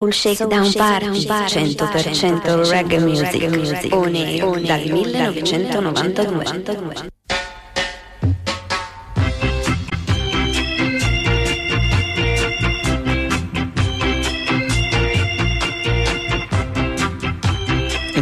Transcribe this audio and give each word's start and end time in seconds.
Soul 0.00 0.12
Shakedown 0.12 0.72
Party 0.74 1.26
100% 1.26 2.70
reggae 2.70 3.00
music, 3.00 3.92
on 3.92 4.14
air 4.14 4.62
dal 4.62 4.92
1992. 4.92 7.17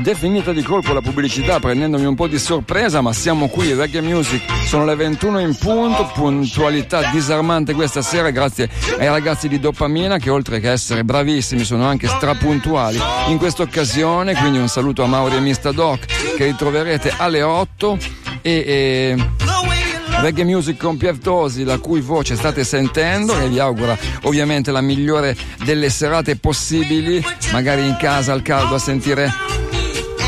Ed 0.06 0.12
è 0.12 0.16
finita 0.16 0.52
di 0.52 0.62
colpo 0.62 0.92
la 0.92 1.00
pubblicità 1.00 1.58
prendendomi 1.58 2.04
un 2.04 2.14
po' 2.14 2.28
di 2.28 2.38
sorpresa, 2.38 3.00
ma 3.00 3.12
siamo 3.12 3.48
qui, 3.48 3.74
Reggae 3.74 4.00
Music, 4.02 4.40
sono 4.64 4.84
le 4.84 4.94
21 4.94 5.40
in 5.40 5.56
punto, 5.56 6.08
puntualità 6.14 7.10
disarmante 7.10 7.74
questa 7.74 8.02
sera 8.02 8.30
grazie 8.30 8.68
ai 9.00 9.08
ragazzi 9.08 9.48
di 9.48 9.58
Dopamina 9.58 10.18
che 10.18 10.30
oltre 10.30 10.60
che 10.60 10.70
essere 10.70 11.02
bravissimi 11.02 11.64
sono 11.64 11.86
anche 11.86 12.06
strapuntuali 12.06 13.00
in 13.30 13.36
questa 13.36 13.64
occasione, 13.64 14.36
quindi 14.36 14.58
un 14.58 14.68
saluto 14.68 15.02
a 15.02 15.08
Mauri 15.08 15.38
e 15.38 15.40
Mista 15.40 15.72
Doc 15.72 16.04
che 16.36 16.44
ritroverete 16.44 17.12
alle 17.16 17.42
8 17.42 17.98
e... 18.42 18.50
e... 18.52 19.30
Reggae 20.18 20.44
Music 20.44 20.78
con 20.78 20.96
Pier 20.96 21.18
Tosi, 21.18 21.62
la 21.62 21.78
cui 21.78 22.00
voce 22.00 22.36
state 22.36 22.64
sentendo 22.64 23.38
e 23.38 23.48
vi 23.48 23.58
augura 23.58 23.98
ovviamente 24.22 24.70
la 24.70 24.80
migliore 24.80 25.36
delle 25.62 25.90
serate 25.90 26.36
possibili, 26.36 27.22
magari 27.52 27.86
in 27.86 27.96
casa 27.98 28.32
al 28.32 28.40
caldo 28.40 28.76
a 28.76 28.78
sentire 28.78 29.45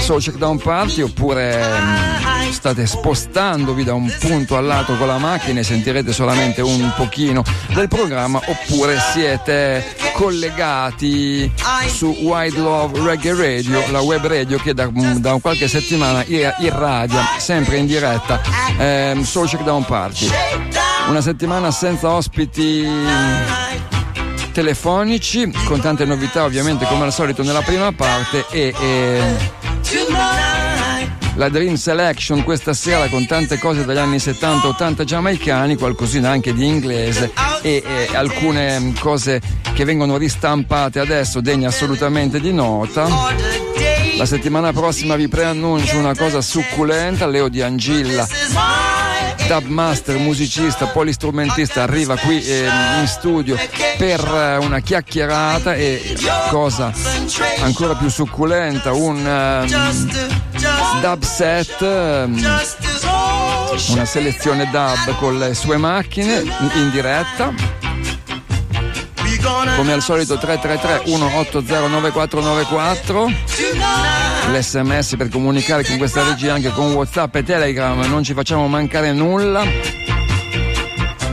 Soul 0.09 0.23
Check 0.23 0.39
Down 0.39 0.57
Party 0.57 1.03
oppure 1.03 1.55
mh, 1.59 2.51
state 2.53 2.87
spostandovi 2.87 3.85
da 3.85 3.93
un 3.93 4.11
punto 4.19 4.57
all'altro 4.57 4.97
con 4.97 5.07
la 5.07 5.19
macchina 5.19 5.61
e 5.61 5.63
sentirete 5.63 6.15
solamente 6.15 6.63
un 6.63 6.91
pochino 6.97 7.43
del 7.75 7.89
programma 7.89 8.41
oppure 8.43 8.97
siete 9.13 9.85
collegati 10.15 11.53
su 11.89 12.07
Wide 12.07 12.59
Love 12.59 13.03
Reggae 13.03 13.35
Radio, 13.35 13.83
la 13.91 14.01
web 14.01 14.27
radio 14.27 14.57
che 14.57 14.73
da, 14.73 14.89
da 15.17 15.37
qualche 15.43 15.69
settimana 15.69 16.25
irradia 16.25 17.37
sempre 17.37 17.77
in 17.77 17.85
diretta 17.85 18.41
ehm, 18.79 19.23
Soul 19.25 19.47
Check 19.47 19.63
Down 19.63 19.85
Party. 19.85 20.27
Una 21.09 21.21
settimana 21.21 21.71
senza 21.71 22.09
ospiti 22.09 22.89
telefonici 24.53 25.53
con 25.67 25.81
tante 25.81 26.07
novità 26.07 26.45
ovviamente 26.45 26.87
come 26.87 27.05
al 27.05 27.13
solito 27.13 27.43
nella 27.43 27.61
prima 27.61 27.93
parte 27.93 28.47
e, 28.51 28.75
e 28.81 29.57
la 31.39 31.49
Dream 31.49 31.77
Selection 31.77 32.43
questa 32.43 32.75
sera 32.75 33.09
con 33.09 33.25
tante 33.27 33.59
cose 33.59 33.85
dagli 33.85 33.97
anni 33.97 34.17
70-80 34.17 35.05
giamaicani, 35.05 35.77
qualcosina 35.77 36.31
anche 36.31 36.53
di 36.53 36.67
inglese 36.67 37.33
e, 37.63 37.83
e, 37.87 38.15
alcune 38.15 38.93
cose 38.99 39.41
che 39.73 39.85
vengono 39.85 40.17
ristampate 40.17 40.99
adesso 40.99 41.41
degne 41.41 41.67
assolutamente 41.67 42.41
di 42.41 42.53
nota. 42.53 43.09
La 44.17 44.27
settimana 44.27 44.73
prossima 44.73 45.15
vi 45.15 45.29
preannuncio 45.29 45.97
una 45.97 46.17
cosa 46.17 46.41
succulenta, 46.41 47.27
Leo 47.27 47.49
di 47.49 47.63
Angilla 47.63 48.98
dubmaster, 49.49 50.19
musicista, 50.19 50.87
polistrumentista 50.89 51.83
arriva 51.83 52.17
qui 52.17 52.45
eh, 52.45 52.67
in 53.01 53.07
studio 53.07 53.57
per 53.97 54.21
eh, 54.21 54.57
una 54.59 54.81
chiacchierata 54.81 55.75
e 55.75 56.15
cosa 56.51 56.93
ancora 57.61 57.95
più 57.95 58.11
succulenta, 58.11 58.93
un 58.93 59.17
um, 59.17 61.01
dub 61.01 61.23
set, 61.23 61.81
um, 61.81 62.61
una 63.89 64.05
selezione 64.05 64.69
dub 64.71 65.17
con 65.17 65.39
le 65.39 65.55
sue 65.55 65.79
macchine 65.79 66.43
in 66.75 66.91
diretta 66.91 67.78
come 69.77 69.93
al 69.93 70.03
solito 70.03 70.39
333 70.39 71.11
180 71.11 71.87
9494 71.87 73.33
l'sms 74.53 75.17
per 75.17 75.29
comunicare 75.29 75.85
con 75.85 75.99
questa 75.99 76.23
regia 76.25 76.55
anche 76.55 76.71
con 76.71 76.93
whatsapp 76.93 77.35
e 77.37 77.43
telegram. 77.43 78.01
Non 78.09 78.23
ci 78.23 78.33
facciamo 78.33 78.67
mancare 78.67 79.13
nulla. 79.13 79.63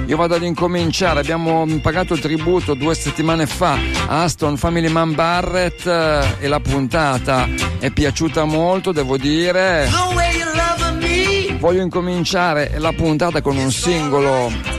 Io 0.07 0.17
vado 0.17 0.35
ad 0.35 0.43
incominciare, 0.43 1.21
abbiamo 1.21 1.65
pagato 1.81 2.13
il 2.13 2.19
tributo 2.19 2.75
due 2.75 2.93
settimane 2.93 3.47
fa 3.47 3.75
a 4.07 4.23
Aston 4.23 4.55
Family 4.55 4.87
Man 4.87 5.15
Barrett 5.15 5.87
eh, 5.87 6.35
e 6.41 6.47
la 6.47 6.59
puntata 6.59 7.49
è 7.79 7.89
piaciuta 7.89 8.43
molto, 8.43 8.91
devo 8.91 9.17
dire. 9.17 9.89
Voglio 11.57 11.81
incominciare 11.81 12.75
la 12.77 12.91
puntata 12.91 13.41
con 13.41 13.57
un 13.57 13.71
singolo 13.71 14.74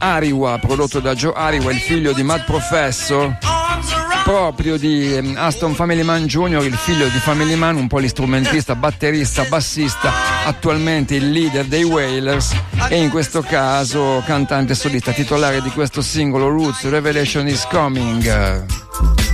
Ariwa, 0.00 0.58
prodotto 0.58 0.98
da 0.98 1.14
Joe 1.14 1.32
Ariwa, 1.34 1.70
il 1.70 1.78
figlio 1.78 2.12
di 2.12 2.22
Mad 2.22 2.44
Professor, 2.44 3.36
proprio 4.24 4.78
di 4.78 5.14
ehm, 5.14 5.34
Aston 5.36 5.74
Family 5.74 6.02
Man 6.02 6.26
Jr., 6.26 6.64
il 6.64 6.74
figlio 6.74 7.06
di 7.08 7.18
Family 7.18 7.54
Man, 7.54 7.76
un 7.76 7.86
polistrumentista, 7.86 8.74
batterista, 8.74 9.44
bassista, 9.44 10.12
attualmente 10.44 11.14
il 11.14 11.30
leader 11.30 11.66
dei 11.66 11.84
Wailers 11.84 12.54
e 12.88 12.96
in 12.96 13.10
questo 13.10 13.42
caso 13.42 14.22
cantante 14.24 14.74
solista 14.74 15.12
titolare 15.12 15.60
di 15.60 15.70
questo 15.70 16.00
singolo 16.00 16.48
Roots 16.48 16.88
Revelation 16.88 17.46
is 17.46 17.66
Coming. 17.66 19.29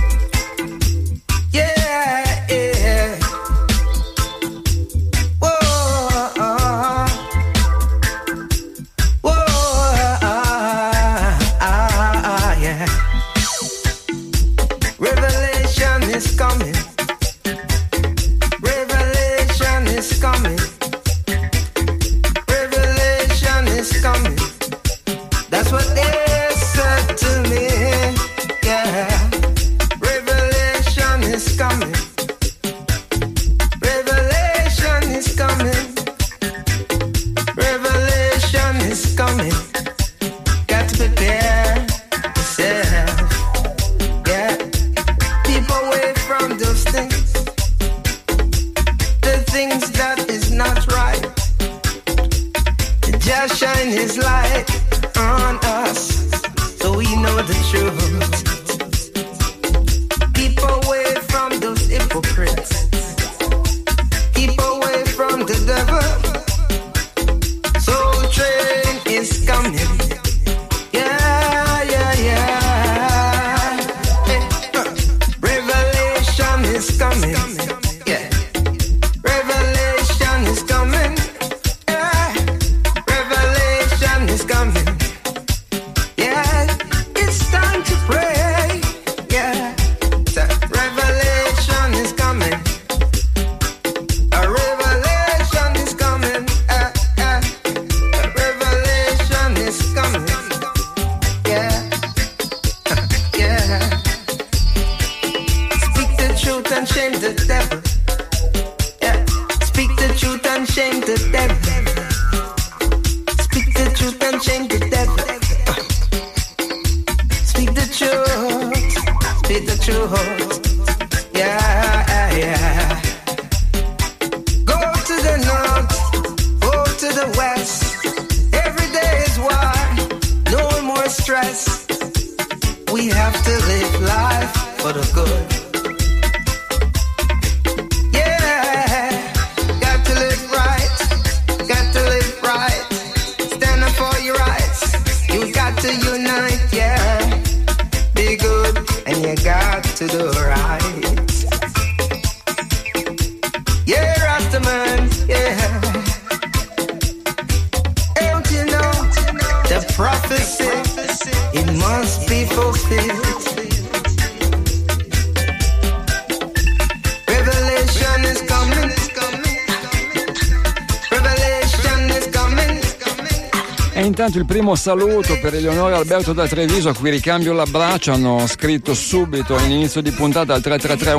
Primo 174.67 174.75
saluto 174.75 175.39
per 175.39 175.55
Eleonora 175.55 175.95
Alberto 175.95 176.33
da 176.33 176.45
Treviso 176.45 176.89
a 176.89 176.93
cui 176.93 177.09
ricambio 177.09 177.53
l'abbraccio, 177.53 178.11
hanno 178.11 178.45
scritto 178.47 178.93
subito 178.93 179.55
all'inizio 179.55 180.01
di 180.01 180.11
puntata 180.11 180.53
al 180.53 180.61
333 180.61 181.15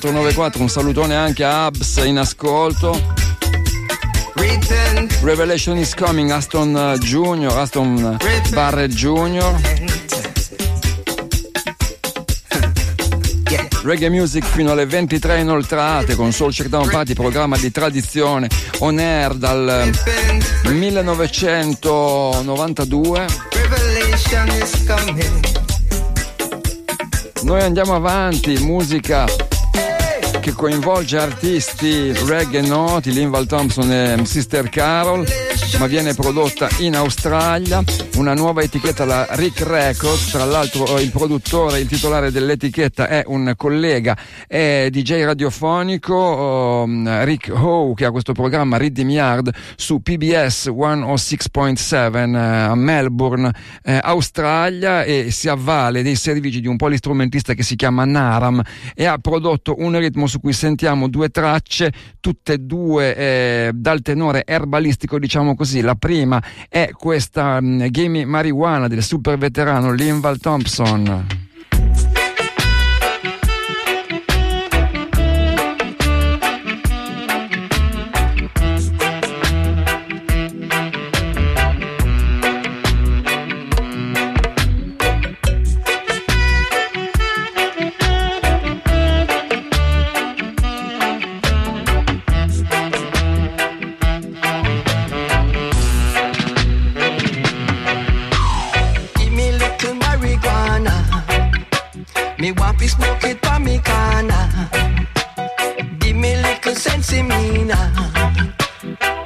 180 0.00 0.58
un 0.58 0.68
salutone 0.70 1.14
anche 1.14 1.44
a 1.44 1.66
Abs 1.66 1.96
in 2.06 2.16
ascolto. 2.16 2.98
Revelation 5.20 5.76
is 5.76 5.92
coming, 5.94 6.30
Aston 6.30 6.96
Junior, 7.00 7.54
Aston 7.54 8.16
Barrett 8.50 8.94
Junior. 8.94 9.54
Reggae 13.82 14.08
Music 14.08 14.44
fino 14.44 14.72
alle 14.72 14.86
23 14.86 15.40
inoltrate 15.40 16.14
con 16.14 16.32
Soul 16.32 16.52
Checkdown 16.52 16.88
Party, 16.88 17.12
programma 17.12 17.58
di 17.58 17.70
tradizione 17.70 18.48
on 18.80 18.98
air 18.98 19.34
dal 19.34 19.88
1992. 20.64 23.26
Noi 27.42 27.62
andiamo 27.62 27.94
avanti, 27.94 28.58
musica 28.58 29.26
che 30.40 30.52
coinvolge 30.52 31.18
artisti 31.18 32.12
reggae 32.26 32.62
noti, 32.62 33.12
Linval 33.12 33.46
Thompson 33.46 33.92
e 33.92 34.20
Sister 34.24 34.68
Carol 34.68 35.24
ma 35.76 35.86
viene 35.86 36.14
prodotta 36.14 36.68
in 36.78 36.96
Australia, 36.96 37.82
una 38.16 38.34
nuova 38.34 38.62
etichetta, 38.62 39.04
la 39.04 39.26
Rick 39.30 39.60
Records, 39.60 40.30
tra 40.30 40.44
l'altro 40.44 40.98
il 40.98 41.10
produttore, 41.10 41.78
il 41.78 41.86
titolare 41.86 42.32
dell'etichetta 42.32 43.06
è 43.06 43.22
un 43.26 43.52
collega, 43.56 44.16
è 44.48 44.88
DJ 44.90 45.22
radiofonico, 45.22 46.82
um, 46.84 47.24
Rick 47.24 47.52
Ho, 47.54 47.94
che 47.94 48.06
ha 48.06 48.10
questo 48.10 48.32
programma 48.32 48.76
Rhythm 48.76 49.08
Yard 49.10 49.54
su 49.76 50.02
PBS 50.02 50.66
106.7 50.70 52.16
eh, 52.16 52.36
a 52.36 52.74
Melbourne, 52.74 53.54
eh, 53.84 54.00
Australia 54.02 55.04
e 55.04 55.30
si 55.30 55.48
avvale 55.48 56.02
dei 56.02 56.16
servizi 56.16 56.60
di 56.60 56.66
un 56.66 56.76
polistrumentista 56.76 57.54
che 57.54 57.62
si 57.62 57.76
chiama 57.76 58.04
Naram 58.04 58.60
e 58.96 59.04
ha 59.04 59.16
prodotto 59.18 59.76
un 59.78 59.96
ritmo 59.96 60.26
su 60.26 60.40
cui 60.40 60.52
sentiamo 60.52 61.08
due 61.08 61.28
tracce, 61.28 61.92
tutte 62.18 62.54
e 62.54 62.58
due 62.58 63.14
eh, 63.14 63.70
dal 63.72 64.02
tenore 64.02 64.42
erbalistico 64.44 65.20
diciamo 65.20 65.54
così 65.54 65.66
così. 65.68 65.82
La 65.82 65.94
prima 65.94 66.42
è 66.68 66.90
questa 66.92 67.58
um, 67.60 67.88
Gimme 67.90 68.24
Marijuana 68.24 68.88
del 68.88 69.02
super 69.02 69.36
veterano 69.36 69.92
Linval 69.92 70.38
Thompson. 70.38 71.47
Me 102.40 102.52
want 102.52 102.78
to 102.78 102.88
smoke 102.88 103.24
it 103.24 103.42
by 103.42 103.58
me 103.58 103.80
corner. 103.80 104.48
Give 105.98 106.14
me 106.14 106.36
little 106.40 106.74
sense 106.76 107.12
me. 107.12 107.22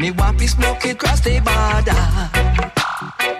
Me 0.00 0.10
want 0.12 0.38
to 0.38 0.48
smoke 0.48 0.86
it 0.86 0.98
cross 0.98 1.20
the 1.20 1.38
border. 1.40 1.92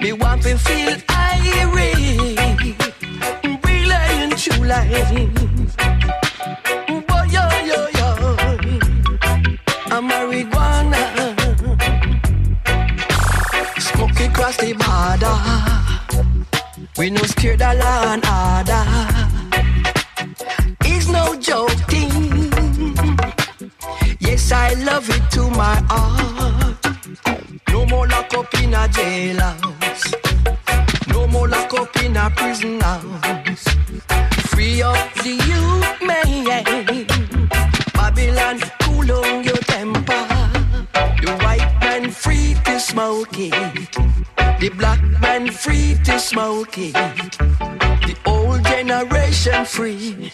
Me 0.03 0.13
want 0.13 0.43
to 0.43 0.59
feel 0.59 0.95
irate. 1.09 2.77
Brilliant 3.63 4.37
true 4.37 4.63
life. 4.67 5.09
Boy, 7.09 7.25
yo, 7.31 7.49
yo, 7.65 7.89
marijuana. 10.03 11.03
Smoke 13.81 14.21
it 14.21 14.35
cross 14.35 14.57
the 14.59 14.75
border. 14.75 15.37
We 16.99 17.09
no 17.09 17.23
scared 17.23 17.63
of 17.63 17.79
law 17.79 18.13
and 18.13 18.23
order. 18.27 19.22
I 24.53 24.75
love 24.85 25.09
it 25.09 25.31
to 25.33 25.49
my 25.51 25.77
heart. 25.89 26.77
No 27.71 27.87
more 27.87 28.07
lock 28.07 28.35
up 28.35 28.53
in 28.61 28.75
a 28.75 28.87
jailhouse. 28.89 30.05
No 31.09 31.27
more 31.27 31.49
lock 31.49 31.73
up 31.75 31.97
in 32.03 32.17
a 32.17 32.31
prison 32.31 32.81
house. 32.81 33.65
Free 34.51 34.83
up 34.83 35.15
the 35.25 35.35
youth, 35.51 36.03
man. 36.03 37.07
Babylon, 37.95 38.61
cool 38.81 39.11
on 39.13 39.45
your 39.45 39.63
temper. 39.75 40.25
The 41.23 41.39
white 41.43 41.73
man 41.81 42.11
free 42.11 42.55
to 42.65 42.79
smoke 42.79 43.39
it. 43.39 43.53
The 44.61 44.69
black 44.77 45.03
man 45.21 45.51
free 45.51 45.97
to 46.05 46.19
smoke 46.19 46.77
it. 46.77 46.93
The 46.93 48.17
old 48.27 48.65
generation 48.65 49.65
free. 49.65 50.31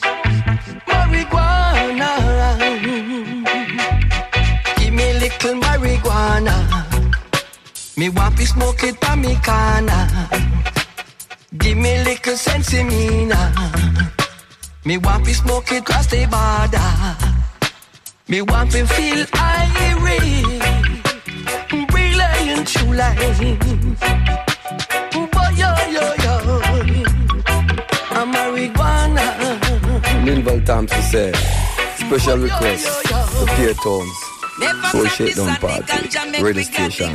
Me 7.98 8.08
want 8.10 8.36
to 8.36 8.46
smoke 8.46 8.84
it 8.84 9.00
pa 9.00 9.16
me 9.16 9.34
corner. 9.42 10.06
Give 11.58 11.76
me 11.76 12.00
little 12.04 12.36
sense 12.36 12.72
me 12.72 13.24
now. 13.24 13.72
Me 14.84 14.98
want 14.98 15.24
to 15.24 15.34
smoke 15.34 15.72
it 15.72 15.84
cross 15.84 16.06
the 16.06 16.24
border. 16.30 16.90
Me 18.28 18.40
want 18.42 18.70
to 18.70 18.86
feel 18.86 19.26
irie. 19.26 20.60
Brilliant 21.90 22.68
true 22.68 22.94
life. 22.94 23.38
Boy, 25.34 25.50
yo, 25.58 25.70
yo, 25.90 26.04
yo. 26.22 26.34
I'm 28.14 28.30
marijuana. 28.32 29.26
Linval 30.24 30.64
Thompson 30.64 31.02
said, 31.02 31.36
special 31.96 32.38
request 32.38 32.86
for 33.34 33.46
Pierre 33.56 33.74
Thomas. 33.74 34.37
Oh, 34.60 35.06
Shakedown 35.06 35.56
Party, 35.56 36.42
radio 36.42 36.62
station. 36.62 37.14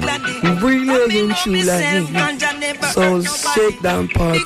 Brilliant 0.60 1.36
true 1.38 1.62
like 1.64 2.08
Soul 2.94 3.22
Shakedown 3.24 4.08
Party. 4.10 4.40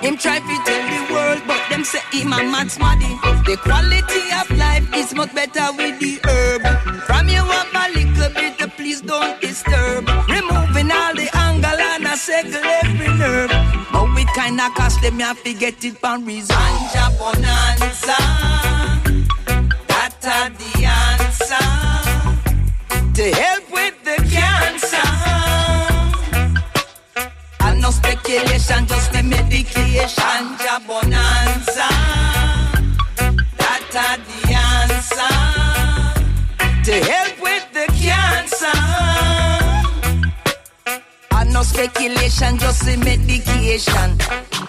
Him 0.00 0.16
try 0.16 0.38
to 0.40 0.56
tell 0.64 0.82
the 0.90 1.12
world, 1.12 1.42
but 1.46 1.60
them 1.70 1.84
say 1.84 2.00
him 2.12 2.32
a 2.32 2.42
mad 2.42 2.70
smarty. 2.70 3.06
The 3.46 3.56
quality 3.62 4.32
of 4.40 4.50
life 4.58 4.88
is 4.94 5.14
much 5.14 5.32
better 5.34 5.72
with 5.76 5.98
the 6.00 6.18
herb. 6.24 6.62
From 7.06 7.28
you 7.28 7.42
up 7.42 7.68
a 7.72 7.88
little 7.94 8.30
bit, 8.34 8.76
please 8.76 9.00
don't 9.00 9.40
disturb. 9.40 10.08
Removing 10.28 10.90
all 10.90 11.14
the 11.14 11.28
angle 11.34 11.70
and 11.70 12.06
a 12.06 12.16
circle 12.16 12.64
every 12.82 13.08
nerve. 13.16 13.50
But 13.92 14.12
we 14.14 14.24
kinda 14.34 14.70
costly, 14.74 15.10
me 15.12 15.22
have 15.22 15.42
to 15.44 15.54
get 15.54 15.84
it 15.84 16.02
on 16.02 16.24
reason. 16.24 16.56
Bonanza 17.18 18.16
are 20.26 20.50
the 20.50 20.84
answer 20.84 21.66
to 23.12 23.24
help 23.42 23.70
with 23.70 23.94
the 24.04 24.16
cancer. 24.30 25.10
And 27.60 27.80
no 27.82 27.90
speculation, 27.90 28.86
just 28.86 29.12
the 29.12 29.22
medication, 29.22 30.42
ja 30.64 30.78
bonanza. 30.86 31.88
That 33.58 33.94
are 34.04 34.18
the 34.28 34.40
answer 34.54 35.34
to 36.84 36.94
help 37.10 37.23
speculation, 41.64 42.58
just 42.58 42.86
a 42.86 42.96
medication. 42.98 44.18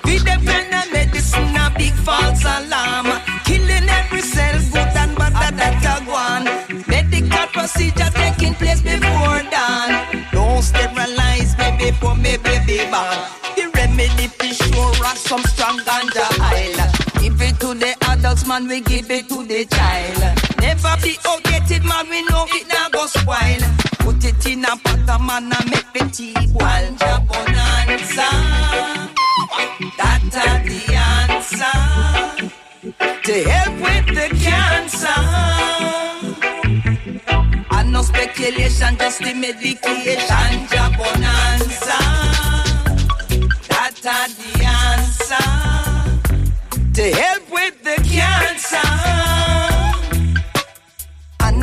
We 0.03 0.17
depend 0.19 0.73
on 0.73 0.91
medicine, 0.91 1.55
a 1.55 1.73
big 1.77 1.93
false 1.93 2.43
alarm. 2.43 3.07
Killing 3.45 3.87
every 3.89 4.21
cell, 4.21 4.57
good 4.71 4.95
and 4.95 5.15
bad 5.17 5.33
that 5.57 5.83
a 5.85 5.95
one. 6.09 6.45
Medical 6.87 7.47
procedure 7.53 8.11
taking 8.13 8.53
place 8.55 8.81
before 8.81 9.41
dawn. 9.51 10.25
Don't 10.31 10.61
sterilize 10.61 11.57
me 11.57 11.67
before 11.77 12.15
me 12.15 12.37
baby 12.37 12.77
born. 12.89 13.17
The 13.55 13.71
remedy 13.75 14.27
for 14.27 14.51
sure 14.53 14.91
rock 15.01 15.17
some 15.17 15.43
strong 15.43 15.79
ganja 15.79 16.25
oil. 16.51 16.79
Give 17.21 17.41
it 17.41 17.59
to 17.61 17.73
the 17.73 17.95
adults, 18.11 18.45
man, 18.47 18.67
we 18.67 18.81
give 18.81 19.09
it 19.09 19.27
to 19.29 19.45
the 19.45 19.65
child. 19.65 20.21
Never 20.59 20.95
be 21.01 21.17
outdated, 21.25 21.83
man, 21.83 22.09
we 22.09 22.21
know 22.29 22.45
it 22.49 22.67
now 22.67 22.89
go 22.89 23.05
spoil. 23.07 23.64
In 24.65 24.71
a 24.71 24.77
pot, 24.77 25.09
of 25.09 25.21
man, 25.21 25.53
and 25.53 25.69
make 25.69 25.93
the 25.93 26.09
tea 26.11 26.33
boil. 26.47 26.95
Bonanza, 27.27 28.29
that's 29.97 30.33
the 30.33 30.81
answer 30.95 31.77
to 33.23 33.35
help 33.49 33.75
with 33.85 34.07
the 34.07 34.27
cancer. 34.41 35.21
And 37.71 37.91
no 37.91 38.01
speculation, 38.01 38.97
just 38.97 39.19
the 39.19 39.33
medication. 39.35 40.67
Jabonanza, 40.71 41.99
that's 43.67 44.01
the 44.01 44.63
answer 44.65 45.47
to 46.93 47.03
help 47.13 47.51
with 47.51 47.83
the 47.83 47.95
cancer. 48.09 49.64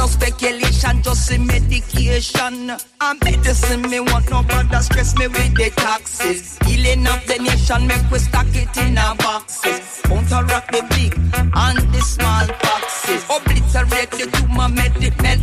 No 0.03 0.09
speculation, 0.09 1.01
just 1.05 1.31
a 1.31 1.39
medication. 1.39 2.73
And 3.01 3.25
medicine, 3.25 3.83
me 3.83 4.01
want 4.01 4.29
no 4.31 4.43
bother 4.43 4.83
stress 4.83 5.17
me 5.17 5.29
with 5.29 5.55
the 5.55 5.71
taxes. 5.77 6.59
Healing 6.67 7.07
of 7.07 7.25
the 7.29 7.39
nation, 7.39 7.87
make 7.87 8.11
we 8.11 8.19
stack 8.19 8.49
it 8.51 8.77
in 8.79 8.99
our 8.99 9.15
boxes. 9.15 10.01
Counteract 10.03 10.73
the 10.73 10.83
big 10.91 11.15
and 11.55 11.79
the 11.95 12.01
small 12.01 12.49
boxes. 12.49 13.23
Obliterate 13.31 14.11
the 14.11 14.27
tumor, 14.33 14.69
melt 14.69 14.99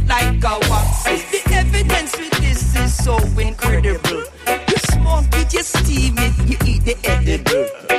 like 0.09 0.43
a 0.43 0.59
waxes. 0.69 1.23
The 1.31 1.55
evidence 1.55 2.17
with 2.17 2.31
this 2.41 2.75
is 2.75 2.93
so 3.01 3.15
incredible. 3.39 4.23
You 4.67 4.77
smoke 4.91 5.23
it, 5.39 5.53
you 5.53 5.63
steam 5.63 6.15
it, 6.17 6.35
you 6.49 6.57
eat 6.65 6.83
the 6.83 6.97
edible. 7.05 7.98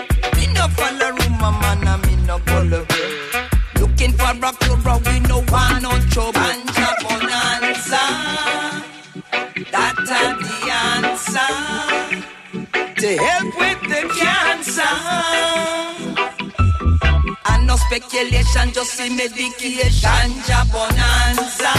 No 18.21 18.27
speculation, 18.27 18.73
just 18.73 19.01
a 19.01 19.09
medication. 19.09 20.43
Bonanza, 20.71 21.73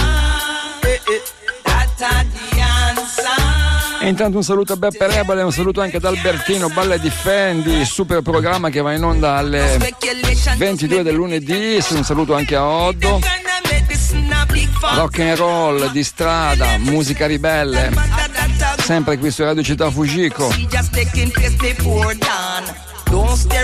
eh, 0.81 0.99
eh, 1.07 1.21
that's 1.63 1.97
the 1.97 2.59
answer. 2.59 4.01
E 4.01 4.07
intanto 4.07 4.37
un 4.37 4.43
saluto 4.43 4.73
a 4.73 4.75
Beppe 4.75 5.07
Rebale, 5.07 5.43
un 5.43 5.51
saluto 5.51 5.81
anche 5.81 5.97
ad 5.97 6.05
Albertino 6.05 6.69
Balla 6.69 6.95
e 6.95 6.99
Difendi, 6.99 7.85
super 7.85 8.21
programma 8.21 8.69
che 8.69 8.81
va 8.81 8.93
in 8.93 9.03
onda 9.03 9.35
alle 9.35 9.77
22 10.57 11.03
del 11.03 11.13
lunedì, 11.13 11.79
un 11.91 12.03
saluto 12.03 12.33
anche 12.33 12.55
a 12.55 12.65
Oddo, 12.65 13.19
rock 14.95 15.19
and 15.19 15.37
roll 15.37 15.91
di 15.91 16.03
strada, 16.03 16.77
musica 16.79 17.27
ribelle, 17.27 17.91
sempre 18.79 19.19
qui 19.19 19.29
su 19.29 19.43
Radio 19.43 19.61
Città 19.61 19.91
Fujiko. 19.91 20.51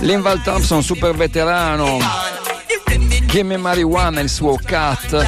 Linval 0.02 0.42
Thompson, 0.44 0.84
super 0.84 1.16
veterano, 1.16 1.98
Gimme 3.28 3.58
Marijuana, 3.58 4.22
il 4.22 4.30
suo 4.30 4.58
cut. 4.58 5.26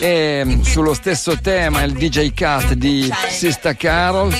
E 0.00 0.58
sullo 0.62 0.92
stesso 0.92 1.38
tema 1.40 1.82
il 1.82 1.92
DJ 1.92 2.32
cut 2.34 2.72
di 2.72 3.10
Sista 3.28 3.74
Carol. 3.74 4.34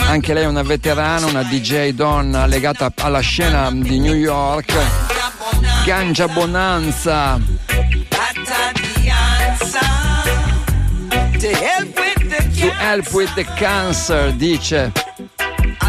Anche 0.00 0.34
lei 0.34 0.42
è 0.42 0.46
una 0.46 0.62
veterana 0.62 1.26
una 1.26 1.42
DJ 1.42 1.90
donna 1.90 2.46
legata 2.46 2.92
alla 2.98 3.20
scena 3.20 3.70
di 3.70 3.98
New 3.98 4.14
York. 4.14 4.74
Ganja 5.84 6.28
Bonanza. 6.28 7.40
To 11.38 12.72
help 12.78 13.12
with 13.12 13.32
the 13.34 13.44
cancer 13.56 14.32
dice 14.32 14.90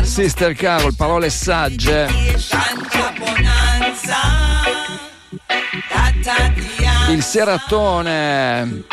Sister 0.03 0.53
Carol 0.53 0.93
parole 0.95 1.29
sagge 1.29 2.07
il 7.09 7.23
seratone 7.23 8.83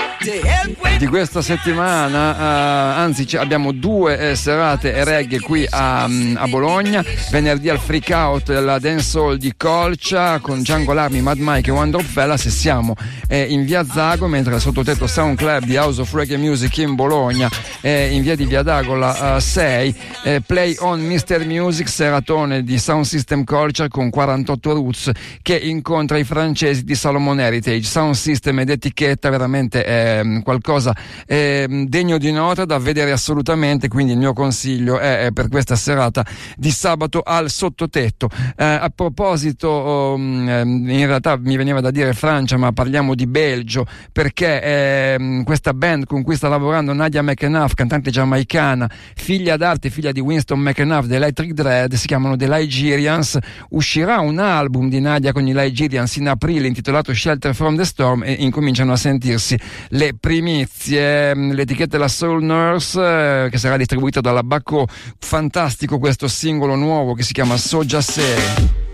di 0.98 1.06
questa 1.06 1.42
settimana, 1.42 2.30
uh, 2.30 2.98
anzi 2.98 3.36
abbiamo 3.36 3.72
due 3.72 4.30
eh, 4.30 4.36
serate 4.36 5.04
reggae 5.04 5.38
qui 5.38 5.66
a, 5.68 6.04
a, 6.04 6.48
Bologna, 6.48 7.04
venerdì 7.30 7.68
al 7.68 7.78
Freak 7.78 8.08
Out 8.10 8.48
la 8.48 8.78
Dance 8.78 9.18
Hall 9.18 9.36
di 9.36 9.52
Colcia 9.56 10.38
con 10.38 10.60
Django 10.60 10.94
Larmi, 10.94 11.20
Mad 11.20 11.38
Mike 11.38 11.70
e 11.70 11.88
Drop 11.88 12.02
Fella 12.02 12.36
se 12.38 12.48
siamo 12.48 12.94
eh, 13.28 13.42
in 13.42 13.64
via 13.64 13.84
Zago, 13.84 14.26
mentre 14.26 14.54
al 14.54 14.60
sottotetto 14.60 15.06
Sound 15.06 15.36
Club 15.36 15.64
di 15.64 15.76
House 15.76 16.00
of 16.00 16.12
Reggae 16.14 16.38
Music 16.38 16.76
in 16.78 16.94
Bologna, 16.94 17.50
eh, 17.82 18.10
in 18.12 18.22
via 18.22 18.34
di 18.34 18.46
via 18.46 18.62
Dagola 18.62 19.38
6, 19.38 19.94
eh, 20.24 20.40
Play 20.40 20.76
on 20.78 21.00
Mr. 21.00 21.44
Music, 21.44 21.88
seratone 21.88 22.62
di 22.62 22.78
Sound 22.78 23.04
System 23.04 23.44
Culture 23.44 23.88
con 23.88 24.08
48 24.10 24.72
Roots 24.72 25.10
che 25.42 25.56
incontra 25.56 26.16
i 26.16 26.24
francesi 26.24 26.84
di 26.84 26.94
Salomon 26.94 27.40
Heritage, 27.40 27.82
Sound 27.82 28.14
System 28.14 28.60
ed 28.60 28.70
etichetta 28.70 29.28
veramente 29.28 29.84
eh, 30.20 30.42
qualcosa 30.42 30.94
eh, 31.26 31.86
degno 31.88 32.18
di 32.18 32.32
nota 32.32 32.64
da 32.64 32.78
vedere 32.78 33.12
assolutamente, 33.12 33.88
quindi 33.88 34.12
il 34.12 34.18
mio 34.18 34.32
consiglio 34.32 34.98
è, 34.98 35.26
è 35.26 35.32
per 35.32 35.48
questa 35.48 35.76
serata 35.76 36.24
di 36.56 36.70
sabato 36.70 37.20
al 37.24 37.50
sottotetto. 37.50 38.28
Eh, 38.56 38.64
a 38.64 38.90
proposito, 38.94 40.14
um, 40.16 40.48
in 40.88 41.06
realtà 41.06 41.36
mi 41.36 41.56
veniva 41.56 41.80
da 41.80 41.90
dire 41.90 42.12
Francia, 42.12 42.56
ma 42.56 42.72
parliamo 42.72 43.14
di 43.14 43.26
Belgio, 43.26 43.86
perché 44.12 44.62
eh, 44.62 45.42
questa 45.44 45.72
band 45.72 46.06
con 46.06 46.22
cui 46.22 46.36
sta 46.36 46.48
lavorando 46.48 46.92
Nadia 46.92 47.22
McEnuff, 47.22 47.74
cantante 47.74 48.10
giamaicana, 48.10 48.90
figlia 49.14 49.56
d'arte, 49.56 49.90
figlia 49.90 50.12
di 50.12 50.20
Winston 50.20 50.60
McEnuff 50.60 51.06
dell'Electric 51.06 51.52
Dread, 51.52 51.94
si 51.94 52.06
chiamano 52.06 52.36
The 52.36 52.48
Ligerians, 52.48 53.38
uscirà 53.70 54.20
un 54.20 54.38
album 54.38 54.88
di 54.88 55.00
Nadia 55.00 55.32
con 55.32 55.46
i 55.46 55.54
Ligerians 55.54 56.16
in 56.16 56.28
aprile 56.28 56.66
intitolato 56.66 57.14
Shelter 57.14 57.54
from 57.54 57.76
the 57.76 57.84
Storm 57.84 58.22
e 58.22 58.32
incominciano 58.32 58.92
a 58.92 58.96
sentirsi 58.96 59.58
le 59.88 60.03
le 60.04 60.14
primizie, 60.18 61.34
mm, 61.34 61.52
l'etichetta 61.52 61.96
della 61.96 62.08
Soul 62.08 62.42
Nurse 62.42 63.00
eh, 63.00 63.48
che 63.50 63.58
sarà 63.58 63.76
distribuita 63.76 64.20
dalla 64.20 64.42
Bacco, 64.42 64.86
fantastico 65.18 65.98
questo 65.98 66.28
singolo 66.28 66.74
nuovo 66.74 67.14
che 67.14 67.22
si 67.22 67.32
chiama 67.32 67.56
Soja 67.56 68.00
Serie. 68.00 68.92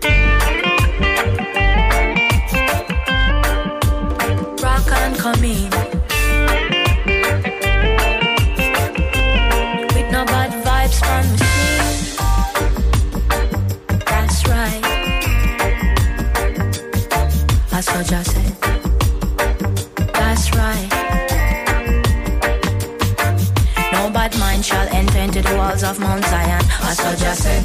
walls 25.71 25.83
of 25.83 25.99
Mount 25.99 26.25
Zion. 26.25 26.63
I 26.81 26.93
saw 26.93 27.15
just 27.15 27.43
said. 27.43 27.63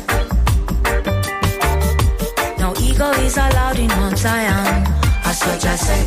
No 2.59 2.75
ego 2.81 3.11
is 3.25 3.37
allowed 3.37 3.79
in 3.79 3.89
Mount 3.89 4.19
Zion. 4.19 4.87
I 5.25 5.33
saw 5.33 5.59
just 5.59 5.87
said. 5.87 6.07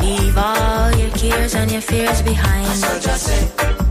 Leave 0.00 0.36
all 0.36 0.90
your 0.96 1.10
cares 1.10 1.54
and 1.54 1.70
your 1.70 1.80
fears 1.80 2.22
behind. 2.22 2.66
For 2.84 3.89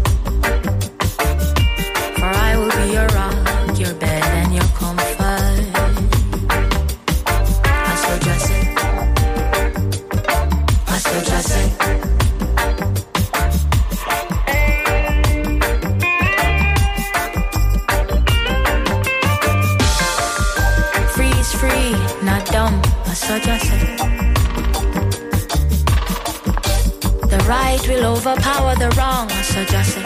right 27.49 27.81
will 27.87 28.05
overpower 28.05 28.75
the 28.75 28.89
wrong, 28.95 29.27
I 29.31 29.41
suggest 29.41 29.97
it. 29.97 30.05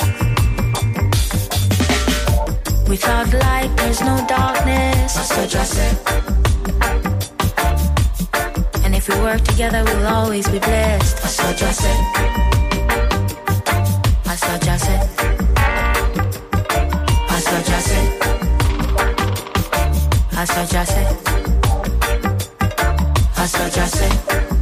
Without 2.87 3.27
light, 3.33 3.69
there's 3.75 3.99
no 3.99 4.15
darkness. 4.27 5.13
So 5.27 5.45
just 5.45 5.73
say, 5.73 5.91
And 8.85 8.95
if 8.95 9.09
we 9.09 9.15
work 9.19 9.41
together, 9.41 9.83
we'll 9.83 10.07
always 10.07 10.47
be 10.47 10.59
blessed. 10.59 11.17
so 11.37 11.53
just 11.53 11.81
say, 11.81 11.97
I 14.25 14.35
saw 14.43 14.57
just 14.67 14.89
it. 14.95 15.03
so 17.47 17.57
just 17.71 17.89
I 20.41 20.45
saw 20.45 20.65
just 20.75 20.97
it. 20.97 21.07
so 23.47 23.69
just 23.69 23.95
say. 23.99 24.52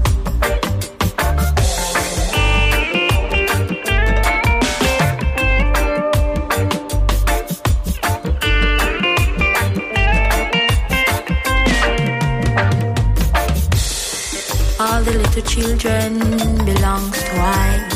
Children 15.62 16.18
belongs 16.66 17.22
to 17.22 17.34
I. 17.38 17.88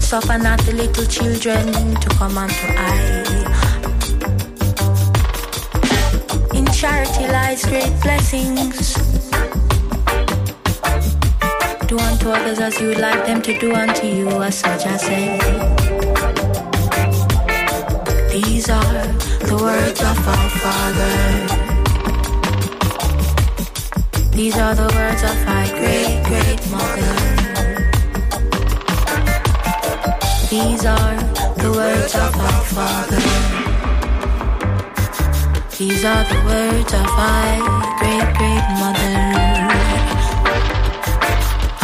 Suffer 0.00 0.38
not 0.38 0.58
the 0.60 0.72
little 0.72 1.04
children 1.04 1.66
to 2.00 2.08
come 2.18 2.38
unto 2.38 2.66
I. 2.68 2.96
In 6.54 6.64
charity 6.72 7.26
lies 7.28 7.66
great 7.66 7.92
blessings. 8.00 8.94
Do 11.86 11.98
unto 11.98 12.30
others 12.30 12.58
as 12.58 12.80
you 12.80 12.88
would 12.88 13.00
like 13.00 13.26
them 13.26 13.42
to 13.42 13.58
do 13.58 13.74
unto 13.74 14.06
you, 14.06 14.42
as 14.42 14.58
such 14.58 14.86
I 14.86 14.96
say. 14.96 15.38
These 18.32 18.70
are 18.70 19.02
the 19.48 19.58
words 19.60 20.00
of 20.00 20.28
our 20.28 20.50
Father. 20.62 21.67
These 24.38 24.54
are 24.56 24.72
the 24.72 24.86
words 24.94 25.22
of 25.24 25.44
my 25.46 25.68
great 25.68 26.22
great 26.22 26.70
mother. 26.70 27.14
These 30.48 30.84
are 30.86 31.16
the 31.62 31.72
words 31.72 32.14
of 32.14 32.36
our 32.46 32.64
father. 32.76 33.20
These 35.76 36.04
are 36.04 36.22
the 36.22 36.40
words 36.46 36.92
of 36.94 37.06
my 37.18 37.58
great 37.98 38.32
great 38.38 38.64
mother. 38.78 39.18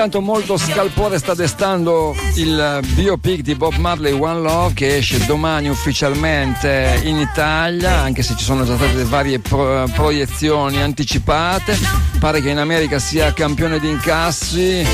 intanto 0.08 0.20
molto 0.20 0.56
scalpore 0.56 1.18
sta 1.18 1.34
destando 1.34 2.16
il 2.36 2.80
biopic 2.94 3.42
di 3.42 3.54
Bob 3.54 3.74
Marley 3.74 4.12
One 4.12 4.40
Love 4.40 4.72
che 4.72 4.96
esce 4.96 5.22
domani 5.26 5.68
ufficialmente 5.68 7.02
in 7.04 7.18
Italia, 7.18 7.98
anche 7.98 8.22
se 8.22 8.34
ci 8.34 8.42
sono 8.42 8.64
già 8.64 8.74
state 8.76 9.04
varie 9.04 9.38
pro- 9.38 9.86
proiezioni 9.92 10.80
anticipate. 10.80 11.78
Pare 12.18 12.40
che 12.40 12.48
in 12.48 12.56
America 12.56 12.98
sia 12.98 13.34
campione 13.34 13.78
di 13.78 13.90
incassi. 13.90 14.86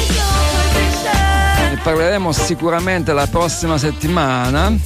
Ne 1.68 1.78
parleremo 1.80 2.32
sicuramente 2.32 3.12
la 3.12 3.28
prossima 3.28 3.78
settimana. 3.78 4.76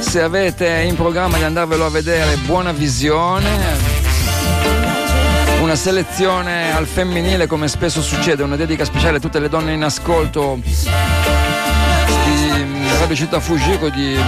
Se 0.00 0.20
avete 0.20 0.84
in 0.86 0.94
programma 0.94 1.38
di 1.38 1.44
andarvelo 1.44 1.86
a 1.86 1.90
vedere, 1.90 2.36
buona 2.44 2.72
visione. 2.72 4.00
Una 5.70 5.78
selezione 5.78 6.74
al 6.74 6.84
femminile 6.84 7.46
come 7.46 7.68
spesso 7.68 8.02
succede, 8.02 8.42
una 8.42 8.56
dedica 8.56 8.84
speciale 8.84 9.18
a 9.18 9.20
tutte 9.20 9.38
le 9.38 9.48
donne 9.48 9.72
in 9.72 9.84
ascolto 9.84 10.58
di 10.64 10.72
Radio 12.98 13.14
Città 13.14 13.38
Fujiko 13.38 13.88
di 13.88 14.18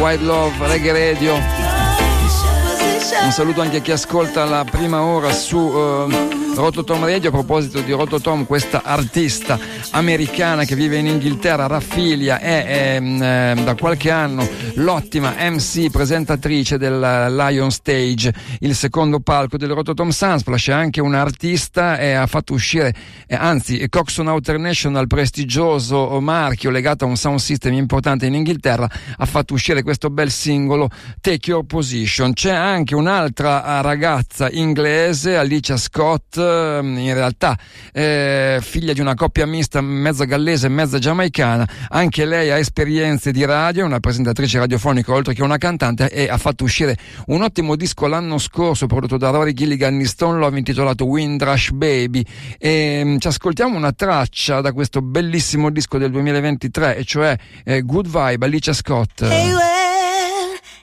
Wild 0.00 0.22
Love 0.22 0.66
Reggae 0.66 1.10
Radio. 1.10 1.34
Un 1.34 3.30
saluto 3.30 3.60
anche 3.60 3.76
a 3.76 3.80
chi 3.80 3.90
ascolta 3.90 4.46
la 4.46 4.64
prima 4.64 5.02
ora 5.02 5.30
su 5.34 5.58
uh, 5.58 6.54
Rototom 6.54 7.04
Radio. 7.04 7.28
A 7.28 7.32
proposito 7.32 7.80
di 7.80 7.92
Rototom, 7.92 8.46
questa 8.46 8.80
artista 8.82 9.58
americana 9.94 10.64
che 10.64 10.76
vive 10.76 10.98
in 10.98 11.06
Inghilterra, 11.06 11.66
Raffilia, 11.66 12.38
è, 12.38 12.66
è 12.66 12.82
è 12.94 13.54
da 13.62 13.74
qualche 13.74 14.10
anno 14.10 14.48
l'ottima 14.74 15.34
MC 15.38 15.90
presentatrice 15.90 16.78
del 16.78 16.98
Lion 16.98 17.70
Stage, 17.70 18.32
il 18.60 18.74
secondo 18.74 19.20
palco 19.20 19.56
del 19.56 19.70
Rototom 19.70 20.10
Sunsplash. 20.10 20.68
È 20.68 20.72
anche 20.72 21.00
un'artista 21.00 21.98
e 21.98 22.12
ha 22.12 22.26
fatto 22.26 22.52
uscire, 22.52 22.94
eh, 23.26 23.34
anzi, 23.34 23.86
Coxon 23.88 24.28
International, 24.28 25.06
prestigioso 25.06 26.20
marchio 26.20 26.70
legato 26.70 27.04
a 27.04 27.08
un 27.08 27.16
sound 27.16 27.38
system 27.38 27.72
importante 27.74 28.26
in 28.26 28.34
Inghilterra, 28.34 28.88
ha 29.16 29.26
fatto 29.26 29.54
uscire 29.54 29.82
questo 29.82 30.10
bel 30.10 30.30
singolo 30.30 30.88
Take 31.20 31.50
Your 31.50 31.64
Position. 31.64 32.32
C'è 32.32 32.52
anche 32.52 32.94
un'altra 32.94 33.80
ragazza 33.80 34.50
inglese, 34.50 35.36
Alicia 35.36 35.76
Scott, 35.76 36.36
in 36.36 37.14
realtà 37.14 37.58
eh, 37.92 38.58
figlia 38.60 38.92
di 38.92 39.00
una 39.00 39.14
coppia 39.14 39.46
mista 39.46 39.80
mezza 39.84 40.24
gallese 40.24 40.66
e 40.66 40.70
mezza 40.70 40.98
giamaicana, 40.98 41.68
anche 41.90 42.24
lei 42.24 42.50
ha 42.50 42.58
esperienze 42.58 43.30
di 43.32 43.44
radio, 43.44 43.84
una 43.84 44.00
presentatrice 44.00 44.58
radiofonica 44.58 45.12
oltre 45.12 45.34
che 45.34 45.42
una 45.42 45.58
cantante 45.58 46.10
e 46.10 46.28
ha 46.28 46.38
fatto 46.38 46.64
uscire 46.64 46.96
un 47.26 47.42
ottimo 47.42 47.76
disco 47.76 48.06
l'anno 48.06 48.38
scorso 48.38 48.86
prodotto 48.86 49.16
da 49.16 49.30
Rory 49.30 49.52
Gilligan 49.52 49.96
di 49.98 50.06
Stone 50.06 50.38
Love 50.38 50.58
intitolato 50.58 51.04
Windrush 51.04 51.70
Baby 51.70 52.24
e 52.58 53.02
um, 53.04 53.18
ci 53.18 53.26
ascoltiamo 53.28 53.76
una 53.76 53.92
traccia 53.92 54.60
da 54.60 54.72
questo 54.72 55.02
bellissimo 55.02 55.70
disco 55.70 55.98
del 55.98 56.10
2023 56.10 56.96
e 56.96 57.04
cioè 57.04 57.36
eh, 57.64 57.82
Good 57.82 58.06
Vibe 58.06 58.44
Alicia 58.44 58.72
Scott. 58.72 59.22
Hey, 59.22 59.52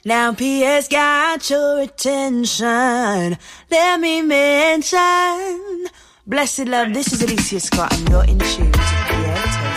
now 0.03 0.33
PS 0.33 0.87
got 0.87 1.49
your 1.49 1.81
attention. 1.81 3.37
Let 3.69 3.99
me 3.99 4.21
mention. 4.21 5.89
Blessed 6.31 6.69
love, 6.69 6.93
this 6.93 7.11
is 7.11 7.21
Alicia 7.23 7.59
Scott, 7.59 7.91
and 7.91 8.07
you're 8.07 8.23
in 8.23 8.39
tune 8.39 8.71
to 8.71 8.79
Pierre 8.79 9.70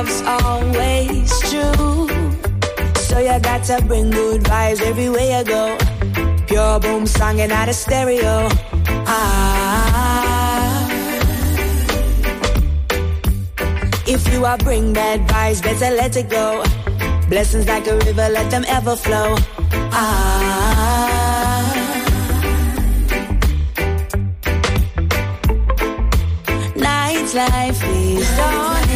Love's 0.00 0.22
always 0.22 1.28
true. 1.50 2.08
So 3.08 3.18
you 3.18 3.38
got 3.40 3.64
to 3.64 3.82
bring 3.86 4.08
good 4.08 4.40
vibes 4.44 4.80
everywhere 4.80 5.28
you 5.38 5.44
go. 5.44 5.76
Pure 6.46 6.80
boom 6.80 7.06
singing 7.06 7.52
out 7.52 7.68
of 7.68 7.74
stereo. 7.74 8.48
Ah. 9.06 10.88
If 14.06 14.26
you 14.32 14.46
are 14.46 14.56
bring 14.56 14.94
bad 14.94 15.20
vibes, 15.28 15.62
better 15.62 15.94
let 15.94 16.16
it 16.16 16.30
go. 16.30 16.64
Blessings 17.28 17.66
like 17.66 17.86
a 17.86 17.98
river, 17.98 18.26
let 18.30 18.50
them 18.50 18.64
ever 18.68 18.96
flow. 18.96 19.36
Ah. 19.92 21.10
Night's 26.74 27.34
life 27.34 27.84
is 27.84 28.26
dawning. 28.38 28.89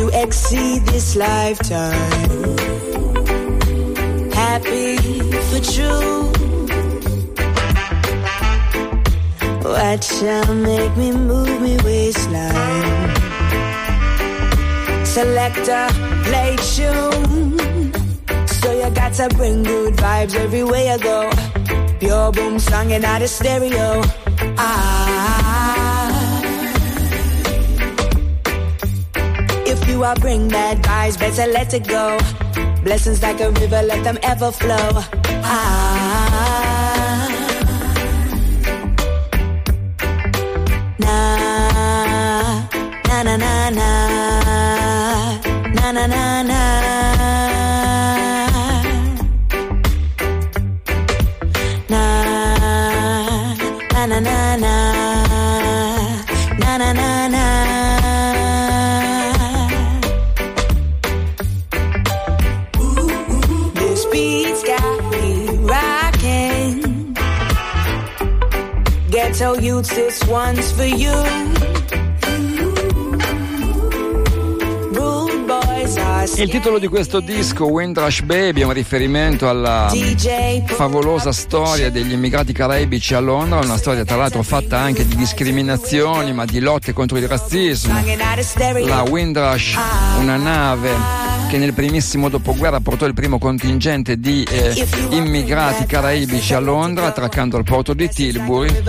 To 0.00 0.22
exceed 0.22 0.80
this 0.86 1.14
lifetime 1.14 2.56
happy 4.32 4.96
for 5.48 5.60
true. 5.74 6.22
What 9.62 10.02
shall 10.02 10.54
make 10.54 10.96
me 10.96 11.12
move 11.12 11.60
me 11.60 11.76
waistline? 11.84 13.14
Selector, 15.04 15.86
play 16.28 16.56
tune. 16.72 17.92
So 18.60 18.68
you 18.80 18.88
got 19.00 19.12
to 19.20 19.28
bring 19.36 19.62
good 19.62 19.94
vibes 19.94 20.34
everywhere 20.34 20.84
you 20.90 20.98
go. 21.10 21.30
Pure 21.98 22.32
boom 22.32 22.58
singing 22.58 23.04
out 23.04 23.20
of 23.20 23.28
stereo. 23.28 24.02
Ah. 24.56 24.89
Bring 30.18 30.48
bad 30.48 30.82
vibes, 30.82 31.18
better 31.18 31.46
let 31.50 31.72
it 31.72 31.86
go. 31.86 32.18
Blessings 32.82 33.22
like 33.22 33.40
a 33.40 33.50
river, 33.52 33.82
let 33.82 34.02
them 34.02 34.18
ever 34.22 34.50
flow. 34.50 34.90
Ah. 35.42 35.89
One's 70.30 70.70
for 70.72 70.84
you. 70.84 71.12
Il 76.36 76.48
titolo 76.48 76.78
di 76.78 76.86
questo 76.86 77.20
disco, 77.20 77.66
Windrush 77.66 78.22
Baby, 78.22 78.60
è 78.60 78.64
un 78.64 78.72
riferimento 78.72 79.48
alla 79.48 79.92
favolosa 80.66 81.32
storia 81.32 81.90
degli 81.90 82.12
immigrati 82.12 82.52
caraibici 82.52 83.14
a 83.14 83.20
Londra, 83.20 83.58
una 83.58 83.76
storia 83.76 84.04
tra 84.04 84.16
l'altro 84.16 84.42
fatta 84.42 84.78
anche 84.78 85.06
di 85.06 85.16
discriminazioni, 85.16 86.32
ma 86.32 86.44
di 86.44 86.60
lotte 86.60 86.92
contro 86.92 87.18
il 87.18 87.26
razzismo. 87.26 88.00
La 88.86 89.02
Windrush, 89.02 89.76
una 90.18 90.36
nave 90.36 91.19
che 91.50 91.58
nel 91.58 91.74
primissimo 91.74 92.28
dopoguerra 92.28 92.78
portò 92.78 93.06
il 93.06 93.12
primo 93.12 93.40
contingente 93.40 94.20
di 94.20 94.44
eh, 94.48 94.86
immigrati 95.10 95.84
caraibici 95.84 96.54
a 96.54 96.60
Londra, 96.60 97.06
attraccando 97.06 97.56
al 97.56 97.64
porto 97.64 97.92
di 97.92 98.08
Tilbury, 98.08 98.80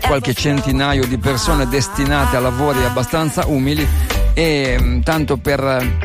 qualche 0.00 0.32
centinaio 0.32 1.06
di 1.06 1.18
persone 1.18 1.66
destinate 1.66 2.36
a 2.36 2.38
lavori 2.38 2.84
abbastanza 2.84 3.46
umili. 3.48 3.84
E 4.32 4.78
mh, 4.80 5.02
tanto 5.02 5.38
per 5.38 5.60
eh, 5.60 5.98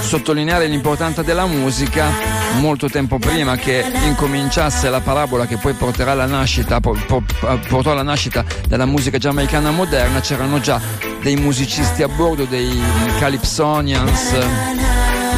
sottolineare 0.00 0.68
l'importanza 0.68 1.22
della 1.22 1.44
musica, 1.44 2.08
molto 2.56 2.88
tempo 2.88 3.18
prima 3.18 3.56
che 3.56 3.84
incominciasse 4.04 4.88
la 4.90 5.00
parabola 5.00 5.46
che 5.46 5.56
poi 5.56 5.72
porterà 5.74 6.12
alla 6.12 6.26
nascita, 6.26 6.80
po- 6.80 6.96
po- 7.06 7.22
portò 7.68 7.92
alla 7.92 8.02
nascita 8.02 8.44
della 8.66 8.86
musica 8.86 9.18
giamaicana 9.18 9.70
moderna, 9.70 10.20
c'erano 10.20 10.60
già 10.60 10.80
dei 11.22 11.36
musicisti 11.36 12.02
a 12.02 12.08
bordo, 12.08 12.44
dei 12.44 12.80
Calypsonians, 13.18 14.36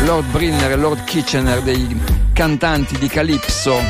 Lord 0.04 0.30
Brinner 0.30 0.70
e 0.70 0.76
Lord 0.76 1.04
Kitchener, 1.04 1.60
dei 1.62 2.00
cantanti 2.32 2.98
di 2.98 3.08
Calypso. 3.08 3.80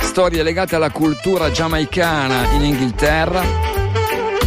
Storie 0.00 0.42
legate 0.42 0.76
alla 0.76 0.90
cultura 0.90 1.50
giamaicana 1.50 2.50
in 2.52 2.64
Inghilterra 2.64 3.71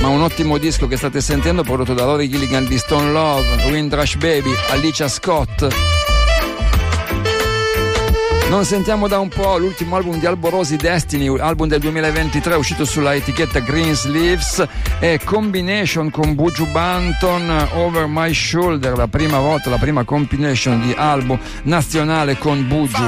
ma 0.01 0.07
un 0.07 0.21
ottimo 0.21 0.57
disco 0.57 0.87
che 0.87 0.97
state 0.97 1.21
sentendo 1.21 1.63
prodotto 1.63 1.93
da 1.93 2.03
Rory 2.03 2.27
Gilligan 2.27 2.65
di 2.65 2.77
Stone 2.77 3.11
Love, 3.11 3.69
Windrush 3.69 4.15
Baby, 4.15 4.53
Alicia 4.69 5.07
Scott. 5.07 5.67
Non 8.49 8.63
sentiamo 8.63 9.07
da 9.07 9.19
un 9.19 9.27
po' 9.27 9.57
l'ultimo 9.57 9.95
album 9.95 10.19
di 10.19 10.25
Alborosi 10.25 10.75
Destiny, 10.75 11.27
album 11.39 11.67
del 11.67 11.79
2023 11.79 12.55
uscito 12.55 12.85
sulla 12.85 13.15
etichetta 13.15 13.59
Green 13.59 13.95
Sleeves 13.95 14.63
e 14.99 15.19
Combination 15.23 16.11
con 16.11 16.35
Buju 16.35 16.67
Banton 16.67 17.69
Over 17.73 18.05
My 18.07 18.33
Shoulder, 18.33 18.95
la 18.95 19.07
prima 19.07 19.39
volta, 19.39 19.69
la 19.69 19.77
prima 19.77 20.03
combination 20.03 20.79
di 20.81 20.93
album 20.95 21.39
nazionale 21.63 22.37
con 22.37 22.67
Buju. 22.67 23.03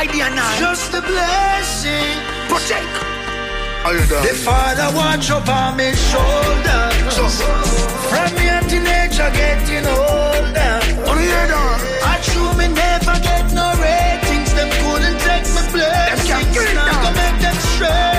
By 0.00 0.06
the 0.06 0.30
night. 0.34 0.58
Just 0.58 0.94
a 0.94 1.02
blessing. 1.02 2.16
Protect. 2.48 2.88
The 4.24 4.34
father 4.34 4.88
watch 4.96 5.30
over 5.30 5.76
my 5.76 5.92
shoulder. 6.08 6.88
From 8.08 8.32
young 8.42 8.66
teenager 8.66 9.28
getting 9.36 9.84
older. 9.84 10.80
I 12.12 12.18
true 12.22 12.52
me 12.56 12.68
never 12.68 13.16
get 13.20 13.52
no 13.52 13.76
ratings. 13.76 14.50
Them 14.54 14.70
couldn't 14.80 15.20
take 15.20 15.44
my 15.52 15.68
blessings. 15.70 16.74
Now 16.74 17.02
go 17.02 17.10
make 17.20 17.38
them 17.42 17.56
stress 17.74 18.09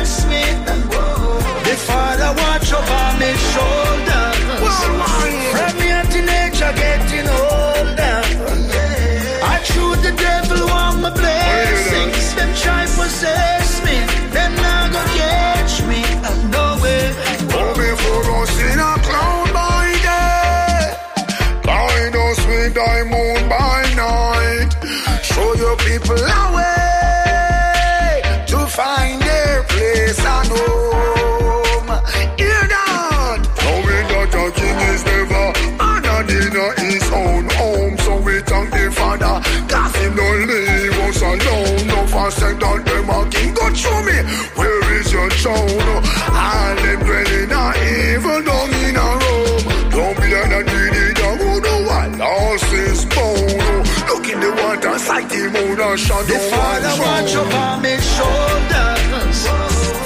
throne. 45.41 46.03
All 46.45 46.75
them 46.83 46.99
dwelling 47.05 47.51
a 47.51 47.65
evil 47.89 48.41
down 48.47 48.69
in 48.85 48.95
a 48.95 49.07
room. 49.21 49.61
Don't 49.89 50.15
be 50.21 50.27
like 50.35 50.49
that 50.53 50.65
greedy 50.69 51.05
dog 51.19 51.39
who 51.41 51.53
know 51.65 51.79
what 51.89 52.09
lost 52.21 52.69
his 52.69 53.05
bone. 53.13 53.81
Look 54.09 54.25
in 54.29 54.39
the 54.39 54.51
water, 54.61 54.97
sight 54.99 55.27
the 55.29 55.49
moon 55.53 55.79
and 55.79 55.99
shadow. 55.99 56.29
The 56.29 56.37
father 56.51 56.93
watch 57.01 57.33
over 57.41 57.69
my 57.83 57.95
shoulders. 58.13 59.39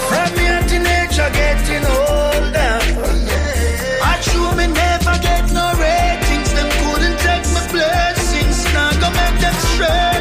From 0.10 0.32
young 0.48 0.66
teenager 0.72 1.30
getting 1.40 1.86
older. 2.00 2.76
I 4.10 4.14
true 4.26 4.52
me 4.58 4.66
never 4.72 5.16
get 5.28 5.46
no 5.52 5.66
ratings. 5.84 6.52
Them 6.56 6.70
couldn't 6.80 7.18
take 7.28 7.46
my 7.56 7.64
blessings. 7.76 8.58
Now 8.74 8.92
go 9.02 9.08
make 9.20 9.38
them 9.44 9.56
stress 9.74 10.15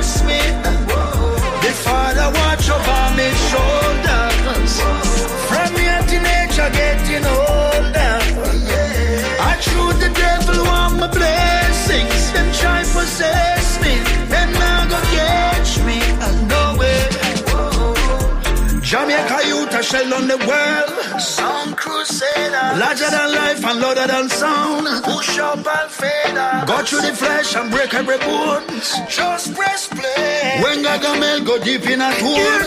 youth 19.94 20.12
on 20.12 20.28
the 20.28 20.38
world. 20.46 21.20
Sound 21.20 21.76
crusader. 21.76 22.66
Larger 22.78 23.10
than 23.10 23.34
life 23.34 23.64
and 23.64 23.80
louder 23.80 24.06
than 24.06 24.28
sound. 24.28 24.86
Push 25.04 25.38
up 25.38 25.58
and 25.58 25.90
fade 25.90 26.34
Go 26.66 26.82
through 26.84 27.02
the 27.02 27.14
flesh 27.14 27.54
and 27.56 27.70
break 27.70 27.94
every 27.94 28.18
bone. 28.18 28.64
Just 29.08 29.54
press 29.54 29.88
play. 29.88 30.60
When 30.62 30.82
Gagamel 30.82 31.44
go 31.46 31.58
deep 31.58 31.86
in 31.88 32.00
a 32.00 32.10
tour. 32.18 32.58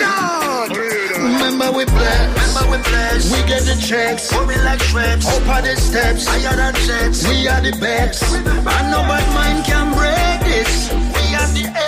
Remember 1.18 1.72
we 1.72 1.86
bless. 1.86 2.28
Remember 2.38 2.72
we 2.72 2.78
bless. 2.84 3.32
We 3.32 3.40
get 3.48 3.64
the 3.64 3.76
checks. 3.82 4.30
Coming 4.30 4.64
like 4.64 4.80
Schweppes. 4.80 5.28
Up 5.28 5.48
on 5.56 5.64
the 5.64 5.76
steps. 5.76 6.26
Higher 6.28 6.56
than 6.56 6.76
jets. 6.86 7.28
We 7.28 7.48
are 7.48 7.62
the 7.62 7.78
best. 7.80 8.24
And 8.24 8.92
no 8.92 9.02
bad 9.10 9.28
mind 9.34 9.66
can 9.66 9.88
break 9.94 10.40
this. 10.48 10.92
We 10.92 11.36
are 11.36 11.48
the. 11.54 11.87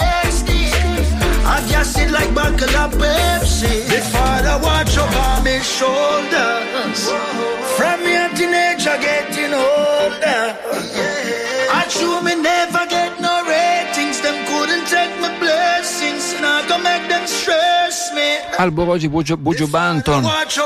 I 1.49 1.65
just 1.67 1.97
it 1.97 2.11
like 2.11 2.31
buckle 2.35 2.75
of 2.77 2.91
Pepsi. 3.01 3.75
The 3.89 4.01
father 4.13 4.55
watch 4.61 4.95
over 4.97 5.29
my 5.43 5.57
shoulders. 5.77 7.01
From 7.75 7.99
young 8.05 8.33
teenager 8.37 8.97
getting 9.01 9.53
older. 9.53 10.43
I 11.79 11.81
true 11.89 12.21
me 12.21 12.35
never 12.35 12.85
get 12.87 13.19
no 13.19 13.33
ratings. 13.49 14.21
Them 14.21 14.37
couldn't 14.45 14.85
take 14.87 15.13
my 15.19 15.31
blessings. 15.39 16.39
Now 16.39 16.67
go 16.67 16.77
make 16.77 17.07
them 17.09 17.25
stress 17.25 18.11
me. 18.13 18.29
Alborosi 18.57 19.07
Buju, 19.09 19.35
Buju 19.37 19.67
Banton 19.67 20.23
Watch 20.23 20.59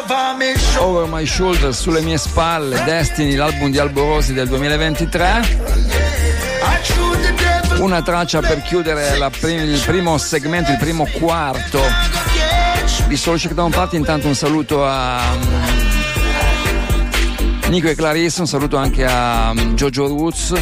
over 0.80 1.08
my 1.08 1.26
shoulders. 1.26 1.78
Sulle 1.78 2.02
mie 2.02 2.18
spalle, 2.18 2.84
Destiny, 2.86 3.36
l'album 3.36 3.72
di 3.72 3.80
Alborosi 3.80 4.34
del 4.34 4.48
2023. 4.48 5.24
I 6.66 6.82
true 6.84 7.16
the 7.22 7.34
devil. 7.38 7.63
Una 7.80 8.02
traccia 8.02 8.40
per 8.40 8.62
chiudere 8.62 9.18
prim- 9.40 9.64
il 9.64 9.82
primo 9.86 10.18
segmento, 10.18 10.72
il 10.72 10.78
primo 10.78 11.06
quarto 11.20 11.80
di 13.08 13.18
Soul 13.18 13.40
Shakedown 13.40 13.72
Party. 13.72 13.98
Intanto 13.98 14.28
un 14.28 14.36
saluto 14.36 14.86
a 14.86 15.20
mm, 15.36 15.66
Nico 17.70 17.90
e 17.90 17.96
Clarissa, 17.96 18.42
un 18.42 18.48
saluto 18.48 18.78
anche 18.78 19.06
a 19.06 19.54
mm, 19.54 19.74
Jojo 19.74 20.08
Roots. 20.08 20.54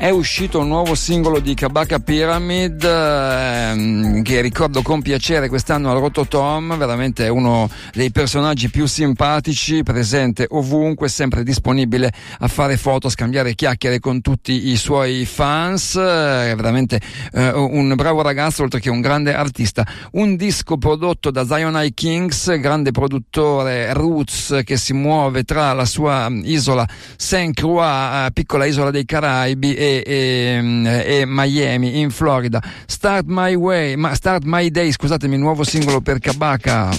È 0.00 0.08
uscito 0.08 0.60
un 0.60 0.68
nuovo 0.68 0.94
singolo 0.94 1.40
di 1.40 1.52
Kabaka 1.52 1.98
Pyramid 1.98 2.82
ehm, 2.82 4.22
che 4.22 4.40
ricordo 4.40 4.80
con 4.80 5.02
piacere 5.02 5.50
quest'anno 5.50 5.90
al 5.90 5.98
Rototom, 5.98 6.78
veramente 6.78 7.28
uno 7.28 7.68
dei 7.92 8.10
personaggi 8.10 8.70
più 8.70 8.86
simpatici, 8.86 9.82
presente 9.82 10.46
ovunque, 10.48 11.10
sempre 11.10 11.42
disponibile 11.42 12.10
a 12.38 12.48
fare 12.48 12.78
foto, 12.78 13.08
a 13.08 13.10
scambiare 13.10 13.54
chiacchiere 13.54 13.98
con 13.98 14.22
tutti 14.22 14.70
i 14.70 14.76
suoi 14.76 15.26
fans, 15.26 15.98
è 15.98 16.54
veramente 16.56 16.98
eh, 17.34 17.50
un 17.50 17.92
bravo 17.94 18.22
ragazzo 18.22 18.62
oltre 18.62 18.80
che 18.80 18.88
un 18.88 19.02
grande 19.02 19.34
artista. 19.34 19.86
Un 20.12 20.34
disco 20.34 20.78
prodotto 20.78 21.30
da 21.30 21.44
Zion 21.44 21.78
I 21.78 21.92
Kings, 21.92 22.58
grande 22.58 22.90
produttore 22.90 23.92
roots 23.92 24.60
che 24.64 24.78
si 24.78 24.94
muove 24.94 25.42
tra 25.42 25.74
la 25.74 25.84
sua 25.84 26.26
isola 26.44 26.88
Saint 27.18 27.54
Croix, 27.54 27.84
eh, 27.84 28.30
piccola 28.32 28.64
isola 28.64 28.90
dei 28.90 29.04
Caraibi 29.04 29.74
e, 29.74 29.88
e- 30.04 31.20
e 31.20 31.24
Miami 31.26 32.00
in 32.00 32.10
Florida. 32.10 32.60
Start 32.86 33.26
My 33.26 33.54
Way, 33.54 33.96
ma 33.96 34.14
Start 34.14 34.44
My 34.44 34.70
Day, 34.70 34.92
scusatemi, 34.92 35.36
nuovo 35.36 35.64
singolo 35.64 36.00
per 36.00 36.18
Kabaka. 36.18 36.90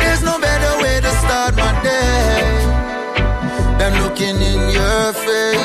There's 0.00 0.22
no 0.22 0.38
better 0.38 0.82
way 0.82 1.00
to 1.00 1.10
start 1.22 1.54
my 1.56 1.72
day 1.82 2.42
than 3.78 4.02
looking 4.02 4.36
in 4.40 4.70
your 4.70 5.12
face. 5.12 5.62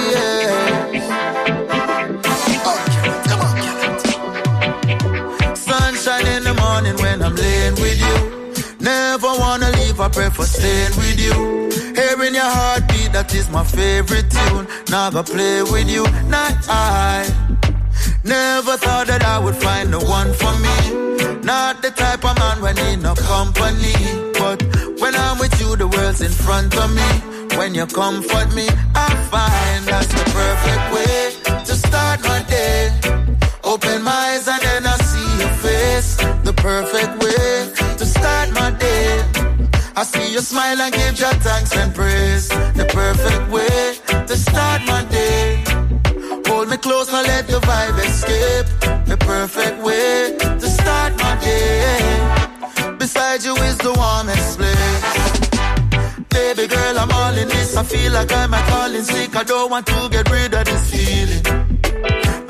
Sunshine 5.56 6.28
in 6.28 6.44
the 6.44 6.54
morning 6.54 6.96
when 6.98 7.22
I'm 7.22 7.36
laying 7.36 7.76
with 7.76 8.00
you. 8.00 8.39
Never 10.00 10.12
I 10.12 10.30
prefer 10.30 10.44
staying 10.44 10.96
with 10.96 11.20
you. 11.20 11.34
Hearing 11.94 12.34
your 12.34 12.48
heartbeat, 12.48 13.12
that 13.12 13.36
is 13.36 13.50
my 13.50 13.66
favorite 13.66 14.32
tune. 14.32 14.66
Never 14.88 15.24
play 15.24 15.62
with 15.62 15.92
you, 15.92 16.04
not 16.32 16.56
I. 16.70 17.28
Never 18.24 18.78
thought 18.78 19.08
that 19.08 19.26
I 19.26 19.40
would 19.40 19.58
find 19.58 19.92
the 19.92 20.00
one 20.00 20.32
for 20.32 20.56
me. 20.64 21.44
Not 21.44 21.82
the 21.82 21.92
type 21.92 22.24
of 22.24 22.40
man 22.40 22.62
when 22.62 22.76
need 22.76 23.04
no 23.04 23.14
company. 23.14 23.92
But 24.40 24.64
when 25.02 25.16
I'm 25.16 25.38
with 25.38 25.60
you, 25.60 25.76
the 25.76 25.90
world's 25.90 26.22
in 26.22 26.32
front 26.32 26.78
of 26.78 26.96
me. 26.96 27.10
When 27.58 27.76
you 27.76 27.86
comfort 27.86 28.56
me, 28.56 28.70
I 28.96 29.10
find 29.28 29.84
that's 29.84 30.08
the 30.08 30.24
perfect 30.32 30.86
way 30.96 31.60
to 31.68 31.74
start 31.76 32.22
my 32.24 32.40
day. 32.48 32.88
Open 33.66 34.02
my 34.02 34.12
eyes 34.32 34.48
and 34.48 34.62
then 34.62 34.88
I 34.88 34.96
see 35.12 35.30
your 35.44 35.54
face. 35.60 36.16
The 36.48 36.54
perfect 36.56 37.22
way 37.22 37.68
to 37.98 38.06
start 38.06 38.52
my 38.54 38.72
day. 38.72 39.49
I 40.00 40.04
see 40.04 40.32
you 40.32 40.40
smile 40.40 40.80
and 40.80 40.94
give 40.94 41.20
your 41.20 41.34
thanks 41.44 41.76
and 41.76 41.94
praise. 41.94 42.48
The 42.48 42.86
perfect 42.88 43.52
way 43.52 44.28
to 44.28 44.38
start 44.38 44.82
my 44.88 45.04
day. 45.12 45.62
Hold 46.48 46.70
me 46.70 46.78
close 46.78 47.12
and 47.12 47.28
let 47.28 47.48
the 47.48 47.60
vibe 47.60 48.00
escape. 48.08 48.68
The 49.08 49.18
perfect 49.18 49.84
way 49.84 50.38
to 50.40 50.68
start 50.70 51.18
my 51.18 51.36
day. 51.42 52.96
Beside 52.98 53.44
you 53.44 53.54
is 53.58 53.78
the 53.80 53.92
warmest 53.92 54.58
place. 54.58 56.28
Baby 56.30 56.68
girl, 56.74 56.98
I'm 56.98 57.12
all 57.12 57.38
in 57.38 57.50
this. 57.50 57.76
I 57.76 57.84
feel 57.84 58.14
like 58.14 58.32
I'm 58.32 58.54
a 58.54 58.62
calling 58.72 59.04
sick. 59.04 59.36
I 59.36 59.44
don't 59.44 59.70
want 59.70 59.86
to 59.88 60.08
get 60.10 60.32
rid 60.32 60.54
of 60.54 60.64
this 60.64 60.92
feeling 60.92 61.59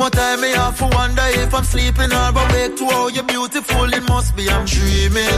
more 0.10 0.24
time 0.24 0.41
me 0.41 0.50
have 0.54 0.78
to 0.80 0.88
wonder 0.98 1.22
if 1.43 1.54
I'm 1.54 1.63
sleeping 1.63 2.12
or 2.12 2.30
awake 2.30 2.76
to 2.78 2.86
how 2.86 3.10
you're 3.10 3.24
beautiful. 3.24 3.93
It 3.93 4.02
must 4.10 4.36
be 4.36 4.50
I'm 4.50 4.65
dreaming. 4.65 5.38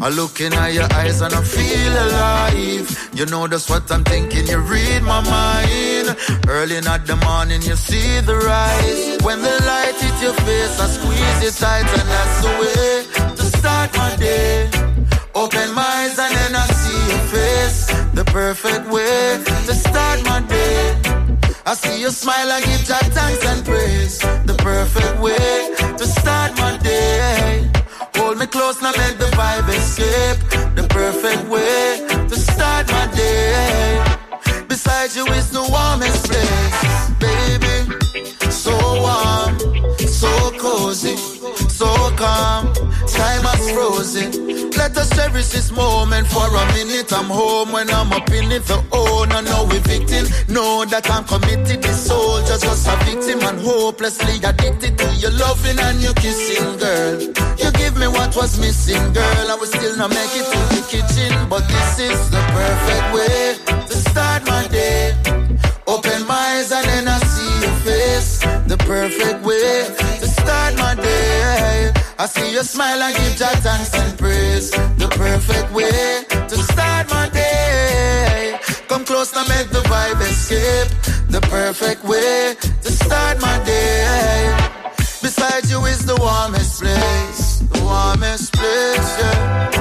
I 0.00 0.08
look 0.08 0.40
in 0.40 0.52
your 0.72 0.88
eyes 0.94 1.20
and 1.20 1.34
I 1.34 1.42
feel 1.42 1.92
alive. 2.06 3.10
You 3.12 3.26
know 3.26 3.46
that's 3.46 3.68
what 3.68 3.90
I'm 3.92 4.02
thinking. 4.04 4.46
You 4.46 4.60
read 4.60 5.02
my 5.02 5.20
mind. 5.20 6.16
Early 6.48 6.76
in 6.76 6.84
the 6.84 7.18
morning, 7.26 7.60
you 7.62 7.76
see 7.76 8.20
the 8.20 8.36
rise. 8.36 9.22
When 9.22 9.42
the 9.42 9.56
light 9.70 9.96
hits 10.00 10.22
your 10.22 10.36
face, 10.46 10.80
I 10.80 10.86
squeeze 10.96 11.40
it 11.48 11.54
tight, 11.60 11.88
and 11.98 12.08
that's 12.14 12.38
the 12.44 12.52
way 12.60 13.34
to 13.36 13.44
start 13.58 13.94
my 13.98 14.16
day. 14.16 14.70
Open 15.34 15.74
my 15.74 15.82
eyes 15.82 16.18
and 16.18 16.32
then 16.34 16.54
I 16.56 16.66
see 16.80 17.02
your 17.12 17.24
face. 17.34 17.86
The 18.14 18.24
perfect 18.24 18.88
way 18.88 19.42
to 19.66 19.74
start 19.74 20.24
my 20.24 20.40
day. 20.48 21.05
I 21.68 21.74
see 21.74 22.00
you 22.00 22.10
smile 22.10 22.48
and 22.52 22.64
give 22.64 22.84
Jack 22.84 23.02
thanks 23.10 23.44
and 23.44 23.64
praise. 23.64 24.18
The 24.20 24.54
perfect 24.58 25.18
way 25.18 25.74
to 25.98 26.06
start 26.06 26.56
my 26.58 26.78
day. 26.78 27.68
Hold 28.14 28.38
me 28.38 28.46
close, 28.46 28.80
now 28.80 28.92
let 28.92 29.18
the 29.18 29.24
vibe 29.34 29.68
escape. 29.70 30.38
The 30.76 30.86
perfect 30.88 31.48
way 31.48 32.06
to 32.28 32.36
start 32.36 32.86
my 32.92 33.10
day. 33.16 34.00
Beside 34.68 35.16
you 35.16 35.26
is 35.32 35.50
the 35.50 35.66
warmest 35.74 36.30
place, 36.30 36.78
baby. 37.18 37.76
So 38.48 38.76
warm, 39.02 39.58
so 39.98 40.30
cozy, 40.60 41.16
so 41.68 41.88
calm. 42.14 42.72
Time 43.08 43.42
has 43.42 43.70
frozen. 43.72 44.45
Let 44.86 44.98
us 44.98 45.10
cherish 45.16 45.48
this 45.48 45.72
moment 45.72 46.28
for 46.28 46.46
a 46.46 46.64
minute. 46.72 47.12
I'm 47.12 47.24
home 47.24 47.72
when 47.72 47.90
I'm 47.90 48.12
up 48.12 48.30
in 48.30 48.52
it. 48.52 48.62
The 48.66 48.78
owner, 48.92 49.42
no 49.42 49.66
we 49.66 49.78
victim. 49.82 50.30
Know 50.46 50.84
that 50.84 51.10
I'm 51.10 51.24
committed. 51.24 51.82
The 51.82 51.92
soul 51.92 52.38
just 52.46 52.64
was 52.64 52.86
a 52.86 52.94
victim 53.02 53.42
and 53.42 53.58
hopelessly 53.58 54.38
addicted 54.46 54.96
to 54.96 55.08
your 55.18 55.32
loving 55.32 55.76
and 55.80 56.00
your 56.00 56.14
kissing, 56.14 56.78
girl. 56.78 57.18
You 57.58 57.72
give 57.72 57.98
me 57.98 58.06
what 58.06 58.36
was 58.36 58.60
missing, 58.60 59.02
girl. 59.12 59.50
I 59.50 59.56
will 59.58 59.66
still 59.66 59.96
not 59.96 60.10
make 60.10 60.30
it 60.38 60.46
to 60.54 60.60
the 60.70 60.82
kitchen, 60.86 61.34
but 61.50 61.66
this 61.66 61.98
is 61.98 62.30
the 62.30 62.42
perfect 62.54 63.06
way 63.10 63.58
to 63.90 63.96
start 64.06 64.46
my 64.46 64.68
day. 64.68 65.18
Open 65.88 66.24
my 66.28 66.62
eyes 66.62 66.70
and 66.70 66.86
then 66.86 67.08
I 67.08 67.18
see 67.26 67.52
your 67.66 67.76
face. 67.82 68.38
The 68.70 68.78
perfect 68.86 69.42
way 69.42 69.90
to 70.22 70.26
start 70.28 70.78
my 70.78 70.94
day. 70.94 71.95
I 72.18 72.26
see 72.26 72.52
you 72.52 72.62
smile 72.62 73.02
and 73.02 73.14
give 73.14 73.36
Jah 73.36 73.56
thanks 73.60 73.92
and 73.94 74.18
praise. 74.18 74.70
The 74.70 75.08
perfect 75.08 75.70
way 75.72 76.24
to 76.48 76.56
start 76.56 77.10
my 77.10 77.28
day. 77.28 78.58
Come 78.88 79.04
close 79.04 79.34
now, 79.34 79.44
make 79.48 79.68
the 79.68 79.82
vibe 79.90 80.20
escape. 80.22 80.88
The 81.28 81.40
perfect 81.42 82.04
way 82.04 82.56
to 82.82 82.90
start 82.92 83.40
my 83.42 83.62
day. 83.64 84.56
Beside 85.20 85.66
you 85.66 85.84
is 85.84 86.06
the 86.06 86.16
warmest 86.16 86.80
place, 86.80 87.58
the 87.72 87.82
warmest 87.82 88.52
place, 88.54 89.18
yeah. 89.18 89.75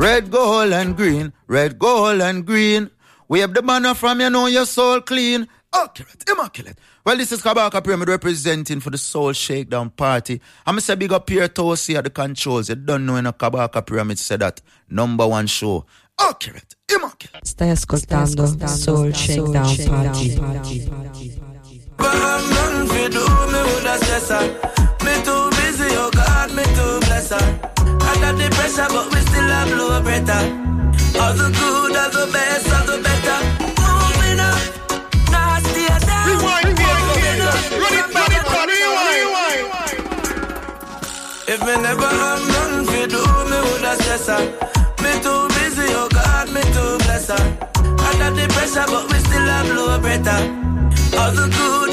Red, 0.00 0.30
gold, 0.30 0.72
and 0.72 0.96
green. 0.96 1.30
Red, 1.46 1.78
gold, 1.78 2.22
and 2.22 2.46
green. 2.46 2.90
Wave 3.28 3.52
the 3.52 3.60
banner 3.60 3.92
from 3.92 4.22
you 4.22 4.30
know 4.30 4.46
your 4.46 4.64
soul 4.64 5.02
clean. 5.02 5.46
Accurate, 5.74 6.24
immaculate. 6.26 6.78
Well, 7.04 7.18
this 7.18 7.32
is 7.32 7.42
Kabaka 7.42 7.84
Pyramid 7.84 8.08
representing 8.08 8.80
for 8.80 8.88
the 8.88 8.96
Soul 8.96 9.34
Shakedown 9.34 9.90
Party. 9.90 10.40
I'm 10.64 10.76
going 10.76 10.78
to 10.78 10.84
say 10.86 10.94
big 10.94 11.12
up 11.12 11.28
here 11.28 11.46
Tosi 11.48 11.96
at 11.96 12.04
the 12.04 12.10
controls. 12.10 12.70
You 12.70 12.76
don't 12.76 13.04
know 13.04 13.16
in 13.16 13.26
a 13.26 13.32
Kabaka 13.34 13.84
Pyramid 13.84 14.18
said 14.18 14.40
that 14.40 14.62
number 14.88 15.26
one 15.28 15.46
show. 15.46 15.84
Accurate, 16.18 16.76
immaculate. 16.90 17.44
Stai 17.44 17.70
ascoltando 17.70 18.46
Soul 18.68 19.12
Shakedown 19.12 19.76
Party. 19.86 20.36
But 21.98 22.06
I'm 22.06 22.48
nothing 22.48 22.86
for 22.88 23.08
do 23.10 23.20
me 23.52 23.62
with 23.68 23.84
a 23.84 23.98
stressor. 24.00 25.04
Me 25.04 25.22
too 25.26 25.50
busy, 25.60 25.94
oh 25.94 26.10
God, 26.10 26.54
me 26.54 26.64
too 26.64 27.00
bless 27.06 27.28
her. 27.32 27.79
Under 28.10 28.32
the 28.42 28.48
pressure, 28.56 28.88
but 28.90 29.06
we 29.12 29.20
still 29.20 29.50
have 29.56 29.68
blow 29.70 30.02
better. 30.02 30.42
All 31.20 31.34
the 31.34 31.48
good, 31.58 31.96
all 31.96 32.10
the 32.10 32.24
best, 32.32 32.66
all 32.74 32.84
the 32.86 32.96
better. 33.06 33.38
Moving 33.78 34.40
up, 34.40 34.58
stay 35.66 35.86
down. 36.06 36.22
Rewind, 36.26 36.74
rewind, 36.78 37.06
Moving 37.06 37.42
up, 37.48 37.54
Run 37.82 37.94
it 38.02 38.08
back, 38.14 38.32
it 38.38 38.44
back, 38.50 38.68
rewind. 38.68 40.00
If 41.52 41.60
me 41.66 41.74
never 41.82 42.10
have 42.22 42.42
nothing 42.54 42.84
for 42.90 43.06
do, 43.14 43.22
me 43.50 43.58
would 43.66 43.84
have 43.86 43.98
stress 44.02 44.26
her. 44.26 44.42
Me 45.02 45.12
too 45.24 45.40
busy, 45.54 45.86
oh 45.94 46.08
God, 46.10 46.46
me 46.54 46.62
too 46.74 46.92
bless 47.04 47.28
her. 47.28 47.42
Under 48.08 48.30
the 48.38 48.46
pressure, 48.54 48.86
but 48.90 49.04
we 49.10 49.18
still 49.18 49.46
have 49.54 49.66
blow 49.70 49.98
better. 50.00 50.40
All 51.18 51.30
the 51.32 51.46
good, 51.56 51.89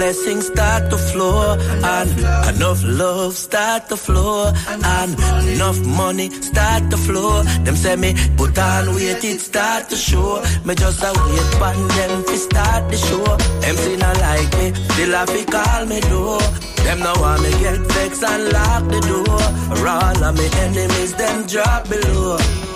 blessings 0.00 0.46
start 0.46 0.88
to 0.90 0.96
flow. 0.96 1.58
And 1.96 2.10
enough 2.56 2.82
love 2.84 3.34
start 3.34 3.88
to 3.90 3.96
flow. 3.96 4.50
And 4.96 5.12
enough 5.52 5.80
money 6.00 6.30
start 6.30 6.90
to 6.90 6.96
flow. 6.96 7.42
Them 7.64 7.76
say 7.76 7.96
me 7.96 8.14
put 8.38 8.58
on 8.58 8.94
weight, 8.94 9.22
it 9.30 9.40
start 9.40 9.90
to 9.90 9.96
show. 9.96 10.42
Me 10.64 10.74
just 10.74 11.02
a 11.08 11.10
wait 11.20 11.50
pan 11.60 11.78
them 11.96 12.24
fi 12.24 12.36
start 12.48 12.82
the 12.90 12.96
show. 13.08 13.30
See 13.80 13.96
not 13.96 14.16
like 14.26 14.50
me, 14.58 14.66
still 14.92 15.12
have 15.18 15.32
to 15.36 15.42
call 15.54 15.86
me 15.86 16.00
door. 16.12 16.40
Them 16.84 16.98
now 17.00 17.20
want 17.20 17.42
me 17.42 17.50
get 17.62 17.80
vexed 17.92 18.24
and 18.24 18.44
lock 18.54 18.82
the 18.92 19.00
door. 19.10 19.42
Or 19.72 19.88
all 19.96 20.24
of 20.28 20.32
me 20.38 20.46
enemies, 20.64 21.12
them 21.14 21.46
drop 21.46 21.88
below. 21.88 22.69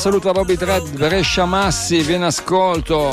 Saluto 0.00 0.30
a 0.30 0.32
Bobby 0.32 0.56
Thread, 0.56 0.88
Brescia 0.96 1.44
Massi, 1.44 2.00
viene 2.00 2.24
ascolto. 2.24 3.10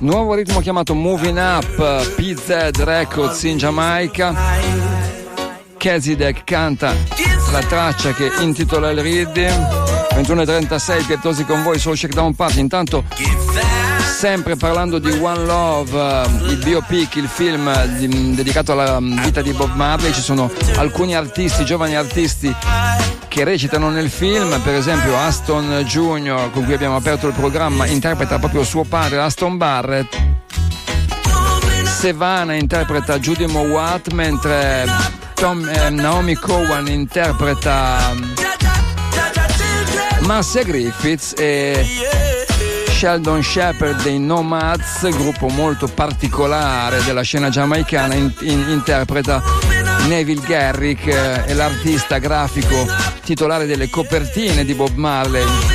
Nuovo 0.00 0.34
ritmo 0.34 0.60
chiamato 0.60 0.94
Moving 0.94 1.38
Up, 1.38 2.14
PZ 2.16 2.82
Records 2.84 3.42
in 3.44 3.56
Giamaica. 3.56 4.34
Kazidek 5.78 6.44
canta 6.44 6.94
la 7.50 7.60
traccia 7.60 8.12
che 8.12 8.30
intitola 8.40 8.90
il 8.90 9.00
Read. 9.00 9.36
21.36 9.36 11.06
Pietosi 11.06 11.46
con 11.46 11.62
voi 11.62 11.78
sul 11.78 11.96
Shakedown 11.96 12.34
Party. 12.34 12.60
Intanto 12.60 13.04
sempre 14.20 14.54
parlando 14.54 14.98
di 14.98 15.10
One 15.12 15.46
Love, 15.46 15.98
eh, 15.98 16.50
il 16.50 16.58
biopic, 16.58 17.14
il 17.14 17.26
film 17.26 17.72
di- 17.96 18.34
dedicato 18.34 18.72
alla 18.72 19.00
mm, 19.00 19.18
vita 19.22 19.40
di 19.40 19.50
Bob 19.52 19.74
Marley, 19.74 20.12
ci 20.12 20.20
sono 20.20 20.52
alcuni 20.76 21.16
artisti, 21.16 21.64
giovani 21.64 21.96
artisti 21.96 22.54
che 23.28 23.44
recitano 23.44 23.88
nel 23.88 24.10
film, 24.10 24.60
per 24.60 24.74
esempio 24.74 25.16
Aston 25.16 25.84
Junior 25.86 26.50
con 26.50 26.64
cui 26.64 26.74
abbiamo 26.74 26.96
aperto 26.96 27.28
il 27.28 27.32
programma 27.32 27.86
interpreta 27.86 28.38
proprio 28.38 28.62
suo 28.62 28.84
padre 28.84 29.22
Aston 29.22 29.56
Barrett. 29.56 30.14
Sevana 31.86 32.52
interpreta 32.52 33.18
Judy 33.18 33.46
Mowat 33.46 34.12
mentre 34.12 34.84
Tom- 35.32 35.66
eh, 35.66 35.88
Naomi 35.88 36.34
Cowan 36.34 36.88
interpreta 36.88 38.12
mm, 38.12 38.32
Marcia 40.26 40.62
Griffiths 40.62 41.32
e 41.38 42.29
Sheldon 43.00 43.42
Shepard 43.42 44.02
dei 44.02 44.18
Nomads, 44.18 45.08
gruppo 45.08 45.48
molto 45.48 45.86
particolare 45.86 47.02
della 47.02 47.22
scena 47.22 47.48
giamaicana, 47.48 48.12
in- 48.12 48.30
in- 48.40 48.66
interpreta 48.68 49.42
Neville 50.06 50.42
Garrick, 50.46 51.06
eh, 51.06 51.54
l'artista 51.54 52.18
grafico 52.18 52.84
titolare 53.24 53.64
delle 53.64 53.88
copertine 53.88 54.66
di 54.66 54.74
Bob 54.74 54.94
Marley. 54.96 55.69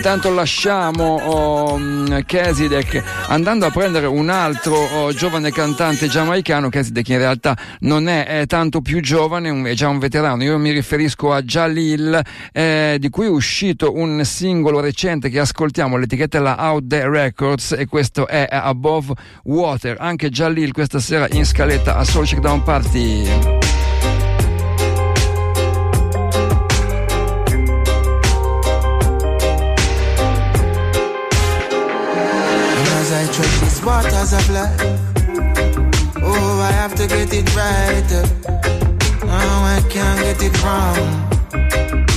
Intanto 0.00 0.32
lasciamo 0.32 1.16
oh, 1.16 1.76
mh, 1.76 2.24
Kesidek 2.24 3.02
andando 3.28 3.66
a 3.66 3.70
prendere 3.70 4.06
un 4.06 4.30
altro 4.30 4.74
oh, 4.74 5.12
giovane 5.12 5.52
cantante 5.52 6.08
giamaicano. 6.08 6.70
Kesidek 6.70 7.08
in 7.10 7.18
realtà 7.18 7.54
non 7.80 8.08
è, 8.08 8.24
è 8.24 8.46
tanto 8.46 8.80
più 8.80 9.02
giovane, 9.02 9.70
è 9.70 9.74
già 9.74 9.88
un 9.88 9.98
veterano. 9.98 10.42
Io 10.42 10.56
mi 10.56 10.70
riferisco 10.70 11.34
a 11.34 11.42
Jalil, 11.42 12.18
eh, 12.50 12.96
di 12.98 13.10
cui 13.10 13.26
è 13.26 13.28
uscito 13.28 13.94
un 13.94 14.24
singolo 14.24 14.80
recente 14.80 15.28
che 15.28 15.38
ascoltiamo. 15.38 15.98
L'etichetta 15.98 16.38
è 16.38 16.40
la 16.40 16.56
Out 16.58 16.86
There 16.86 17.10
Records 17.10 17.72
e 17.72 17.84
questo 17.84 18.26
è 18.26 18.48
Above 18.50 19.12
Water. 19.44 19.98
Anche 20.00 20.30
Jalil 20.30 20.72
questa 20.72 20.98
sera 20.98 21.28
in 21.32 21.44
scaletta 21.44 21.96
a 21.96 22.04
Soul 22.04 22.24
Checkdown 22.24 22.62
Party. 22.62 23.79
These 33.80 33.86
waters 33.86 34.32
of 34.32 34.50
life, 34.50 34.80
oh, 36.22 36.60
I 36.60 36.72
have 36.72 36.94
to 36.96 37.06
get 37.06 37.32
it 37.32 37.54
right. 37.56 38.12
Uh. 38.12 38.26
Oh, 39.22 39.62
I 39.76 39.80
can't 39.88 40.20
get 40.20 40.42
it 40.42 40.62
wrong. 40.62 40.96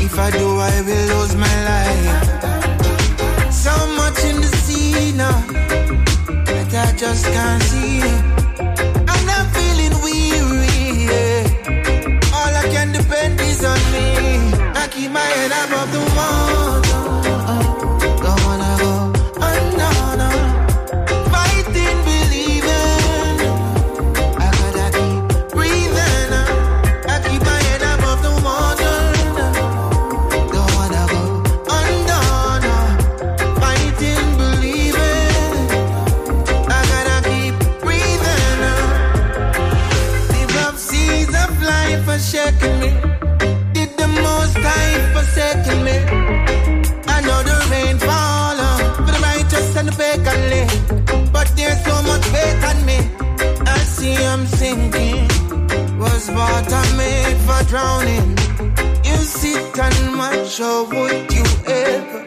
If 0.06 0.18
I 0.18 0.32
do, 0.32 0.48
I 0.60 0.82
will 0.88 1.06
lose 1.14 1.36
my 1.36 1.56
life. 1.70 3.54
So 3.54 3.72
much 3.98 4.24
in 4.26 4.42
the 4.42 4.52
sea 4.64 5.12
now 5.16 5.40
that 6.46 6.74
I 6.74 6.98
just 6.98 7.26
can't 7.26 7.64
see. 7.64 8.02
And 9.12 9.28
I'm 9.36 9.48
feeling 9.58 9.96
weary. 10.04 11.08
All 12.34 12.54
I 12.62 12.66
can 12.72 12.92
depend 12.92 13.40
is 13.42 13.64
on 13.64 13.80
me. 13.92 14.54
I 14.76 14.88
keep 14.90 15.12
my 15.12 15.20
head 15.20 15.52
above 15.52 15.92
the 15.92 16.00
water. 16.18 16.93
Live. 50.52 51.32
But 51.32 51.48
there's 51.56 51.82
so 51.84 51.96
much 52.04 52.26
faith 52.36 52.64
on 52.72 52.86
me. 52.86 53.00
I 53.66 53.80
see 53.96 54.16
I'm 54.16 54.46
sinking. 54.48 55.28
Was 56.00 56.30
water 56.32 56.84
made 56.98 57.40
for 57.46 57.62
drowning? 57.72 58.30
You 59.04 59.18
sit 59.18 59.80
and 59.80 60.18
watch, 60.18 60.60
or 60.60 60.86
would 60.86 61.34
you 61.34 61.46
ever? 61.66 62.23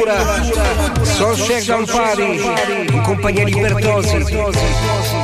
Cultura. 0.00 1.04
Soul 1.04 1.36
Shakedown 1.36 1.84
Party. 1.86 2.40
In 2.90 3.02
compagnia 3.02 3.44
di 3.44 3.52
Bertosi. 3.52 4.24
Taking 4.24 5.19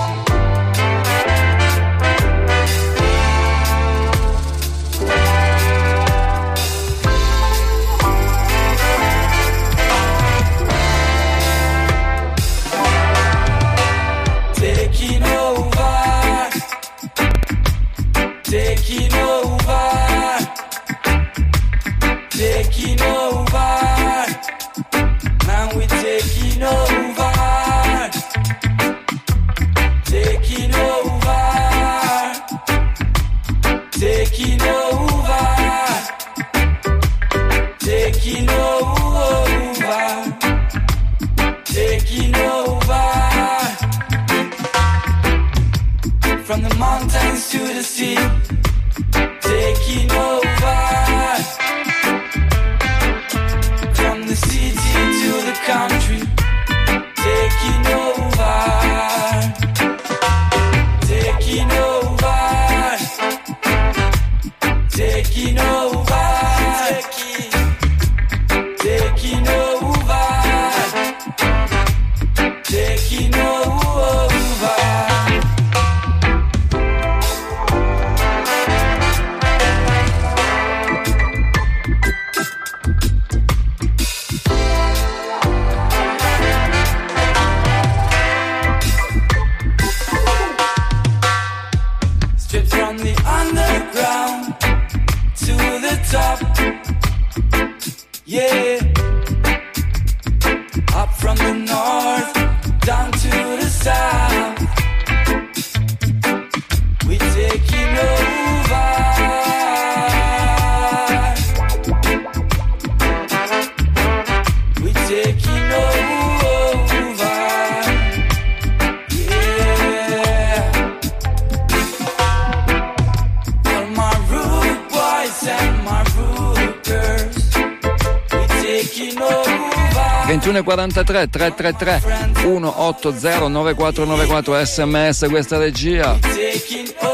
21.43 130.26 131.28
333 131.30 132.02
180 132.34 133.48
9494 133.48 134.64
sms 134.64 135.26
questa 135.30 135.56
regia. 135.56 136.18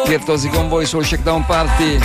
Virtuosi 0.06 0.48
con 0.48 0.68
voi 0.68 0.86
sul 0.86 1.04
Shakedown 1.04 1.44
Party. 1.44 1.98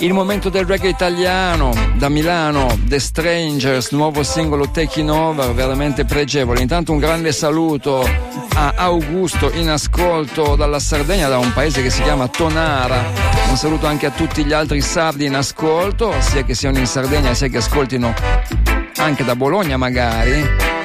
Il 0.00 0.12
momento 0.12 0.50
del 0.50 0.66
reggae 0.66 0.90
italiano 0.90 1.72
da 1.96 2.08
Milano 2.08 2.78
The 2.84 3.00
Strangers 3.00 3.90
nuovo 3.90 4.22
singolo 4.22 4.70
Taking 4.70 5.08
Over 5.08 5.52
veramente 5.54 6.04
pregevole. 6.04 6.60
Intanto 6.60 6.92
un 6.92 6.98
grande 6.98 7.32
saluto 7.32 8.06
a 8.54 8.74
Augusto 8.76 9.50
in 9.54 9.70
ascolto 9.70 10.56
dalla 10.56 10.78
Sardegna 10.78 11.28
da 11.28 11.38
un 11.38 11.52
paese 11.54 11.82
che 11.82 11.90
si 11.90 12.02
chiama 12.02 12.28
Tonara. 12.28 13.02
Un 13.48 13.56
saluto 13.56 13.86
anche 13.86 14.06
a 14.06 14.10
tutti 14.10 14.44
gli 14.44 14.52
altri 14.52 14.82
sardi 14.82 15.24
in 15.24 15.34
ascolto 15.34 16.12
sia 16.20 16.44
che 16.44 16.54
siano 16.54 16.78
in 16.78 16.86
Sardegna 16.86 17.32
sia 17.32 17.48
che 17.48 17.56
ascoltino 17.56 18.67
anche 18.98 19.24
da 19.24 19.34
Bologna 19.34 19.76
magari. 19.76 20.76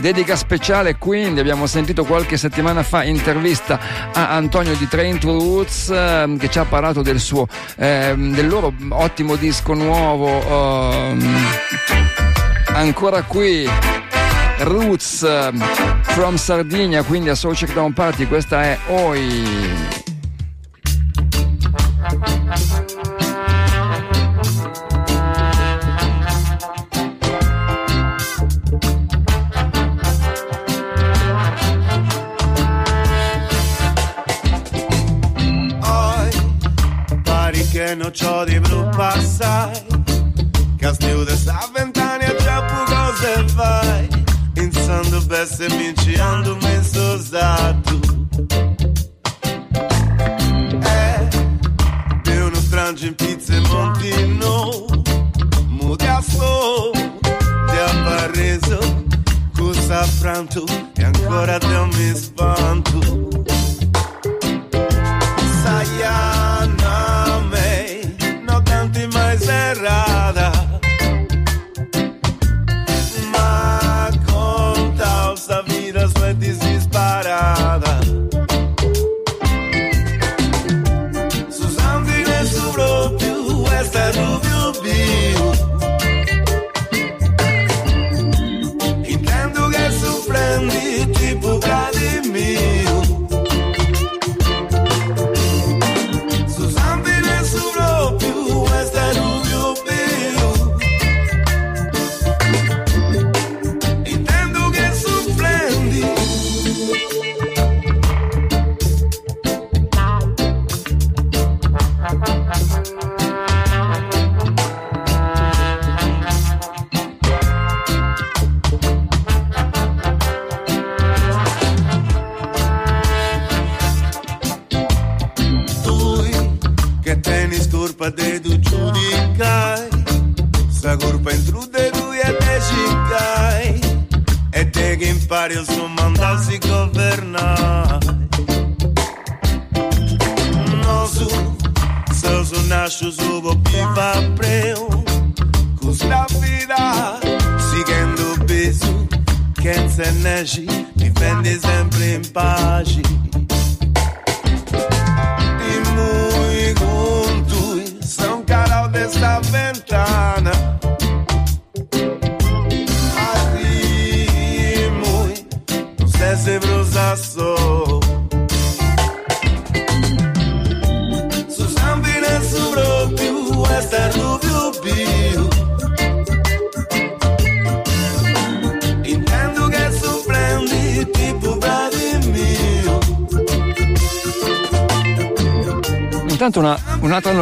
Dedica 0.00 0.36
speciale 0.36 0.96
quindi 0.98 1.40
abbiamo 1.40 1.66
sentito 1.66 2.04
qualche 2.04 2.36
settimana 2.36 2.82
fa 2.82 3.04
intervista 3.04 3.78
a 4.12 4.30
Antonio 4.30 4.74
di 4.76 4.86
Train 4.86 5.18
to 5.18 5.32
Roots 5.32 5.88
ehm, 5.88 6.36
che 6.36 6.50
ci 6.50 6.58
ha 6.58 6.64
parlato 6.64 7.00
del 7.00 7.18
suo 7.18 7.46
ehm, 7.78 8.34
del 8.34 8.46
loro 8.46 8.72
ottimo 8.90 9.36
disco 9.36 9.72
nuovo 9.72 10.42
ehm, 10.42 11.36
ancora 12.74 13.22
qui 13.22 13.66
Roots 14.58 15.22
ehm, 15.22 15.58
from 16.02 16.36
Sardinia 16.36 17.02
quindi 17.02 17.30
a 17.30 17.34
Soul 17.34 17.54
Check 17.54 17.72
Down 17.72 17.94
Party 17.94 18.26
questa 18.26 18.62
è 18.62 18.78
Oi, 18.88 20.03
non 37.94 38.10
c'ho 38.10 38.44
di 38.44 38.58
blu 38.60 38.88
passai 38.90 39.86
Che 40.76 40.92
stiude 40.94 41.36
sta 41.36 41.68
vent'anni 41.72 42.24
a 42.24 42.34
già 42.36 42.64
cose 42.86 43.44
fai 43.54 44.08
Insando 44.56 45.20
besse 45.22 45.68
minci 45.70 46.14
ando 46.14 46.56
messo 46.62 47.18
stato 47.18 48.00
Eh, 50.82 51.28
di 52.22 52.36
uno 52.36 52.56
strangio 52.56 53.06
in 53.06 53.14
pizza 53.14 53.54
e 53.54 53.60
montino 53.60 54.86
Muti 55.68 56.06
a 56.06 56.20
so, 56.20 56.90
ti 56.92 57.76
appareso 57.76 59.04
Cosa 59.56 60.00
affranto 60.00 60.64
e 60.96 61.04
ancora 61.04 61.58
te 61.58 61.86
mi 61.92 62.14
spanto 62.14 63.33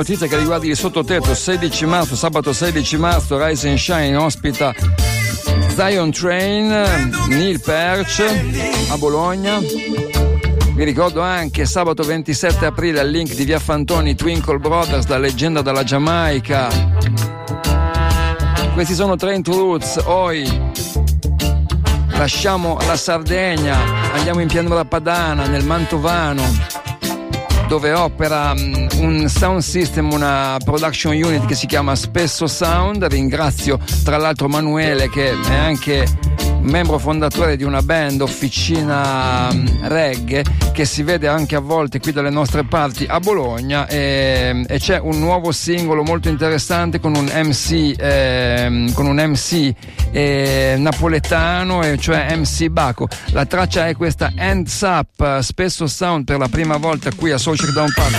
notizia 0.02 0.26
che 0.26 0.36
riguarda 0.36 0.66
il 0.66 0.76
sottotetto, 0.76 1.32
16 1.32 1.86
marzo, 1.86 2.16
sabato 2.16 2.52
16 2.52 2.96
marzo, 2.96 3.40
Rise 3.40 3.68
and 3.68 3.78
Shine 3.78 4.16
ospita 4.16 4.74
Zion 5.76 6.10
Train, 6.10 7.08
Neil 7.28 7.60
Perch 7.60 8.20
a 8.90 8.98
Bologna. 8.98 9.60
Vi 9.60 10.82
ricordo 10.82 11.20
anche 11.20 11.66
sabato 11.66 12.02
27 12.02 12.66
aprile 12.66 12.98
al 12.98 13.10
link 13.10 13.32
di 13.32 13.44
Via 13.44 13.60
Fantoni, 13.60 14.16
Twinkle 14.16 14.58
Brothers, 14.58 15.06
la 15.06 15.18
leggenda 15.18 15.62
della 15.62 15.84
Giamaica. 15.84 16.66
Questi 18.74 18.94
sono 18.94 19.14
Train 19.14 19.40
to 19.42 19.52
Roots, 19.52 20.00
Oi. 20.04 20.70
Lasciamo 22.08 22.76
la 22.88 22.96
Sardegna, 22.96 23.78
andiamo 24.14 24.40
in 24.40 24.48
pianura 24.48 24.84
padana, 24.84 25.46
nel 25.46 25.64
Mantovano 25.64 26.81
dove 27.72 27.94
opera 27.94 28.52
mm, 28.52 28.88
un 28.98 29.28
sound 29.30 29.62
system, 29.62 30.12
una 30.12 30.58
production 30.62 31.14
unit 31.14 31.46
che 31.46 31.54
si 31.54 31.64
chiama 31.66 31.94
Spesso 31.94 32.46
Sound. 32.46 33.02
Ringrazio 33.04 33.78
tra 34.04 34.18
l'altro 34.18 34.46
Manuele 34.46 35.08
che 35.08 35.30
è 35.30 35.54
anche 35.54 36.04
membro 36.62 36.98
fondatore 36.98 37.56
di 37.56 37.64
una 37.64 37.82
band 37.82 38.20
Officina 38.20 39.52
mm, 39.52 39.66
Reggae 39.82 40.44
che 40.72 40.84
si 40.84 41.02
vede 41.02 41.28
anche 41.28 41.54
a 41.54 41.60
volte 41.60 42.00
qui 42.00 42.12
dalle 42.12 42.30
nostre 42.30 42.64
parti 42.64 43.04
a 43.06 43.20
Bologna 43.20 43.86
e, 43.86 44.64
e 44.66 44.78
c'è 44.78 44.98
un 44.98 45.18
nuovo 45.18 45.52
singolo 45.52 46.02
molto 46.02 46.28
interessante 46.28 46.98
con 46.98 47.14
un 47.14 47.30
MC, 47.32 47.94
eh, 47.98 48.90
con 48.94 49.06
un 49.06 49.16
MC 49.16 49.72
eh, 50.10 50.76
napoletano, 50.78 51.82
e 51.82 51.98
cioè 51.98 52.34
MC 52.36 52.68
Baco. 52.68 53.08
La 53.32 53.44
traccia 53.44 53.88
è 53.88 53.94
questa 53.94 54.32
Hands 54.36 54.80
Up, 54.80 55.40
spesso 55.40 55.86
sound 55.86 56.24
per 56.24 56.38
la 56.38 56.48
prima 56.48 56.76
volta 56.78 57.10
qui 57.14 57.30
a 57.30 57.38
Social 57.38 57.72
Down 57.72 57.92
Party. 57.94 58.16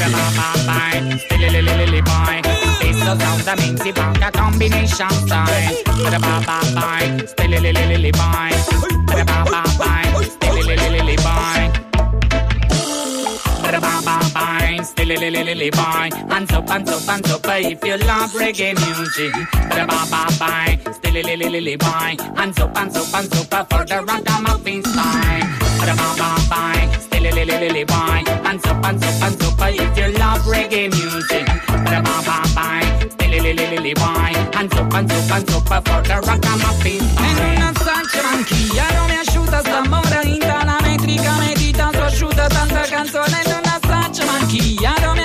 Spesso 2.94 3.18
sound 3.20 3.44
da 3.44 3.56
mezzi 3.56 3.92
banca 3.92 4.30
combination 4.30 5.10
style 5.10 5.82
Ba-da-ba-ba-bye 6.04 7.26
Stille-li-li-li-bye 7.28 8.56
Ba-da-ba-ba-bye 9.06 10.24
Stille-li-li-li-bye 10.24 11.72
Ba-da-ba-ba-bye 13.62 14.84
Stille-li-li-li-bye 14.84 16.10
Hands 16.30 16.52
up, 16.54 16.70
hands 16.70 16.92
up, 16.92 17.02
hands 17.08 17.32
up 17.32 17.46
if 17.48 17.84
you 17.84 17.98
love 17.98 18.32
reggae 18.34 18.76
music 18.86 19.34
Ba-da-ba-ba-bye 19.70 20.78
Stille-li-li-li-bye 20.94 22.16
Hands 22.38 22.60
up, 22.60 22.78
hands 22.78 22.96
up, 22.96 23.08
hands 23.08 23.54
up 23.54 23.70
for 23.72 23.86
the 23.86 24.04
ragamuffin 24.06 24.84
style 24.84 25.73
Hands 28.54 28.68
up, 28.68 28.86
hands 28.86 29.04
up, 29.04 29.14
hands 29.22 29.44
up 29.44 29.60
if 29.68 29.98
you 29.98 30.18
love 30.20 30.46
reggae 30.46 30.88
music. 30.92 31.46
Ba-da-ba-ba-bye 31.68 33.10
Stille-li-li-li-bye 33.12 34.34
Hands 34.54 34.74
up, 34.76 34.94
hands 34.94 35.12
up, 35.12 35.30
hands 35.30 35.56
up 35.56 35.68
for 35.88 36.02
the 36.04 36.22
ragamuffin 36.28 37.02
style 37.02 37.26
E 37.26 37.58
non 37.58 37.74
assaggia 37.74 38.22
manchia, 38.22 38.86
non 38.94 39.08
mi 39.08 39.18
asciutta 39.18 39.60
sta 39.60 39.82
mora 39.90 40.22
in 40.22 40.40
la 40.40 40.78
metrica 40.82 41.32
medita, 41.40 41.90
so 41.92 42.04
asciutta 42.04 42.48
tanta 42.48 42.82
canzone 42.82 43.42
non 43.46 43.62
assaggia 43.66 44.26
manchia, 44.26 44.94
non 45.02 45.18
mi 45.18 45.23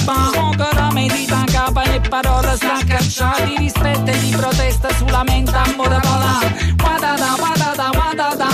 densi 0.00 0.04
bamo, 0.04 0.50
ancora 0.50 0.90
medita 0.92 1.44
capa 1.46 1.82
e 1.82 2.00
parole 2.00 2.54
straccacciati, 2.56 3.56
rispetto 3.58 4.10
e 4.10 4.18
di 4.18 4.30
protesta 4.30 4.88
sulla 4.96 5.22
mente 5.24 5.52
amore 5.52 5.98
vola, 6.02 6.38
guadada, 6.76 7.34
guadada, 7.36 7.90
guadada. 7.92 8.48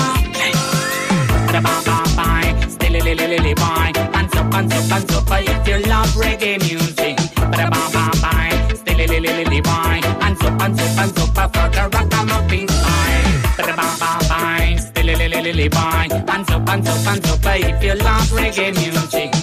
Up, 4.38 4.52
up, 4.52 4.90
hands 4.90 5.14
up 5.14 5.30
if 5.30 5.68
you 5.68 5.78
love 5.88 6.14
reggae 6.16 6.58
music 6.58 7.16
Ba-da-ba-ba-bye 7.34 8.74
Stille-li-li-li-bye 8.74 10.00
Hands 10.20 10.42
up, 10.42 10.60
hands 10.60 10.80
up, 10.80 10.96
hands 10.96 11.18
up 11.18 11.34
for 11.34 11.68
the 11.70 11.88
ragamuffin 11.92 12.68
style 12.68 13.42
Ba-da-ba-ba-bye 13.56 14.76
Stille-li-li-li-bye 14.78 16.08
Hands 16.28 16.50
up, 16.50 16.68
hands 16.68 16.88
up, 16.88 17.04
hands 17.04 17.30
up 17.30 17.46
if 17.56 17.82
you 17.82 17.94
love 17.94 18.30
reggae 18.30 18.74
music 18.74 19.36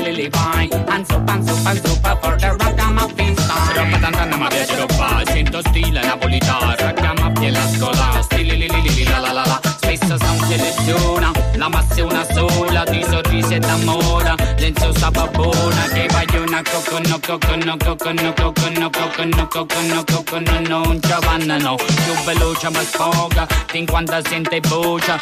Ba-da-ba-ba-bye 0.00 0.70
Stille-li-li-li-bye 0.70 0.90
Hands 0.90 1.10
up, 1.10 1.28
hands 1.28 1.50
up, 1.50 1.58
hands 1.66 2.04
up 2.04 2.22
for 2.22 2.36
the 2.36 2.56
ragamuffin 2.64 3.36
style 3.36 3.76
Roba 3.76 3.98
tantana 3.98 4.36
ma 4.36 4.48
piace 4.48 4.76
roba 4.76 5.22
Sento 5.26 5.60
stile 5.68 6.02
napolitano 6.02 6.74
Raggamappi 6.76 7.46
e 7.46 7.50
la 7.50 7.68
scola 7.68 8.22
Stile 8.22 8.54
li 8.54 8.68
li 8.68 8.80
li 8.80 9.04
la 9.04 9.18
la 9.18 9.32
la 9.32 9.44
la 9.44 9.60
Spesso 9.76 10.16
sound 10.18 10.44
seleziona 10.46 11.30
La 11.56 11.68
massa 11.68 11.94
è 11.96 12.00
una 12.02 12.24
sola 12.32 12.84
Di 12.84 13.04
sorrisi 13.08 13.54
e 13.54 13.58
d'amore 13.58 14.34
Lenzo 14.58 14.92
sababona 14.96 15.88
Che 15.92 16.08
voglio 16.10 16.42
una 16.46 16.62
cocono 16.62 17.20
cocono 17.20 17.76
cocono 17.76 18.32
cocono 18.32 18.90
cocono 18.90 19.46
cocono 19.48 20.04
cocono 20.04 20.60
Non 20.60 21.00
ci 21.02 21.14
vanno 21.20 21.58
no 21.58 21.74
Più 21.76 22.14
veloce 22.24 22.70
ma 22.70 22.82
sfoga 22.82 23.46
Fin 23.66 23.86
quando 23.86 24.18
sente 24.26 24.60
voce 24.60 25.18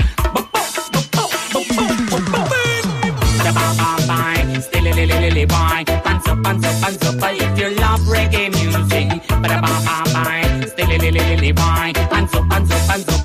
Ba-da-ba-ba-bye 3.48 4.60
Stille-li-li-li-bye 4.60 5.84
Hands 6.04 6.28
up, 6.28 6.44
hands 6.44 6.64
up, 6.66 6.74
hands 6.84 7.06
up 7.06 7.14
If 7.22 7.58
you 7.58 7.70
love 7.80 8.00
reggae 8.00 8.52
music 8.52 9.08
Ba-da-ba-ba-bye 9.28 10.68
Stille-li-li-li-bye 10.68 11.92
Hands 12.12 12.34
up, 12.34 12.52
hands 12.52 12.70
up, 12.70 12.80
hands 12.90 13.08
up 13.08 13.14
For 13.14 13.14
the 13.14 13.17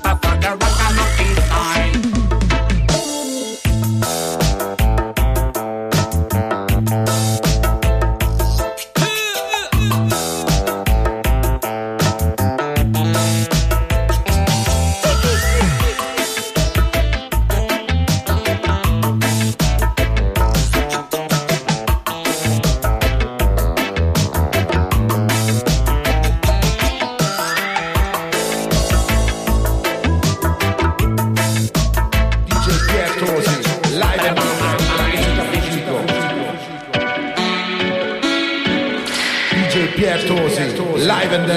and 41.34 41.50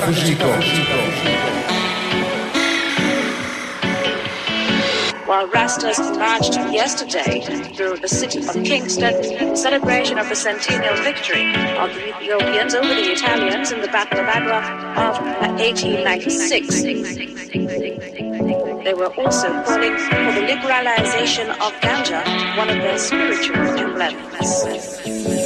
Fugico. 0.00 0.48
While 5.26 5.48
Rastas 5.48 5.98
marched 6.18 6.54
yesterday 6.72 7.40
through 7.74 7.98
the 7.98 8.08
city 8.08 8.38
of 8.38 8.54
Kingston 8.64 9.14
in 9.22 9.54
celebration 9.54 10.18
of 10.18 10.28
the 10.30 10.34
centennial 10.34 10.96
victory 11.02 11.52
of 11.76 11.94
the 11.94 12.08
Ethiopians 12.08 12.74
over 12.74 12.88
the 12.88 13.12
Italians 13.12 13.70
in 13.70 13.82
the 13.82 13.88
Battle 13.88 14.20
of 14.20 14.26
Agra 14.26 14.58
of 14.96 15.18
uh, 15.18 15.52
1896. 15.60 16.82
They 18.82 18.94
were 18.94 19.12
also 19.20 19.62
calling 19.64 19.96
for 19.98 20.32
the 20.32 20.46
liberalization 20.48 21.50
of 21.50 21.72
ganja, 21.82 22.24
one 22.56 22.70
of 22.70 22.76
their 22.76 22.98
spiritual 22.98 23.56
emblems. 23.56 25.39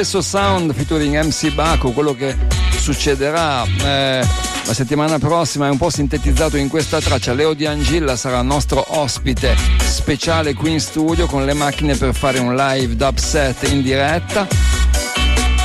Dopo 0.00 0.04
Spesso 0.04 0.22
Sound 0.22 0.72
featuring 0.72 1.22
MC 1.22 1.52
Baco, 1.52 1.90
quello 1.90 2.14
che 2.14 2.34
succederà 2.78 3.64
eh, 3.64 4.26
la 4.64 4.74
settimana 4.74 5.18
prossima 5.18 5.66
è 5.66 5.70
un 5.70 5.76
po' 5.76 5.90
sintetizzato 5.90 6.56
in 6.56 6.68
questa 6.68 7.00
traccia. 7.00 7.34
Leo 7.34 7.52
Di 7.52 7.66
Angilla 7.66 8.16
sarà 8.16 8.40
nostro 8.40 8.82
ospite 8.98 9.54
speciale 9.78 10.54
qui 10.54 10.72
in 10.72 10.80
studio 10.80 11.26
con 11.26 11.44
le 11.44 11.52
macchine 11.52 11.96
per 11.96 12.14
fare 12.14 12.38
un 12.38 12.54
live 12.54 12.96
dub 12.96 13.16
set 13.18 13.68
in 13.70 13.82
diretta. 13.82 14.46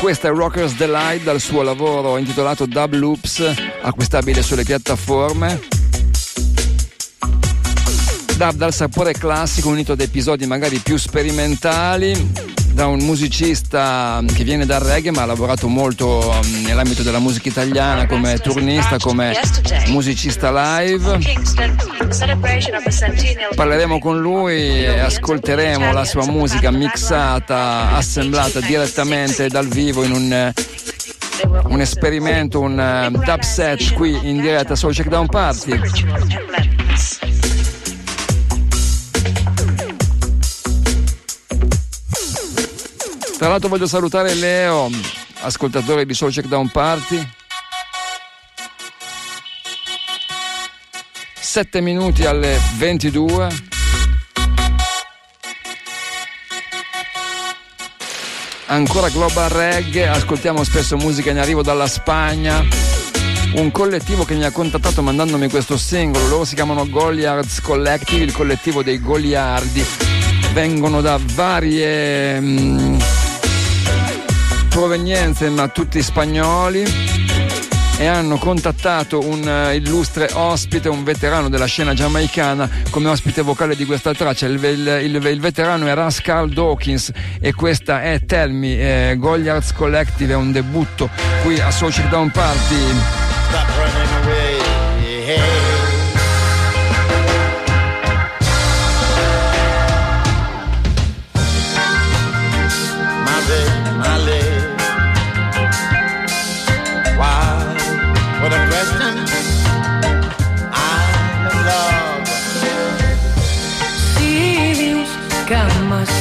Questa 0.02 0.28
è 0.28 0.32
Rockers 0.32 0.76
Delight 0.76 1.24
dal 1.24 1.40
suo 1.40 1.62
lavoro 1.62 2.18
intitolato 2.18 2.66
Dub 2.66 2.94
Loops, 2.94 3.54
acquistabile 3.82 4.42
sulle 4.42 4.64
piattaforme. 4.64 5.62
Dub 8.36 8.56
dal 8.56 8.74
sapore 8.74 9.14
classico 9.14 9.70
unito 9.70 9.94
ad 9.94 10.02
episodi 10.02 10.46
magari 10.46 10.80
più 10.80 10.98
sperimentali 10.98 12.35
da 12.76 12.88
un 12.88 13.00
musicista 13.00 14.22
che 14.34 14.44
viene 14.44 14.66
dal 14.66 14.82
reggae 14.82 15.10
ma 15.12 15.22
ha 15.22 15.26
lavorato 15.26 15.70
molto 15.70 16.30
um, 16.30 16.64
nell'ambito 16.64 17.04
della 17.04 17.20
musica 17.20 17.48
italiana 17.48 18.06
come 18.06 18.38
turnista, 18.40 18.98
come 19.00 19.34
musicista 19.88 20.82
live. 20.82 21.18
Parleremo 23.56 23.98
con 24.00 24.20
lui 24.20 24.84
e 24.84 25.00
ascolteremo 25.00 25.94
la 25.94 26.04
sua 26.04 26.26
musica 26.26 26.70
mixata, 26.70 27.92
assemblata 27.94 28.60
direttamente 28.60 29.48
dal 29.48 29.68
vivo 29.68 30.04
in 30.04 30.12
un 30.12 30.54
un 31.68 31.82
esperimento, 31.82 32.60
un 32.60 32.78
uh, 32.78 33.12
dub 33.12 33.42
set 33.42 33.94
qui 33.94 34.18
in 34.24 34.42
diretta 34.42 34.76
Soul 34.76 34.94
Checkdown 34.94 35.28
Party. 35.28 35.80
Tra 43.46 43.54
l'altro 43.54 43.70
voglio 43.70 43.86
salutare 43.86 44.34
Leo, 44.34 44.90
ascoltatore 45.42 46.08
di 46.08 46.16
Soul 46.16 46.32
Checkdown 46.32 46.68
Party. 46.70 47.30
Sette 51.40 51.80
minuti 51.80 52.26
alle 52.26 52.60
22. 52.78 53.50
Ancora 58.66 59.10
Global 59.10 59.50
Reggae, 59.50 60.08
ascoltiamo 60.08 60.64
spesso 60.64 60.98
musica 60.98 61.30
in 61.30 61.38
arrivo 61.38 61.62
dalla 61.62 61.86
Spagna. 61.86 62.66
Un 63.58 63.70
collettivo 63.70 64.26
che 64.26 64.34
mi 64.34 64.44
ha 64.44 64.52
contattato 64.52 65.04
mandandomi 65.04 65.52
questo 65.52 65.78
singolo, 65.78 66.28
loro 66.30 66.46
si 66.46 66.56
chiamano 66.56 66.90
Goliards 66.90 67.62
Collective, 67.62 68.24
il 68.24 68.34
collettivo 68.34 68.82
dei 68.82 69.00
Goliardi. 69.00 69.86
Vengono 70.52 71.02
da 71.02 71.20
varie... 71.36 72.40
Mh, 72.40 72.95
provenienze 74.76 75.50
ma 75.50 75.70
tutti 75.70 76.04
spagnoli 76.04 76.84
e 77.98 78.06
hanno 78.08 78.38
contattato 78.38 79.26
un 79.26 79.42
uh, 79.48 79.74
illustre 79.74 80.30
ospite, 80.34 80.90
un 80.90 81.06
veterano 81.06 81.48
della 81.48 81.64
scena 81.66 81.94
giamaicana 81.94 82.70
come 82.90 83.08
ospite 83.08 83.42
vocale 83.42 83.78
di 83.78 83.86
questa 83.86 84.14
traccia. 84.14 84.48
Il, 84.48 84.62
il, 84.62 85.00
il, 85.02 85.26
il 85.28 85.40
veterano 85.40 85.88
è 85.88 85.94
Rascal 85.94 86.50
Dawkins 86.50 87.10
e 87.40 87.54
questa 87.54 88.02
è 88.02 88.26
Tell 88.26 88.52
Me, 88.52 89.12
eh, 89.12 89.16
Goliards 89.16 89.72
Collective, 89.72 90.34
è 90.34 90.36
un 90.36 90.52
debutto 90.52 91.10
qui 91.42 91.58
a 91.58 91.72
Social 91.72 92.10
Down 92.10 92.30
Party. 92.32 92.76
Stop 93.48 93.68
running 93.78 94.26
away, 94.26 95.26
hey. 95.26 95.85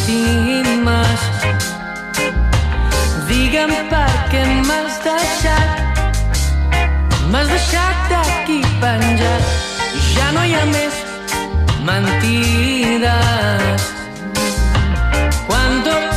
M'estimes, 0.04 1.20
digue'm 3.28 3.72
per 3.90 4.12
què 4.30 4.42
m'has 4.66 4.98
deixat. 5.04 5.70
M'has 7.30 7.48
deixat 7.48 8.12
aquí 8.20 8.60
penjat. 8.80 9.42
Ja 10.14 10.30
no 10.32 10.44
hi 10.44 10.54
ha 10.54 10.64
més 10.66 10.94
mentides. 11.88 13.12
Quan 15.48 15.82
tot 15.88 16.13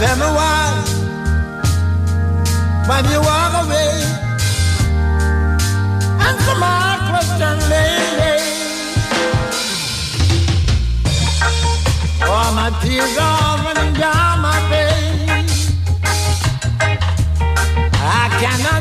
Tell 0.00 0.16
me 0.16 0.28
why. 0.38 0.84
When 2.88 3.04
you 3.12 3.20
walk 3.20 3.52
away, 3.64 3.94
answer 6.26 6.56
my 6.66 6.86
question, 7.10 7.56
lady. 7.72 8.36
Oh, 12.30 12.48
my 12.54 12.68
tears 12.80 13.16
are 13.18 13.58
running 13.64 13.92
down 13.94 14.34
my 14.40 14.58
face. 14.70 15.72
I 18.00 18.24
cannot 18.40 18.77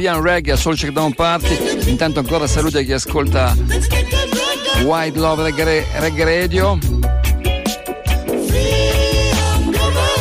European 0.00 0.22
Reggae 0.22 0.52
a 0.52 0.56
Soul 0.56 0.76
Check 0.76 0.92
Down 0.92 1.12
Party. 1.12 1.90
Intanto 1.90 2.20
ancora 2.20 2.46
saluto 2.46 2.78
a 2.78 2.82
chi 2.82 2.92
ascolta 2.92 3.54
White 4.82 5.18
Love 5.18 5.42
Reggae, 5.42 5.84
Reggae 5.98 6.24
Radio. 6.24 6.78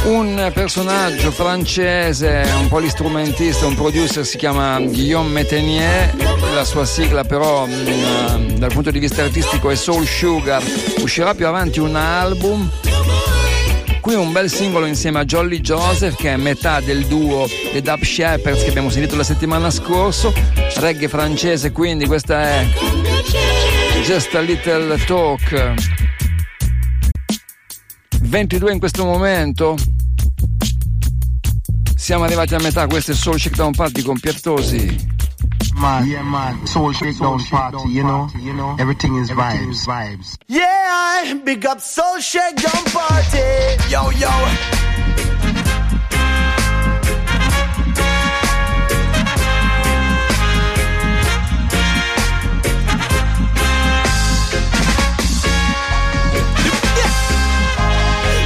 Un 0.04 0.52
personaggio 0.54 1.32
francese, 1.32 2.44
un 2.60 2.68
polistrumentista, 2.68 3.68
un 3.68 3.76
producer 3.76 4.26
si 4.26 4.38
chiama 4.38 4.80
Guillaume 4.80 5.30
Metenier, 5.30 6.14
la 6.54 6.66
sua 6.66 6.84
sigla 6.84 7.24
però 7.24 7.66
mh, 7.66 8.58
dal 8.58 8.74
punto 8.74 8.92
di 8.92 9.00
vista 9.00 9.24
artistico 9.24 9.70
è 9.70 9.76
Soul 9.76 10.06
Sugar. 10.06 10.62
Uscirà 10.98 11.34
più 11.36 11.48
avanti 11.48 11.80
un 11.80 11.96
album 11.96 12.70
Qui 14.10 14.18
un 14.18 14.32
bel 14.32 14.50
singolo 14.50 14.88
insieme 14.88 15.20
a 15.20 15.24
Jolly 15.24 15.60
Joseph 15.60 16.16
che 16.16 16.34
è 16.34 16.36
metà 16.36 16.82
del 16.82 17.06
duo 17.06 17.46
The 17.46 17.80
Dub 17.80 18.02
Shepherds 18.02 18.64
che 18.64 18.70
abbiamo 18.70 18.90
sentito 18.90 19.16
la 19.16 19.24
settimana 19.24 19.70
scorsa, 19.70 20.32
reggae 20.78 21.08
francese, 21.08 21.72
quindi 21.72 22.08
questa 22.08 22.42
è 22.42 22.68
Just 24.04 24.34
a 24.34 24.40
Little 24.40 24.98
Talk. 25.06 25.76
22 28.22 28.72
in 28.72 28.80
questo 28.80 29.06
momento. 29.06 29.76
Siamo 31.96 32.24
arrivati 32.24 32.56
a 32.56 32.60
metà, 32.60 32.88
questo 32.88 33.12
è 33.12 33.14
Soul 33.14 33.40
Shakedown 33.40 33.74
Party 33.74 34.02
con 34.02 34.20
Piattosi. 34.20 35.06
Man, 35.76 36.08
yeah, 36.08 36.24
man. 36.24 36.66
Soul 36.66 36.96
shakedown 36.96 37.40
party, 37.48 37.88
you 37.90 38.02
know. 38.02 38.28
You 38.40 38.54
know, 38.54 38.76
everything 38.80 39.20
is 39.22 39.30
vibes. 39.32 40.39
Vibes. 40.60 41.26
Yeah, 41.26 41.34
big 41.44 41.66
up 41.66 41.80
Soul 41.80 42.20
Shakedown 42.20 42.84
Party. 42.86 43.40
Yo, 43.90 44.10
yo. 44.12 44.30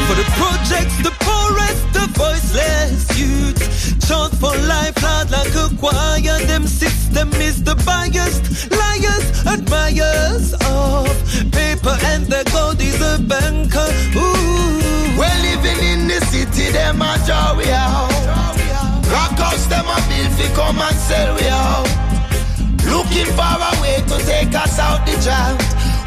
For 0.08 0.16
the 0.16 0.28
projects, 0.38 0.98
the 1.04 1.14
poorest, 1.20 1.94
the 1.94 2.08
voiceless 2.14 3.20
youth. 3.20 4.08
Chant 4.08 4.34
for 4.36 4.56
life, 4.68 5.02
loud 5.02 5.32
like 5.32 5.56
a 5.56 5.70
choir. 5.78 6.40
Them 6.46 6.68
system 6.68 7.32
is 7.34 7.64
the 7.64 7.76
biased. 7.86 8.72
Liars, 8.72 9.46
admirers 9.48 10.54
of 10.66 11.63
and 11.86 12.26
the 12.26 12.44
gold 12.52 12.82
is 12.82 13.00
a 13.02 13.20
banker. 13.22 13.90
Ooh. 14.16 15.18
We're 15.18 15.40
living 15.42 15.82
in 15.84 16.08
the 16.08 16.20
city, 16.32 16.72
them 16.72 17.02
a 17.02 17.18
draw 17.26 17.56
we 17.58 17.70
out. 17.72 18.10
Rock 19.12 19.38
house, 19.38 19.68
them 19.68 19.86
a 19.86 19.98
build 20.08 20.32
fi 20.38 20.48
come 20.56 20.80
and 20.80 20.96
sell 20.96 21.36
we 21.36 21.48
out. 21.48 21.88
Looking 22.90 23.30
for 23.38 23.58
a 23.70 23.72
way 23.82 23.98
to 24.02 24.18
take 24.26 24.54
us 24.56 24.80
out 24.80 25.06
the 25.06 25.16
drought. 25.22 25.62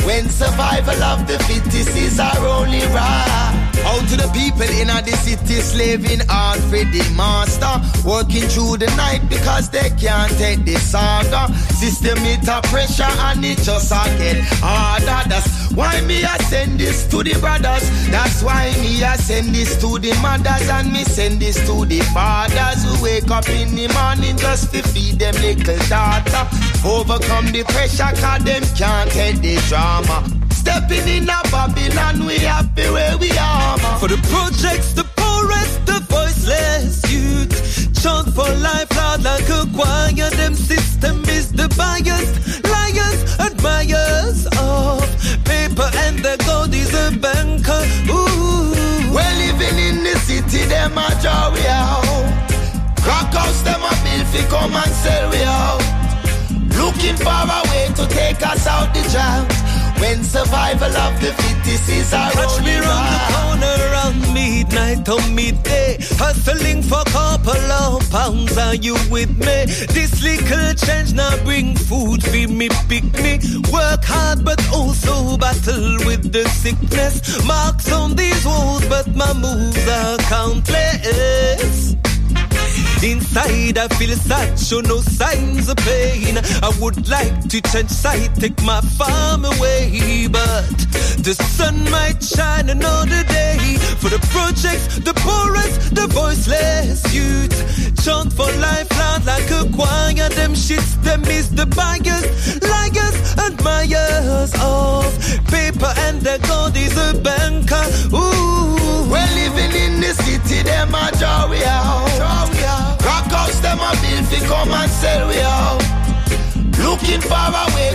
When 0.06 0.28
survival 0.28 1.02
of 1.02 1.26
the 1.26 1.38
fittest 1.44 1.96
is 1.96 2.20
our 2.20 2.46
only 2.46 2.80
right. 2.94 3.72
Out 3.86 4.06
to 4.08 4.16
the 4.16 4.30
people 4.34 4.62
in 4.62 4.88
the 4.88 5.16
city, 5.18 5.54
slaving 5.54 6.20
hard 6.28 6.60
for 6.70 6.84
the 6.84 7.02
master. 7.16 7.74
Working 8.08 8.46
through 8.48 8.78
the 8.78 8.86
night 8.96 9.22
because 9.28 9.70
they 9.70 9.90
can't 9.90 10.30
take 10.38 10.64
the 10.64 10.76
saga. 10.76 11.52
System 11.74 12.18
it 12.22 12.46
a 12.48 12.60
pressure 12.68 13.02
and 13.02 13.44
it 13.44 13.58
just 13.58 13.90
a 13.90 14.02
get 14.18 14.38
harder. 14.62 15.28
That's 15.28 15.65
why 15.76 16.00
me 16.00 16.24
I 16.24 16.38
send 16.38 16.80
this 16.80 17.06
to 17.08 17.22
the 17.22 17.38
brothers. 17.38 17.84
That's 18.08 18.42
why 18.42 18.72
me 18.80 19.04
I 19.04 19.16
send 19.16 19.54
this 19.54 19.76
to 19.82 19.98
the 19.98 20.12
mothers 20.22 20.68
and 20.68 20.90
me 20.90 21.04
send 21.04 21.38
this 21.40 21.56
to 21.66 21.84
the 21.84 22.00
fathers 22.14 22.82
who 22.82 23.04
wake 23.04 23.30
up 23.30 23.48
in 23.50 23.74
the 23.76 23.86
morning 23.92 24.36
just 24.38 24.72
to 24.72 24.82
feed 24.82 25.18
them 25.18 25.34
little 25.34 25.78
daughter. 25.88 26.48
Overcome 26.82 27.52
the 27.52 27.62
pressure 27.68 28.10
cause 28.16 28.42
them 28.42 28.62
can't 28.74 29.10
take 29.10 29.36
the 29.44 29.56
drama. 29.68 30.24
Stepping 30.50 31.06
in 31.08 31.28
a 31.28 31.40
Babylon, 31.52 32.26
we 32.26 32.38
happy 32.38 32.88
where 32.90 33.18
we 33.18 33.30
are. 33.38 33.78
For 34.00 34.08
the 34.08 34.18
projects, 34.32 34.94
the 34.94 35.04
poorest, 35.04 35.84
the 35.86 36.00
voiceless 36.08 37.04
youth. 37.12 37.54
Chant 38.02 38.34
for 38.34 38.48
life 38.64 38.90
loud 38.96 39.22
like 39.22 39.48
a 39.48 39.66
choir. 39.76 40.30
Them 40.30 40.54
system 40.54 41.22
is 41.28 41.52
the 41.52 41.68
biased. 41.76 42.64
Liars, 42.64 43.20
admirers 43.38 44.55
and 46.16 46.24
the 46.24 46.44
gold 46.44 46.74
is 46.74 46.92
a 46.94 47.10
banker. 47.18 47.82
Ooh. 48.10 49.12
We're 49.12 49.36
living 49.44 49.78
in 49.78 50.04
the 50.04 50.18
city, 50.18 50.64
them 50.66 50.92
a 50.92 51.08
draw 51.20 51.52
we 51.52 51.64
out. 51.66 52.04
Crack 53.00 53.32
house, 53.32 53.62
them 53.62 53.82
a 53.82 53.92
build 54.02 54.26
fi 54.28 54.42
come 54.48 54.74
and 54.74 54.92
sell 54.92 55.30
we 55.30 55.42
out. 55.42 55.82
Looking 56.76 57.16
for 57.16 57.40
a 57.58 57.62
way 57.70 57.88
to 57.96 58.06
take 58.08 58.44
us 58.46 58.66
out 58.66 58.92
the 58.94 59.02
drought. 59.10 59.75
When 60.00 60.22
survival 60.24 60.94
of 60.94 61.20
the 61.20 61.32
fittest 61.32 61.88
is 61.88 62.12
our 62.12 62.30
Catch 62.30 62.64
me 62.64 62.76
round 62.78 63.08
the 63.14 63.20
corner 63.32 63.76
around 63.88 64.34
midnight 64.34 65.08
or 65.08 65.22
midday. 65.30 65.96
Hustling 66.18 66.82
for 66.82 67.02
couple 67.04 67.72
of 67.72 68.10
pounds. 68.10 68.56
Are 68.58 68.74
you 68.74 68.94
with 69.10 69.30
me? 69.38 69.64
This 69.96 70.22
little 70.22 70.74
change 70.74 71.14
now 71.14 71.36
bring 71.44 71.76
food 71.76 72.22
for 72.22 72.48
me, 72.52 72.68
pick 72.88 73.04
me. 73.24 73.38
Work 73.72 74.04
hard 74.04 74.44
but 74.44 74.60
also 74.72 75.36
battle 75.38 75.96
with 76.04 76.30
the 76.32 76.44
sickness. 76.48 77.44
Marks 77.46 77.90
on 77.90 78.16
these 78.16 78.44
walls, 78.44 78.86
but 78.88 79.06
my 79.14 79.32
moves 79.32 79.88
are 79.88 80.18
countless. 80.28 81.96
Inside 83.02 83.78
I 83.78 83.88
feel 83.96 84.16
sad, 84.16 84.58
show 84.58 84.80
no 84.80 85.00
signs 85.00 85.68
of 85.68 85.76
pain. 85.78 86.38
I 86.62 86.72
would 86.80 87.08
like 87.08 87.48
to 87.48 87.60
change 87.60 87.90
side, 87.90 88.34
take 88.36 88.60
my 88.62 88.80
farm 88.80 89.44
away, 89.44 90.26
but 90.30 90.66
the 91.18 91.34
sun 91.34 91.88
might 91.90 92.22
shine 92.22 92.70
another 92.70 93.22
day. 93.24 93.76
For 94.00 94.08
the 94.08 94.18
projects, 94.30 94.98
the 94.98 95.12
poorest, 95.14 95.94
the 95.94 96.06
voiceless 96.08 97.02
youth. 97.14 97.54
Chant 98.02 98.32
for 98.32 98.50
life 98.60 98.90
loud 98.98 99.24
like 99.26 99.50
a 99.50 99.68
choir. 99.74 100.28
Them 100.30 100.54
shits, 100.54 101.00
them 101.02 101.24
is 101.24 101.50
the 101.50 101.66
bias, 101.66 102.24
liars, 102.62 103.16
admirers 103.38 104.52
of 104.62 105.12
paper, 105.46 105.92
and 106.06 106.20
the 106.22 106.38
God 106.48 106.76
is 106.76 106.96
a 106.96 107.18
banker. 107.20 107.86
Ooh, 108.14 109.10
We're 109.10 109.32
living 109.34 109.72
in 109.84 110.00
the 110.00 110.14
city, 110.24 110.62
them 110.62 110.94
a 110.94 111.10
draw 111.18 111.48
we 111.50 111.62
out. 111.64 112.85
Them 113.66 113.80
a 113.80 113.90
build 114.00 114.26
fi 114.30 114.38
come 114.46 114.70
and 114.70 114.90
sell 114.90 115.28
we 115.28 115.40
out. 115.40 115.85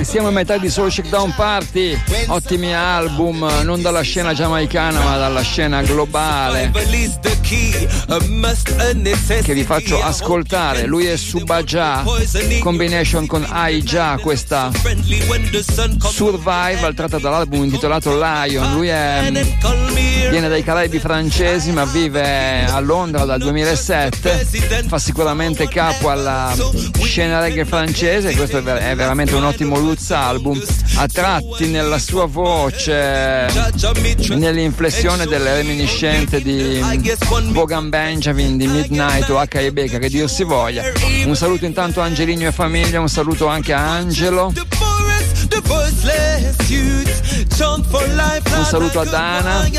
Siamo 0.04 0.28
a 0.28 0.32
metà 0.32 0.58
di 0.58 0.70
Soul 0.70 0.92
Shakedown 0.92 1.34
Party, 1.36 1.98
ottimi 2.28 2.74
album, 2.74 3.48
non 3.64 3.82
dalla 3.82 4.02
scena 4.02 4.34
giamaicana 4.34 5.00
ma 5.02 5.18
dalla 5.18 5.42
scena 5.42 5.82
globale 5.82 6.72
che 9.44 9.54
vi 9.54 9.64
faccio 9.64 10.02
ascoltare. 10.02 10.86
Lui 10.86 11.06
è 11.06 11.18
Subaja, 11.18 12.04
combination 12.60 13.26
con 13.26 13.46
Aija, 13.48 14.18
questa 14.20 14.72
survival 16.00 16.94
tratta 16.94 17.20
dall'album 17.20 17.64
intitolato 17.64 18.18
Lion. 18.18 18.74
Lui 18.74 18.88
è, 18.88 19.32
viene 20.30 20.48
dai 20.48 20.64
Caraibi 20.64 21.00
francesi 21.00 21.72
ma 21.72 21.86
vive 21.86 22.66
a 22.66 22.80
Londra 22.80 23.26
dal 23.26 23.40
2007, 23.40 24.48
fa 24.88 24.98
sicuramente 24.98 25.68
capo 25.68 26.10
alla 26.10 26.56
scena 27.02 27.40
reggae 27.40 27.66
francese, 27.66 28.34
questo 28.36 28.60
è, 28.60 28.91
è 28.92 28.96
veramente 28.96 29.36
un 29.36 29.46
ottimo 29.46 29.80
Lutz 29.80 30.12
album, 30.12 30.62
a 30.96 31.08
tratti 31.08 31.68
nella 31.68 31.98
sua 31.98 32.26
voce, 32.26 33.48
nell'inflessione 34.36 35.26
delle 35.26 35.56
reminiscenze 35.56 36.42
di 36.42 36.82
Bogan 37.52 37.90
Benjamin, 37.90 38.58
di 38.58 38.68
Midnight 38.68 39.30
o 39.30 39.40
H.I. 39.40 39.72
Baker, 39.72 40.00
che 40.00 40.10
dir 40.10 40.30
si 40.30 40.44
voglia. 40.44 40.84
Un 41.26 41.36
saluto 41.36 41.66
intanto 41.66 42.02
a 42.02 42.06
Angelino 42.06 42.48
e 42.48 42.52
famiglia, 42.52 43.00
un 43.00 43.08
saluto 43.10 43.48
anche 43.48 43.72
a 43.72 43.80
Angelo. 43.80 44.52
Un 48.58 48.66
saluto 48.66 49.00
a 49.00 49.06
Dana. 49.06 49.70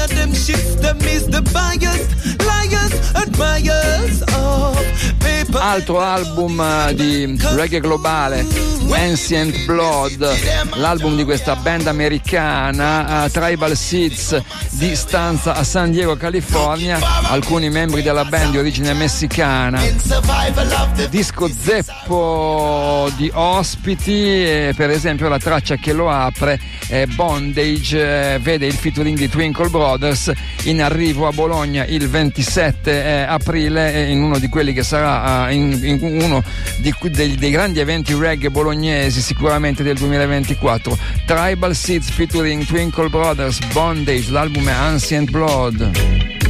Altro 5.64 6.00
album 6.00 6.60
eh, 6.60 6.94
di 6.94 7.38
reggae 7.54 7.80
globale, 7.80 8.44
Ancient 8.90 9.64
Blood, 9.64 10.74
l'album 10.74 11.14
di 11.14 11.24
questa 11.24 11.56
band 11.56 11.86
americana, 11.86 13.24
eh, 13.24 13.30
Tribal 13.30 13.76
Seeds, 13.76 14.42
di 14.70 14.96
stanza 14.96 15.54
a 15.54 15.62
San 15.62 15.90
Diego, 15.90 16.16
California. 16.16 16.98
Alcuni 17.28 17.70
membri 17.70 18.02
della 18.02 18.24
band 18.24 18.50
di 18.50 18.58
origine 18.58 18.92
messicana. 18.92 19.80
Disco 21.08 21.48
zeppo 21.48 23.10
di 23.16 23.30
ospiti, 23.32 24.72
per 24.74 24.90
esempio 24.90 25.28
la 25.28 25.38
traccia 25.38 25.76
che 25.76 25.92
lo 25.92 26.10
apre, 26.10 26.58
è 26.88 27.06
Bondage, 27.06 28.34
eh, 28.34 28.38
vede 28.38 28.66
il 28.66 28.74
featuring 28.74 29.16
di 29.16 29.28
Twinkle 29.28 29.68
Brothers 29.68 30.32
in 30.64 30.82
arrivo 30.82 31.26
a 31.26 31.32
Bologna 31.32 31.84
il 31.84 32.08
26 32.08 32.61
17 32.62 32.90
eh, 32.90 33.22
aprile 33.22 33.92
eh, 33.92 34.10
in 34.10 34.22
uno 34.22 34.38
di 34.38 34.48
quelli 34.48 34.72
che 34.72 34.84
sarà 34.84 35.48
eh, 35.48 35.54
in, 35.54 35.78
in 35.82 36.22
uno 36.22 36.42
di, 36.78 36.94
dei, 37.10 37.34
dei, 37.34 37.50
grandi 37.50 37.80
eventi 37.80 38.14
reggae 38.14 38.50
bolognesi 38.50 39.20
sicuramente 39.20 39.82
del 39.82 39.96
2024 39.96 40.96
Tribal 41.26 41.74
Seeds 41.74 42.10
featuring 42.10 42.64
Twinkle 42.64 43.08
Brothers 43.08 43.58
Bondage 43.72 44.30
l'album 44.30 44.68
è 44.68 44.72
Ancient 44.72 45.30
Blood. 45.30 46.41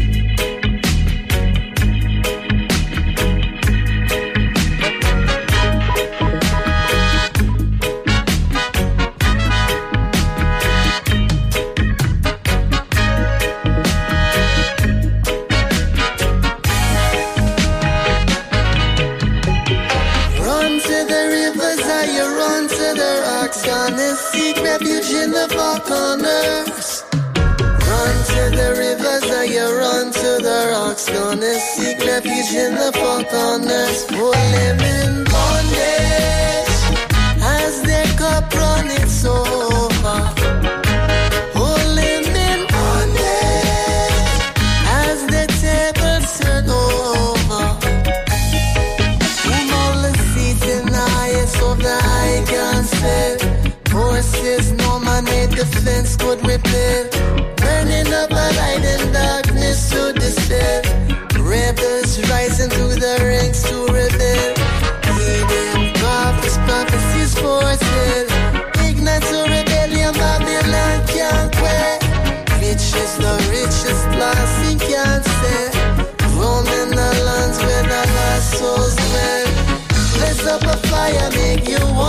Up 81.16 81.32
a 81.32 81.32
fire, 81.32 81.32
make 81.32 81.68
you 81.68 82.01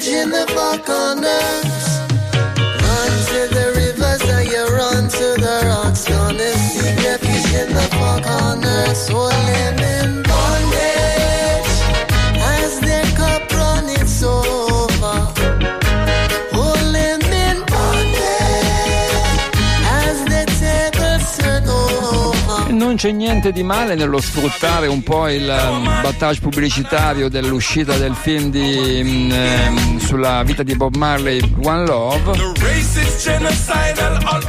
refuge 0.00 0.14
in 0.14 0.30
the 0.30 0.46
far 0.48 0.78
corners. 0.78 2.00
Run 2.82 3.12
to 3.28 3.54
the 3.54 3.72
rivers, 3.76 4.22
or 4.30 4.42
you 4.42 4.64
run 4.74 5.08
to 5.08 5.40
the 5.40 5.62
rocks. 5.66 6.06
Gonna 6.08 6.52
seek 6.52 6.96
refuge 7.04 7.54
in 7.54 7.74
the 7.74 7.88
far 7.92 8.20
corners. 8.20 9.08
Hold 9.08 9.32
them 9.32 9.99
c'è 23.00 23.12
niente 23.12 23.50
di 23.50 23.62
male 23.62 23.94
nello 23.94 24.20
sfruttare 24.20 24.86
un 24.86 25.02
po' 25.02 25.26
il 25.26 25.48
um, 25.48 25.84
battage 26.02 26.38
pubblicitario 26.38 27.30
dell'uscita 27.30 27.96
del 27.96 28.14
film 28.14 28.50
di, 28.50 29.00
mm, 29.02 29.30
ehm, 29.32 29.98
sulla 30.00 30.42
vita 30.42 30.62
di 30.62 30.76
Bob 30.76 30.96
Marley, 30.96 31.40
One 31.62 31.86
Love. 31.86 32.52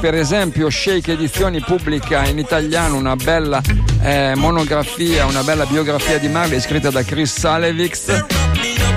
Per 0.02 0.16
esempio, 0.16 0.70
Shake 0.70 1.14
Edizioni 1.14 1.62
pubblica 1.62 2.26
in 2.26 2.40
italiano 2.40 2.98
una 2.98 3.16
bella 3.16 3.62
eh, 4.02 4.34
monografia, 4.36 5.26
una 5.28 5.44
bella 5.44 5.66
biografia 5.66 6.18
di 6.18 6.28
Marley 6.28 6.60
scritta 6.60 6.90
da 6.90 7.04
Chris 7.04 7.40
Salevix. 7.40 8.26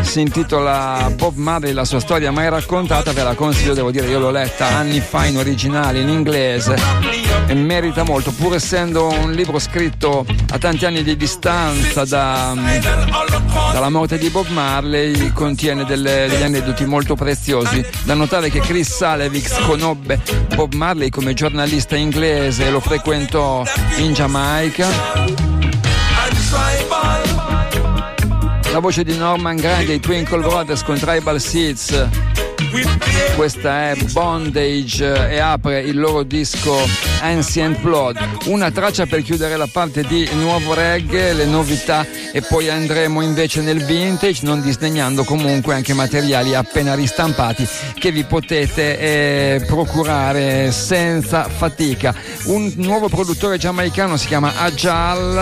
Si 0.00 0.20
intitola 0.20 1.12
Bob 1.14 1.36
Marley, 1.36 1.72
la 1.72 1.84
sua 1.84 2.00
storia 2.00 2.32
mai 2.32 2.48
raccontata, 2.48 3.12
ve 3.12 3.22
la 3.22 3.34
consiglio, 3.34 3.72
devo 3.72 3.92
dire, 3.92 4.08
io 4.08 4.18
l'ho 4.18 4.30
letta 4.30 4.66
anni 4.66 4.98
fa 4.98 5.26
in 5.26 5.36
originale, 5.36 6.00
in 6.00 6.08
inglese, 6.08 6.74
e 7.54 7.56
merita 7.56 8.02
molto, 8.02 8.32
pur 8.32 8.56
essendo 8.56 9.08
un 9.08 9.30
libro 9.30 9.60
scritto 9.60 10.26
a 10.50 10.58
tanti 10.58 10.84
anni 10.86 11.04
di 11.04 11.16
distanza 11.16 12.04
da, 12.04 12.52
dalla 13.72 13.88
morte 13.90 14.18
di 14.18 14.28
Bob 14.28 14.48
Marley, 14.48 15.32
contiene 15.32 15.84
delle- 15.84 16.26
degli 16.28 16.42
aneddoti 16.42 16.84
molto 16.84 17.14
preziosi. 17.14 17.84
Da 18.02 18.14
notare 18.14 18.50
che 18.50 18.58
Chris 18.58 18.92
Salevix 18.92 19.60
conobbe 19.66 20.20
Bob 20.56 20.74
Marley 20.74 21.10
come 21.10 21.32
giornalista 21.34 21.94
inglese 21.94 22.66
e 22.66 22.70
lo 22.70 22.80
frequentò 22.80 23.62
in 23.98 24.12
Giamaica. 24.12 24.88
La 28.72 28.80
voce 28.80 29.04
di 29.04 29.16
Norman 29.16 29.54
Grant 29.54 29.86
dei 29.86 30.00
Twinkle 30.00 30.40
Brothers 30.40 30.82
con 30.82 30.98
Tribal 30.98 31.40
Seeds. 31.40 32.08
Questa 33.36 33.90
è 33.90 33.96
Bondage 34.12 35.30
e 35.30 35.38
apre 35.38 35.80
il 35.80 35.98
loro 35.98 36.22
disco 36.22 36.76
Ancient 37.20 37.80
Blood. 37.80 38.16
Una 38.46 38.70
traccia 38.70 39.06
per 39.06 39.22
chiudere 39.22 39.56
la 39.56 39.68
parte 39.70 40.02
di 40.02 40.28
nuovo 40.34 40.72
reggae, 40.74 41.32
le 41.32 41.46
novità 41.46 42.06
e 42.32 42.42
poi 42.42 42.68
andremo 42.68 43.22
invece 43.22 43.60
nel 43.60 43.84
vintage, 43.84 44.40
non 44.44 44.60
disdegnando 44.60 45.24
comunque 45.24 45.74
anche 45.74 45.94
materiali 45.94 46.54
appena 46.54 46.94
ristampati 46.94 47.66
che 47.98 48.12
vi 48.12 48.24
potete 48.24 48.98
eh, 48.98 49.64
procurare 49.66 50.70
senza 50.70 51.48
fatica. 51.48 52.14
Un 52.44 52.72
nuovo 52.76 53.08
produttore 53.08 53.58
giamaicano 53.58 54.16
si 54.16 54.26
chiama 54.26 54.52
Ajal, 54.58 55.36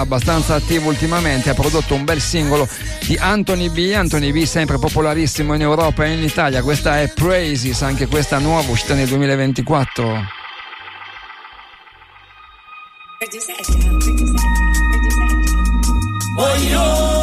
abbastanza 0.00 0.54
attivo 0.54 0.88
ultimamente, 0.88 1.50
ha 1.50 1.54
prodotto 1.54 1.94
un 1.94 2.04
bel 2.04 2.20
singolo 2.20 2.68
di 3.06 3.16
Anthony 3.16 3.70
B. 3.70 3.92
Anthony 3.94 4.32
B 4.32 4.44
sempre 4.44 4.78
popolarissimo 4.78 5.54
in 5.54 5.62
Europa 5.62 6.04
e 6.04 6.12
in 6.12 6.22
Italia. 6.22 6.62
Questa 6.68 7.00
è 7.00 7.10
Praises, 7.10 7.80
anche 7.80 8.06
questa 8.08 8.36
nuova 8.36 8.70
uscita 8.70 8.92
nel 8.92 9.08
2024. 9.08 10.22
Oi, 16.36 17.17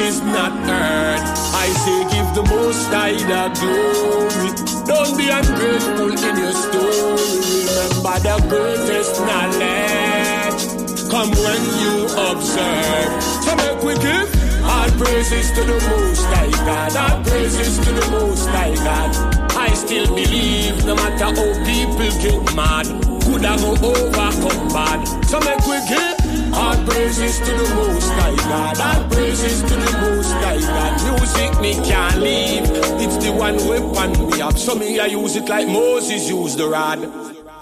is 0.00 0.20
not 0.22 0.52
heard. 0.66 1.20
I 1.54 1.66
say 1.84 2.02
give 2.10 2.34
the 2.34 2.42
most 2.50 2.88
high 2.88 3.14
the 3.14 3.42
glory. 3.60 4.50
Don't 4.86 5.16
be 5.16 5.30
ungrateful 5.30 6.10
in 6.10 6.36
your 6.36 6.52
story. 6.52 7.64
Remember 7.68 8.18
the 8.26 8.36
greatest 8.48 9.20
knowledge. 9.20 10.60
Come 11.10 11.30
when 11.30 11.62
you 11.82 11.94
observe. 12.26 13.22
So 13.44 13.54
make 13.56 13.82
we 13.82 13.94
give 14.02 14.28
all 14.64 14.90
praises 14.98 15.52
to 15.52 15.62
the 15.62 15.78
most 15.88 16.24
high 16.34 16.50
God. 16.66 16.96
All 16.96 17.22
praises 17.22 17.78
to 17.78 17.92
the 17.92 18.06
most 18.10 18.48
high 18.48 18.74
God. 18.74 19.44
I 19.56 19.72
still 19.74 20.06
believe 20.06 20.84
no 20.84 20.94
matter 20.96 21.24
how 21.24 21.50
people 21.64 22.12
get 22.20 22.54
mad, 22.56 22.86
good 23.24 23.44
I 23.44 23.56
go 23.58 23.70
overcome 23.72 24.68
bad. 24.68 25.06
So 25.26 25.38
make 25.40 25.64
we 25.66 25.78
give 25.88 26.13
praises 26.86 27.38
to 27.38 27.52
the 27.52 27.74
most 27.74 28.10
high 28.12 28.36
God. 28.36 28.80
All 28.80 29.08
praises 29.10 29.62
to 29.62 29.74
the 29.74 29.92
most 30.00 30.32
high 30.32 30.60
God. 30.60 31.18
Music 31.18 31.60
me 31.60 31.74
can't 31.88 32.20
leave. 32.20 32.64
It's 33.00 33.16
the 33.24 33.32
one 33.32 33.56
weapon 33.68 34.26
we 34.26 34.38
have. 34.40 34.58
So 34.58 34.74
me 34.74 34.98
I 35.00 35.06
use 35.06 35.36
it 35.36 35.48
like 35.48 35.66
Moses 35.66 36.28
used 36.28 36.58
the 36.58 36.68
rod. 36.68 37.00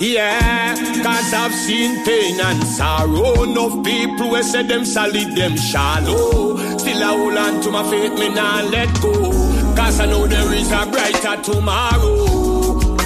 Yeah, 0.00 0.74
cause 1.04 1.32
I've 1.32 1.54
seen 1.54 2.04
pain 2.04 2.40
and 2.40 2.62
sorrow. 2.64 3.44
Enough 3.44 3.84
people 3.84 4.34
who 4.34 4.42
said 4.42 4.68
them 4.68 4.84
solid, 4.84 5.36
them 5.36 5.56
shallow. 5.56 6.56
Still 6.78 7.02
I 7.02 7.16
hold 7.16 7.36
on 7.36 7.62
to 7.62 7.70
my 7.70 7.88
faith, 7.88 8.14
me 8.18 8.28
not 8.34 8.70
let 8.70 8.88
go. 9.00 9.30
Cause 9.76 10.00
I 10.00 10.06
know 10.06 10.26
there 10.26 10.52
is 10.54 10.72
a 10.72 10.86
brighter 10.86 11.42
tomorrow. 11.42 12.51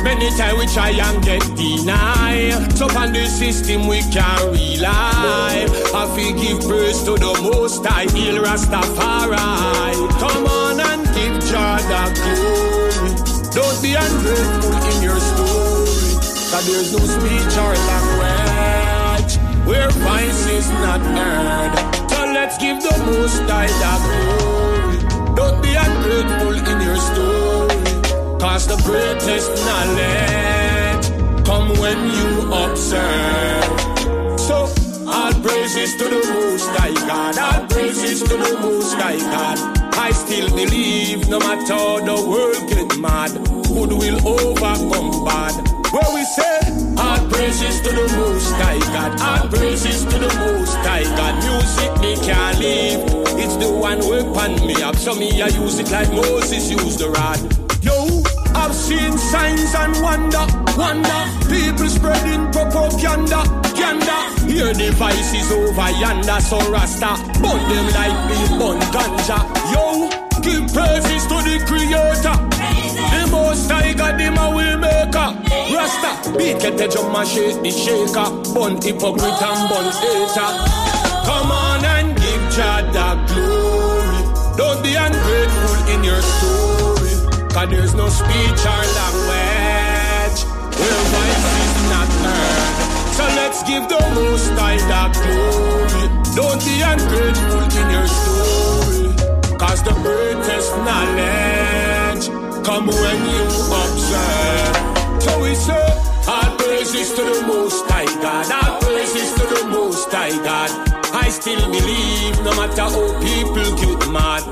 Many 0.06 0.30
times 0.38 0.58
we 0.58 0.66
try 0.68 0.90
and 0.90 1.20
get 1.24 1.42
denied. 1.56 2.78
So 2.78 2.86
on 2.96 3.12
the 3.12 3.26
system 3.26 3.88
we 3.88 4.02
can 4.14 4.38
rely. 4.54 5.66
I 5.92 6.02
feel 6.14 6.32
give 6.38 6.60
praise 6.68 7.02
to 7.02 7.18
the 7.18 7.32
most 7.42 7.84
high, 7.84 8.06
heal 8.14 8.38
Rastafari. 8.40 9.34
Come 10.22 10.46
on 10.46 10.78
and 10.78 11.02
give 11.10 11.42
Jah 11.50 11.82
the 11.90 12.02
glory. 12.14 13.12
Don't 13.50 13.78
be 13.82 13.94
ungrateful 13.98 14.78
in 14.94 15.02
your 15.02 15.18
story. 15.18 15.66
There's 16.66 16.92
no 16.92 17.00
speech 17.00 17.54
or 17.58 17.74
language 17.90 19.36
where 19.66 19.90
voice 19.90 20.46
is 20.46 20.70
not 20.84 21.00
heard. 21.00 21.74
So 22.10 22.18
let's 22.32 22.56
give 22.58 22.80
the 22.80 22.96
most 23.10 23.42
high 23.50 23.66
the 23.82 23.94
glory. 24.06 24.98
Don't 25.34 25.60
be 25.62 25.74
ungrateful 25.74 26.54
in 26.54 26.80
your 26.80 26.96
story. 26.96 28.05
Cause 28.46 28.68
the 28.68 28.76
greatest 28.88 29.50
knowledge 29.66 31.06
come 31.44 31.68
when 31.80 31.98
you 32.16 32.30
observe. 32.54 33.66
So 34.38 34.70
all 35.10 35.32
praises 35.42 35.96
to 35.96 36.04
the 36.04 36.22
most 36.32 36.68
high 36.78 36.94
God. 37.10 37.36
All 37.38 37.66
praises 37.66 38.22
to 38.22 38.36
the 38.36 38.58
most 38.62 38.94
high 38.94 39.18
God. 39.18 39.58
I 39.94 40.12
still 40.12 40.48
believe 40.50 41.28
no 41.28 41.40
matter 41.40 41.74
how 41.74 41.98
the 41.98 42.14
world 42.30 42.62
get 42.70 42.96
mad, 42.98 43.32
good 43.66 43.92
will 43.92 44.20
overcome 44.26 45.24
bad. 45.24 45.54
Where 45.92 46.14
we 46.14 46.22
say, 46.24 46.60
all 46.96 47.18
praises 47.28 47.80
to 47.80 47.90
the 47.90 48.06
most 48.16 48.52
high 48.62 48.78
God. 48.94 49.20
All 49.20 49.48
praises 49.50 50.04
to 50.04 50.18
the 50.18 50.32
most 50.46 50.76
high 50.86 51.02
God. 51.02 51.34
Music 51.42 51.92
me 52.00 52.14
can't 52.24 52.58
leave. 52.60 53.00
It's 53.42 53.56
the 53.56 53.70
one 53.70 53.98
weapon 54.08 54.64
me 54.64 54.80
up. 54.82 54.94
So 54.94 55.16
me 55.16 55.42
I 55.42 55.48
use 55.48 55.80
it 55.80 55.90
like 55.90 56.10
Moses 56.12 56.70
used 56.70 57.00
the 57.00 57.10
rod. 57.10 57.65
I've 58.56 58.74
seen 58.74 59.12
signs 59.18 59.74
and 59.74 59.94
wonder, 60.02 60.46
wonder. 60.80 61.20
People 61.52 61.88
spreading 61.88 62.50
propaganda, 62.52 63.44
yonder. 63.76 64.20
Hear 64.48 64.72
devices 64.72 65.52
over 65.52 65.90
yonder, 66.00 66.40
so 66.40 66.58
Rasta. 66.72 67.12
Burn 67.42 67.60
them 67.68 67.86
like 67.92 68.18
me, 68.28 68.38
burn 68.58 68.80
ganja. 68.94 69.38
Yo, 69.72 70.08
give 70.40 70.66
praises 70.72 71.24
to 71.30 71.36
the 71.44 71.56
creator. 71.68 72.36
The 73.12 73.28
most 73.30 73.70
high 73.70 73.92
God, 73.92 74.18
him 74.18 74.38
a 74.38 74.48
will 74.56 74.78
maker. 74.78 75.28
Rasta, 75.76 76.32
beat 76.38 76.58
get 76.60 76.78
the 76.78 76.88
drum 76.88 77.14
and 77.14 77.28
shake 77.28 77.60
the 77.62 77.70
shaker. 77.70 78.28
Bun 78.54 78.80
hypocrite 78.80 79.42
and 79.42 79.62
bun 79.68 79.86
hater. 80.00 80.50
Come 81.26 81.50
on 81.52 81.84
and 81.84 82.16
give 82.16 82.44
Jah 82.56 82.82
Cause 87.56 87.70
there's 87.70 87.94
no 87.94 88.06
speech 88.10 88.62
or 88.68 88.84
language 89.00 90.40
where 90.76 91.00
voice 91.08 91.46
is 91.64 91.76
not 91.88 92.08
heard. 92.20 93.14
So 93.16 93.24
let's 93.32 93.62
give 93.62 93.88
the 93.88 93.98
most 94.12 94.50
high 94.60 94.76
the 94.76 95.02
glory. 95.16 96.04
Don't 96.36 96.60
be 96.60 96.82
ungrateful 96.84 97.64
in 97.80 97.86
your 97.96 98.08
story. 98.12 99.08
Cause 99.56 99.82
the 99.82 99.94
greatest 100.04 100.76
knowledge 100.84 102.28
come 102.62 102.88
when 102.88 103.18
you 103.24 103.44
observe. 103.80 105.22
So 105.22 105.40
we 105.40 105.54
say, 105.54 105.88
all 106.28 106.56
praises 106.58 107.14
to 107.14 107.22
the 107.24 107.42
most 107.46 107.88
high 107.88 108.04
God. 108.20 108.52
All 108.52 108.80
praises 108.82 109.32
to 109.32 109.44
the 109.54 109.64
most 109.70 110.12
high 110.12 110.36
God. 110.44 110.70
I 111.14 111.30
still 111.30 111.64
believe 111.72 112.36
no 112.44 112.54
matter 112.54 112.82
how 112.82 113.20
people 113.24 113.76
get 113.80 114.12
mad, 114.12 114.44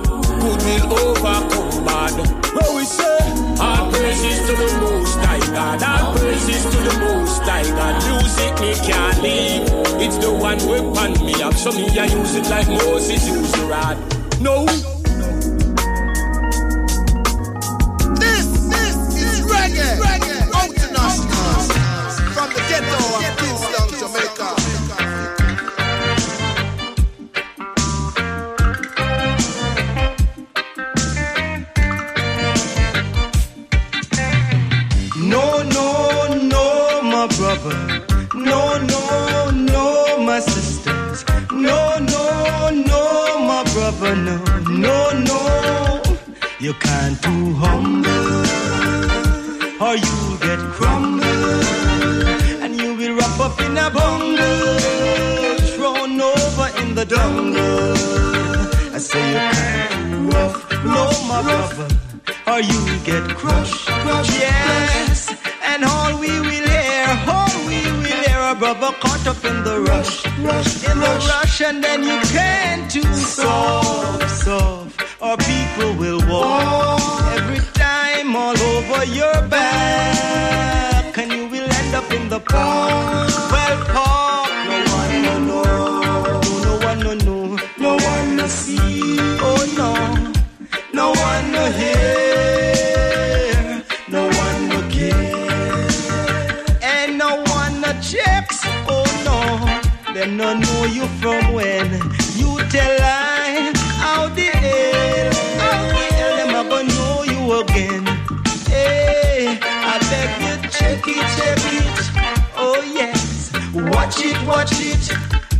good 0.59 0.83
will 0.83 0.99
overcome 0.99 1.85
bad. 1.85 2.15
Where 2.55 2.77
we 2.77 2.85
say, 2.85 3.19
all 3.61 3.91
praises 3.91 4.39
to 4.47 4.57
the 4.57 4.79
most 4.81 5.17
high 5.19 5.39
God. 5.53 5.83
All 5.83 6.17
praises 6.17 6.63
to 6.65 6.77
the 6.77 6.99
most 7.01 7.43
high 7.43 7.65
God. 7.65 7.95
Music 8.05 8.61
me 8.61 8.75
can't 8.87 9.23
leave. 9.23 9.63
It's 10.01 10.19
the 10.19 10.33
one 10.33 10.59
weapon 10.67 11.25
me 11.25 11.43
up. 11.43 11.55
So 11.55 11.73
me 11.73 11.89
I 11.99 12.07
use 12.07 12.35
it 12.35 12.49
like 12.49 12.69
Moses 12.69 13.27
used 13.27 13.55
the 13.55 13.67
rod. 13.67 13.97
No. 14.41 14.67
This, 18.21 18.47
this 18.69 18.97
is 19.17 19.41
reggae, 19.47 19.99
reggae, 19.99 20.41
international. 20.67 21.61
From 22.35 22.49
the 22.51 22.63
ghetto 22.69 22.99
of 23.17 23.37
Kingston, 23.39 23.74
You 46.75 46.81
can't 46.81 47.23
too 47.23 47.55
humble, 47.55 48.11
or 49.81 49.95
you'll 49.95 50.39
get 50.39 50.59
crumbled, 50.75 51.65
and 52.63 52.75
you 52.81 52.97
will 52.97 53.15
wrap 53.17 53.39
up 53.39 53.61
in 53.61 53.77
a 53.79 53.91
bungle, 53.91 54.79
thrown 55.77 56.21
over 56.21 56.69
in 56.81 56.97
the 56.97 57.05
jungle. 57.05 57.95
I 58.93 58.99
say 58.99 59.25
you 59.31 59.39
can't 59.55 60.33
rough, 60.33 60.59
no, 60.85 61.05
my 61.29 61.43
brother, 61.43 61.89
or 62.49 62.61
you'll 62.61 62.99
get 63.05 63.23
crushed, 63.37 63.87
crushed, 63.87 64.33
yes. 64.33 65.33
And 65.63 65.85
all 65.85 66.19
we 66.19 66.41
will 66.41 66.69
hear, 66.75 67.07
all 67.29 67.55
we 67.69 67.79
will 68.03 68.21
hear, 68.27 68.41
a 68.51 68.55
brother 68.57 68.93
caught 68.99 69.27
up 69.29 69.45
in 69.45 69.63
the 69.63 69.81
rush, 69.81 70.27
rush, 70.41 70.89
in 70.91 70.99
the 70.99 71.15
rush, 71.31 71.61
and 71.61 71.85
then 71.85 72.03
you 72.03 72.19
can't 72.33 72.91
too 72.91 73.15
soft, 73.15 74.23
or 74.23 74.24
people 75.75 75.95
will 75.97 76.21
walk 76.29 77.01
every 77.37 77.59
time 77.75 78.37
all 78.37 78.57
over 78.59 79.05
your 79.07 79.35
back, 79.49 81.19
and 81.19 81.33
you 81.33 81.49
will 81.49 81.69
end 81.69 81.95
up 81.95 82.11
in 82.13 82.29
the 82.29 82.41
park. 82.41 82.74
Watch 114.05 114.21
it, 114.21 114.47
watch 114.47 114.73
it. 114.73 114.99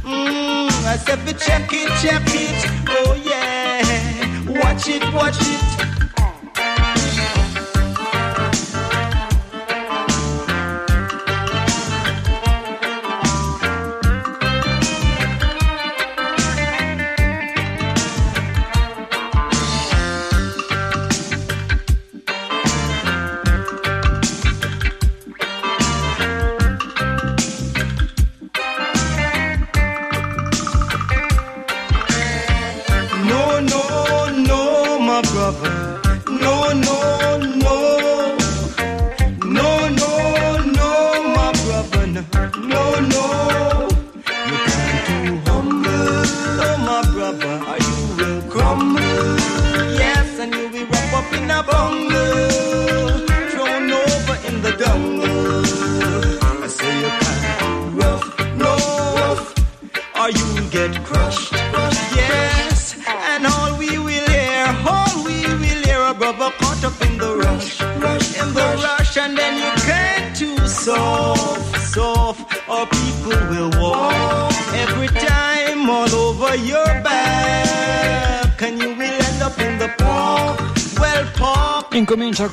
Mm, 0.05 0.69
I 0.85 0.97
said 0.99 1.19
check 1.39 1.71
it, 1.73 1.89
check 2.03 2.23
it, 2.27 2.67
oh 2.91 3.15
yeah, 3.25 4.61
watch 4.61 4.87
it, 4.87 5.03
watch 5.15 5.37
it. 5.41 5.74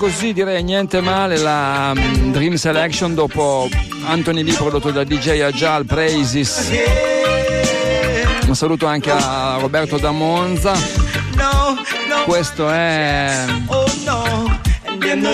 così 0.02 0.34
direi 0.34 0.64
niente 0.64 1.00
male 1.00 1.38
la 1.38 1.94
mm, 1.96 2.32
Dream 2.32 2.56
Selection 2.56 3.14
dopo 3.14 3.70
Anthony 4.06 4.42
Lee 4.42 4.56
prodotto 4.56 4.90
da 4.90 5.04
DJ 5.04 5.42
Ajal 5.42 5.86
Praises. 5.86 6.72
Un 8.48 8.56
saluto 8.56 8.88
anche 8.88 9.12
a 9.12 9.58
Roberto 9.60 10.00
da 10.00 10.10
Monza. 10.10 10.74
Questo 12.26 12.68
è 12.72 13.46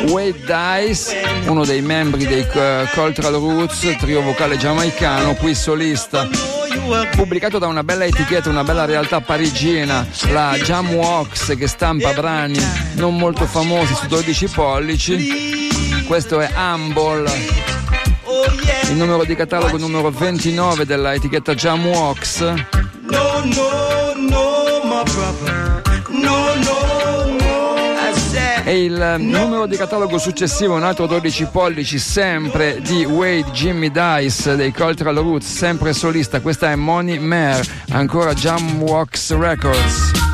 Wade 0.10 0.85
Dice, 0.85 1.22
uno 1.45 1.64
dei 1.64 1.81
membri 1.81 2.27
dei 2.27 2.45
eh, 2.52 2.89
Cultural 2.91 3.35
Roots, 3.35 3.95
trio 3.98 4.22
vocale 4.22 4.57
giamaicano, 4.57 5.35
qui 5.35 5.56
solista. 5.56 6.56
Pubblicato 7.15 7.57
da 7.59 7.67
una 7.67 7.83
bella 7.83 8.05
etichetta, 8.05 8.49
una 8.49 8.63
bella 8.63 8.85
realtà 8.85 9.21
parigina, 9.21 10.07
la 10.31 10.57
Jam 10.63 10.93
Walks 10.93 11.55
che 11.57 11.67
stampa 11.67 12.13
brani 12.13 12.59
non 12.95 13.17
molto 13.17 13.45
famosi 13.45 13.93
su 13.95 14.07
12 14.07 14.47
pollici. 14.49 15.69
Questo 16.05 16.39
è 16.39 16.49
Humble. 16.55 17.29
Il 18.89 18.95
numero 18.95 19.25
di 19.25 19.35
catalogo 19.35 19.77
numero 19.77 20.09
29 20.11 20.85
della 20.85 21.13
etichetta 21.13 21.53
Jam 21.53 21.85
Walks 21.85 22.53
e 28.68 28.84
il 28.84 29.02
eh, 29.02 29.15
numero 29.15 29.65
di 29.65 29.77
catalogo 29.77 30.18
successivo 30.18 30.76
un 30.76 30.84
altro 30.84 31.07
12 31.07 31.45
pollici 31.45 31.98
sempre 31.98 32.81
di 32.81 33.06
Wade 33.06 33.52
Jimmy 33.52 33.89
Dice 33.89 34.57
dei 34.57 34.73
Cultural 34.73 35.15
Roots 35.15 35.48
sempre 35.48 35.94
solista. 35.94 36.41
Questa 36.41 36.69
è 36.69 36.76
Money 36.76 37.18
Mare 37.18 37.64
ancora 37.91 38.34
Jam 38.34 38.81
Walks 38.81 39.34
Records. 39.38 40.26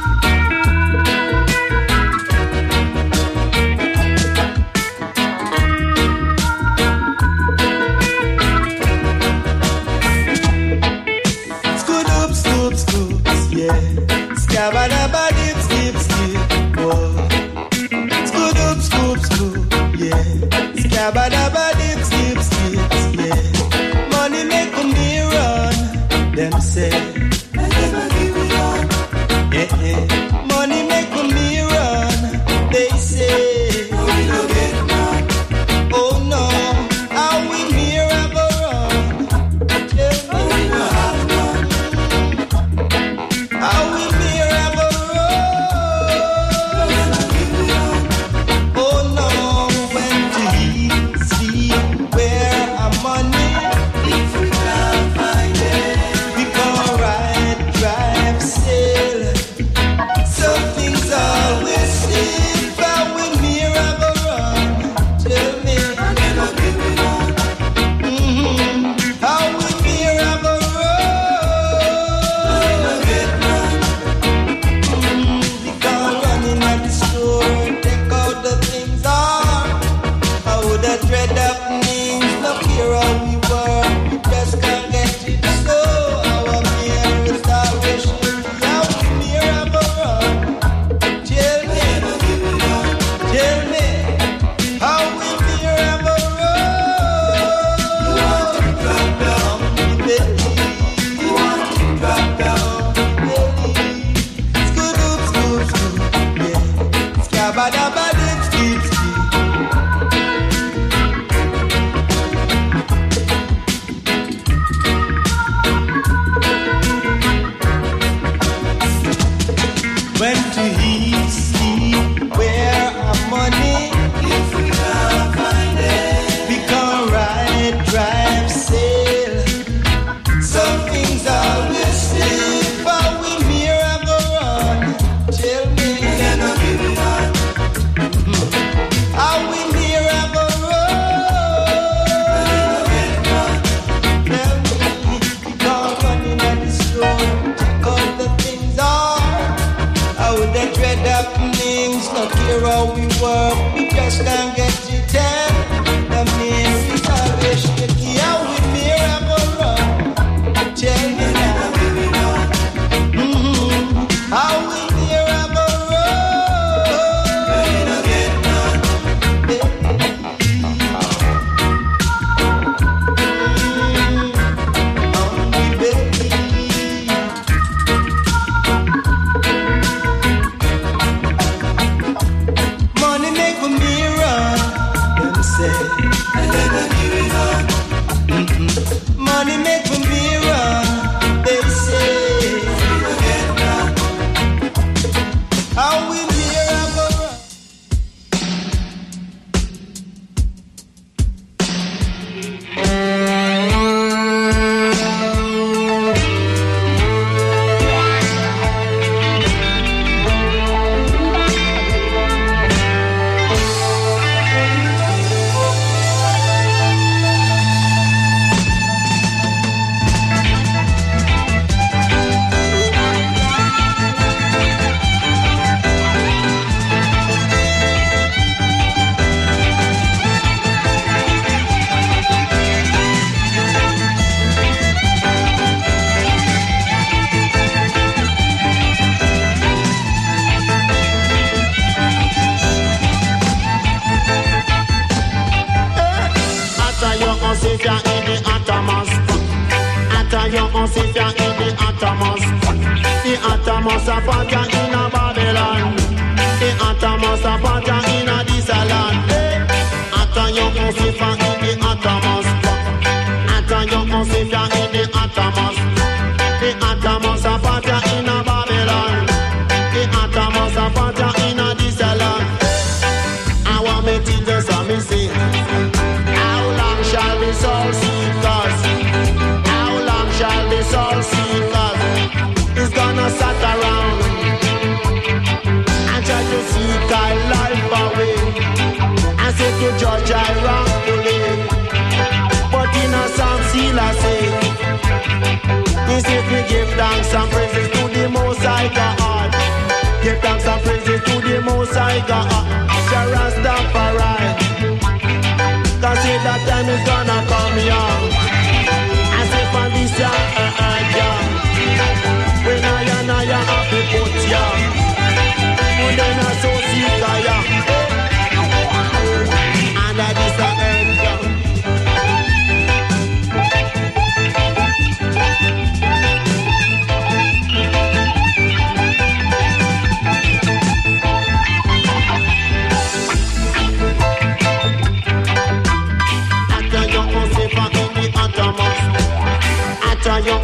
The 301.94 302.83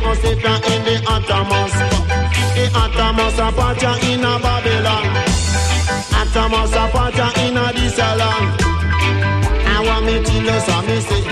Ata 0.10 0.16
young 0.16 0.16
Sifia 0.16 0.56
in 0.74 0.84
the 0.86 0.96
Atamas. 1.06 1.74
The 2.56 2.66
Atamas 2.74 3.38
a 3.38 3.52
party 3.52 4.14
in 4.14 4.20
a 4.22 4.40
Babylon. 4.40 5.06
Atamas 6.20 6.74
a 6.74 6.92
party 6.92 7.48
in 7.48 7.58
a 7.58 7.74
this 7.74 7.98
land. 7.98 8.62
I 9.68 9.84
want 9.86 10.06
me 10.06 10.24
till 10.24 10.44
you 10.44 10.60
saw 10.62 10.82
me 10.82 11.00
say. 11.00 11.24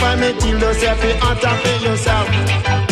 When 0.00 0.20
me 0.20 0.40
till 0.40 0.58
you 0.58 0.74
say 0.74 0.94
fi 0.94 1.10
Ata 1.28 1.56
for 1.62 1.84
yourself. 1.84 2.83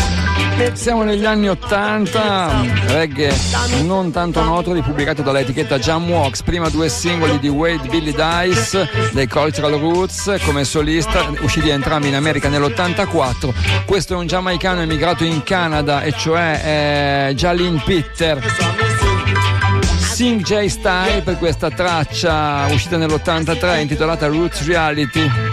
Siamo 0.74 1.02
negli 1.02 1.24
anni 1.24 1.48
80, 1.48 2.88
reggae 2.88 3.34
non 3.82 4.10
tanto 4.10 4.42
noto, 4.42 4.72
ripubblicato 4.72 5.20
dall'etichetta 5.22 5.78
Jam 5.78 6.08
Walks, 6.08 6.42
prima 6.42 6.68
due 6.68 6.88
singoli 6.88 7.38
di 7.38 7.48
Wade 7.48 7.88
Billy 7.88 8.12
Dice 8.12 8.88
dei 9.12 9.28
Cultural 9.28 9.72
Roots 9.72 10.38
come 10.44 10.64
solista, 10.64 11.30
usciti 11.40 11.68
entrambi 11.68 12.08
in 12.08 12.14
America 12.14 12.48
nell'84. 12.48 13.84
Questo 13.84 14.14
è 14.14 14.16
un 14.16 14.26
giamaicano 14.26 14.80
emigrato 14.80 15.24
in 15.24 15.42
Canada 15.42 16.02
e 16.02 16.12
cioè 16.12 17.28
eh, 17.28 17.34
Jalin 17.34 17.82
Pitter. 17.84 18.42
Sing 19.98 20.42
J 20.42 20.66
Style 20.66 21.22
per 21.22 21.38
questa 21.38 21.70
traccia 21.70 22.66
uscita 22.70 22.96
nell'83 22.96 23.80
intitolata 23.80 24.26
Roots 24.26 24.64
Reality. 24.66 25.51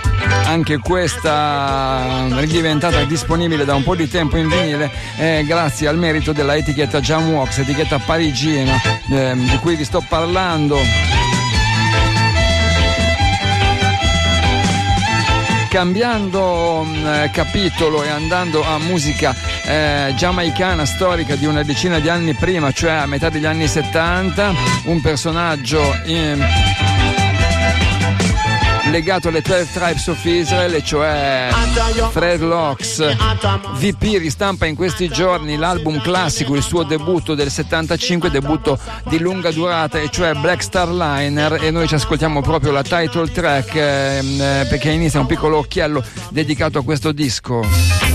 Anche 0.49 0.79
questa 0.79 2.25
è 2.35 2.45
diventata 2.47 3.03
disponibile 3.03 3.65
da 3.65 3.75
un 3.75 3.83
po' 3.83 3.95
di 3.95 4.09
tempo 4.09 4.35
in 4.35 4.49
vinile 4.49 4.89
eh, 5.19 5.43
grazie 5.45 5.87
al 5.87 5.95
merito 5.95 6.31
della 6.31 6.55
etichetta 6.55 6.99
Jam 7.01 7.29
Wax, 7.29 7.59
etichetta 7.59 7.99
parigina 7.99 8.81
eh, 9.11 9.35
di 9.35 9.57
cui 9.61 9.75
vi 9.75 9.83
sto 9.85 10.03
parlando. 10.09 10.79
Cambiando 15.69 16.81
mh, 16.81 17.29
capitolo 17.29 18.03
e 18.03 18.09
andando 18.09 18.63
a 18.65 18.79
musica 18.79 19.35
eh, 19.65 20.13
giamaicana 20.15 20.83
storica 20.83 21.35
di 21.35 21.45
una 21.45 21.61
decina 21.61 21.99
di 21.99 22.09
anni 22.09 22.33
prima, 22.33 22.71
cioè 22.71 22.93
a 22.93 23.05
metà 23.05 23.29
degli 23.29 23.45
anni 23.45 23.67
70, 23.67 24.53
un 24.85 24.99
personaggio 24.99 25.79
in- 26.05 26.43
legato 28.89 29.27
alle 29.27 29.41
12 29.41 29.71
Tribes 29.71 30.07
of 30.07 30.23
Israel, 30.25 30.83
cioè 30.83 31.49
Fred 32.11 32.41
Locks. 32.41 33.15
VP 33.75 34.17
ristampa 34.17 34.65
in 34.65 34.75
questi 34.75 35.07
giorni 35.09 35.57
l'album 35.57 36.01
classico, 36.01 36.55
il 36.55 36.63
suo 36.63 36.83
debutto 36.83 37.35
del 37.35 37.49
75, 37.49 38.29
debutto 38.29 38.79
di 39.07 39.19
lunga 39.19 39.51
durata, 39.51 39.99
e 39.99 40.09
cioè 40.09 40.33
Black 40.33 40.63
Star 40.63 40.89
Liner, 40.89 41.63
e 41.63 41.71
noi 41.71 41.87
ci 41.87 41.95
ascoltiamo 41.95 42.41
proprio 42.41 42.71
la 42.71 42.83
title 42.83 43.29
track 43.31 43.75
ehm, 43.75 44.41
eh, 44.41 44.65
perché 44.69 44.89
inizia 44.89 45.19
un 45.19 45.25
piccolo 45.25 45.57
occhiello 45.57 46.03
dedicato 46.29 46.79
a 46.79 46.83
questo 46.83 47.11
disco. 47.11 48.08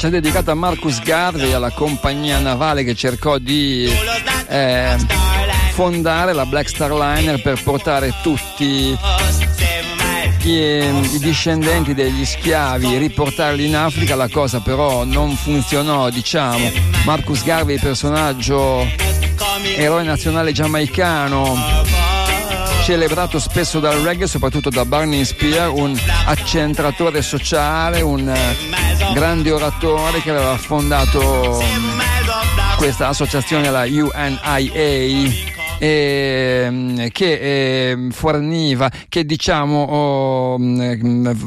Traccia 0.00 0.08
dedicata 0.08 0.52
a 0.52 0.54
Marcus 0.54 1.02
Garvey, 1.02 1.52
alla 1.52 1.72
compagnia 1.72 2.38
navale 2.38 2.84
che 2.84 2.94
cercò 2.94 3.36
di 3.36 3.86
eh, 4.48 4.96
fondare 5.72 6.32
la 6.32 6.46
Black 6.46 6.70
Star 6.70 6.90
Liner 6.90 7.42
per 7.42 7.62
portare 7.62 8.14
tutti 8.22 8.96
i, 10.44 11.18
discendenti 11.18 11.92
degli 11.92 12.24
schiavi, 12.24 12.96
riportarli 12.96 13.66
in 13.66 13.76
Africa. 13.76 14.14
La 14.14 14.30
cosa 14.30 14.60
però 14.60 15.04
non 15.04 15.36
funzionò, 15.36 16.08
diciamo. 16.08 16.70
Marcus 17.04 17.44
Garvey, 17.44 17.78
personaggio 17.78 18.86
eroe 19.76 20.02
nazionale 20.02 20.52
giamaicano, 20.52 21.58
celebrato 22.84 23.38
spesso 23.38 23.80
dal 23.80 24.00
reggae, 24.00 24.26
soprattutto 24.26 24.70
da 24.70 24.86
Barney 24.86 25.26
Spear, 25.26 25.68
un 25.68 25.94
accentratore 26.24 27.20
sociale, 27.20 28.00
un 28.00 28.32
grande 29.12 29.50
oratore 29.50 30.20
che 30.20 30.30
aveva 30.30 30.56
fondato 30.56 31.62
questa 32.76 33.08
associazione, 33.08 33.70
la 33.70 33.84
UNIA. 33.84 35.59
Ehm, 35.80 37.08
che 37.08 37.90
ehm, 37.90 38.10
forniva, 38.10 38.90
che 39.08 39.24
diciamo 39.24 39.82
oh, 39.82 40.54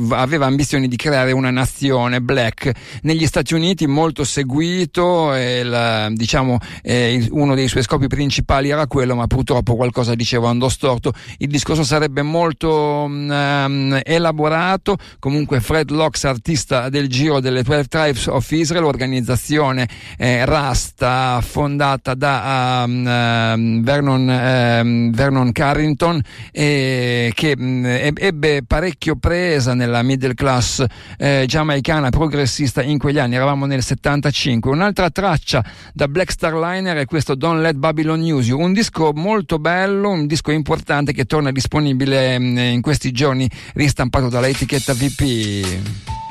aveva 0.09 0.45
ambizioni 0.47 0.87
di 0.87 0.95
creare 0.95 1.31
una 1.31 1.51
nazione 1.51 2.19
black. 2.19 2.71
Negli 3.03 3.25
Stati 3.27 3.53
Uniti 3.53 3.85
molto 3.85 4.23
seguito 4.23 5.33
e 5.33 5.63
la- 5.63 6.09
diciamo 6.09 6.57
eh, 6.81 7.27
uno 7.31 7.53
dei 7.53 7.67
suoi 7.67 7.83
scopi 7.83 8.07
principali 8.07 8.69
era 8.69 8.87
quello 8.87 9.15
ma 9.15 9.27
purtroppo 9.27 9.75
qualcosa 9.75 10.15
diceva 10.15 10.49
andò 10.49 10.67
storto. 10.67 11.13
Il 11.37 11.49
discorso 11.49 11.83
sarebbe 11.83 12.23
molto 12.23 13.05
ehm, 13.05 14.01
elaborato. 14.03 14.97
Comunque 15.19 15.61
Fred 15.61 15.91
Locks 15.91 16.23
artista 16.23 16.89
del 16.89 17.07
giro 17.07 17.39
delle 17.39 17.61
12 17.61 17.87
Tribes 17.87 18.27
of 18.27 18.49
Israel 18.51 18.85
organizzazione 18.85 19.87
eh, 20.17 20.45
rasta 20.45 21.39
fondata 21.41 22.15
da 22.15 22.83
um, 22.85 23.07
ehm, 23.07 23.83
Vernon, 24.23 24.29
ehm, 24.29 25.11
Vernon 25.11 25.51
Carrington 25.51 26.21
eh, 26.51 27.31
che 27.33 27.57
mh, 27.57 27.85
eb- 27.85 28.17
ebbe 28.19 28.63
parecchio 28.65 29.15
presa 29.15 29.73
nella 29.73 30.01
middle 30.01 30.33
class 30.33 30.83
eh, 31.17 31.45
giamaicana 31.47 32.09
progressista 32.09 32.81
in 32.81 32.97
quegli 32.97 33.19
anni, 33.19 33.35
eravamo 33.35 33.65
nel 33.65 33.83
75. 33.83 34.71
Un'altra 34.71 35.09
traccia 35.09 35.63
da 35.93 36.07
Black 36.07 36.31
Star 36.31 36.53
Liner 36.53 36.97
è 36.97 37.05
questo 37.05 37.35
Don't 37.35 37.61
Let 37.61 37.75
Babylon 37.75 38.21
Use 38.21 38.49
You, 38.49 38.59
un 38.59 38.73
disco 38.73 39.11
molto 39.13 39.59
bello, 39.59 40.09
un 40.09 40.27
disco 40.27 40.51
importante 40.51 41.13
che 41.13 41.25
torna 41.25 41.51
disponibile 41.51 42.39
mh, 42.39 42.57
in 42.57 42.81
questi 42.81 43.11
giorni 43.11 43.49
ristampato 43.73 44.29
dalla 44.29 44.47
etichetta 44.47 44.93
VP. 44.93 46.21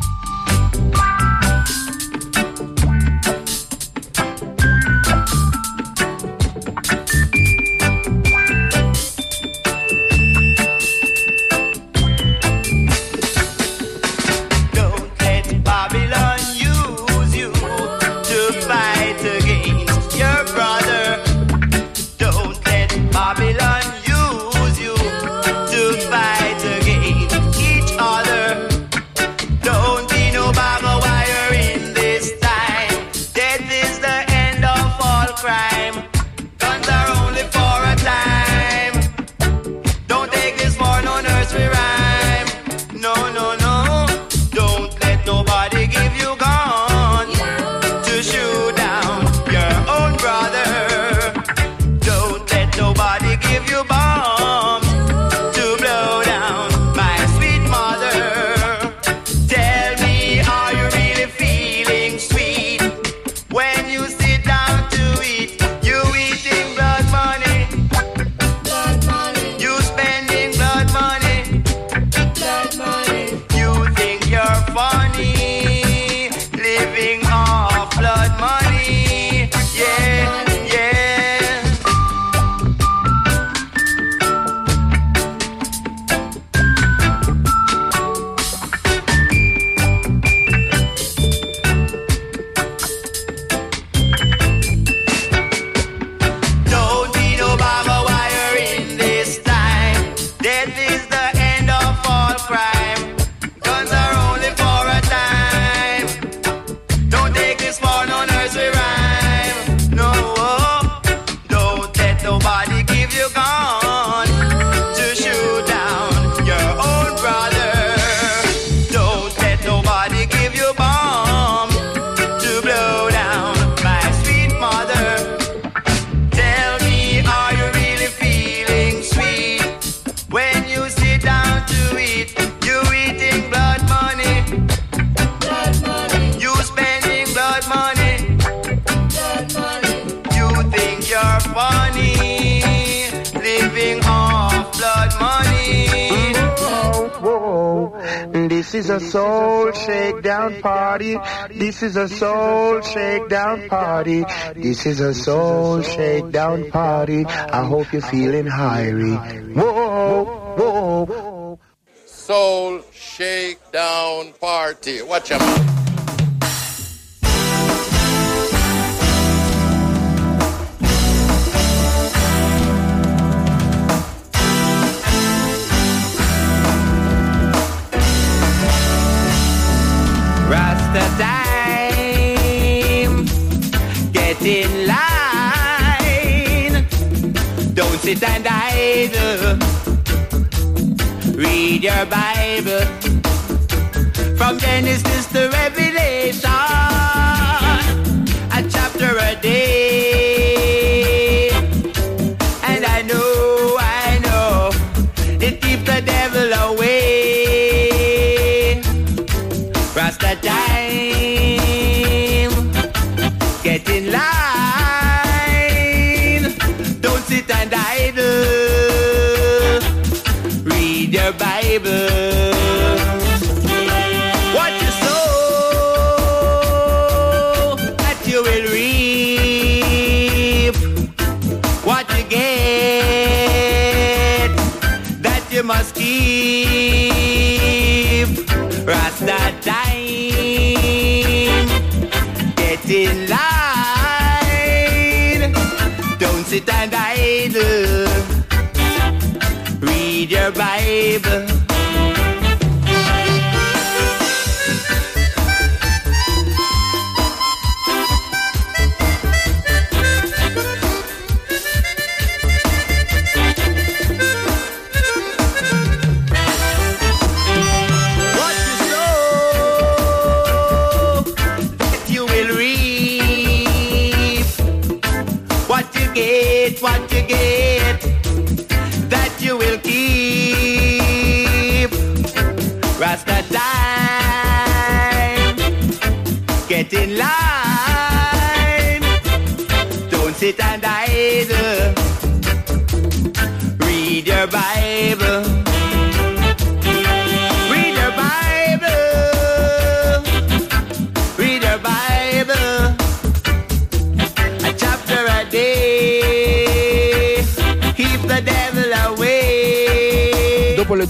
This 151.82 151.96
is 151.96 152.12
a 152.12 152.16
soul 152.16 152.80
shakedown 152.80 153.68
party. 153.68 154.24
This 154.54 154.86
is 154.86 155.00
a 155.00 155.12
soul 155.12 155.82
shakedown 155.82 156.70
party. 156.70 157.24
I 157.26 157.64
hope 157.64 157.92
you're 157.92 158.02
feeling 158.02 158.46
hiry. 158.46 159.16
Whoa, 159.16 160.24
whoa. 160.56 161.04
Whoa. 161.06 161.58
Soul 162.06 162.82
Shakedown 162.92 164.32
Party. 164.34 165.02
Watch 165.02 165.32
out. 165.32 165.81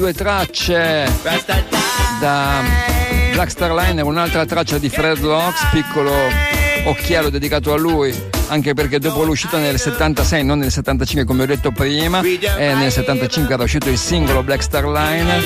Due 0.03 0.13
tracce 0.15 1.09
da 2.19 2.61
Black 3.35 3.51
Star 3.53 3.73
Liner, 3.73 4.05
un'altra 4.05 4.45
traccia 4.45 4.77
di 4.79 4.89
Fred 4.89 5.21
Locks, 5.21 5.69
piccolo 5.71 6.13
occhiello 6.87 7.31
dedicato 7.31 7.73
a 7.73 7.77
lui, 7.77 8.13
anche 8.49 8.75
perché 8.75 8.99
dopo 8.99 9.23
l'uscita 9.23 9.59
nel 9.59 9.79
76, 9.79 10.43
non 10.43 10.59
nel 10.59 10.73
75 10.73 11.25
come 11.25 11.45
ho 11.45 11.47
detto 11.47 11.71
prima, 11.71 12.21
e 12.21 12.75
nel 12.75 12.91
75 12.91 13.55
era 13.55 13.63
uscito 13.63 13.91
il 13.91 13.99
singolo 13.99 14.43
Black 14.43 14.65
Star 14.65 14.87
Liner. 14.87 15.41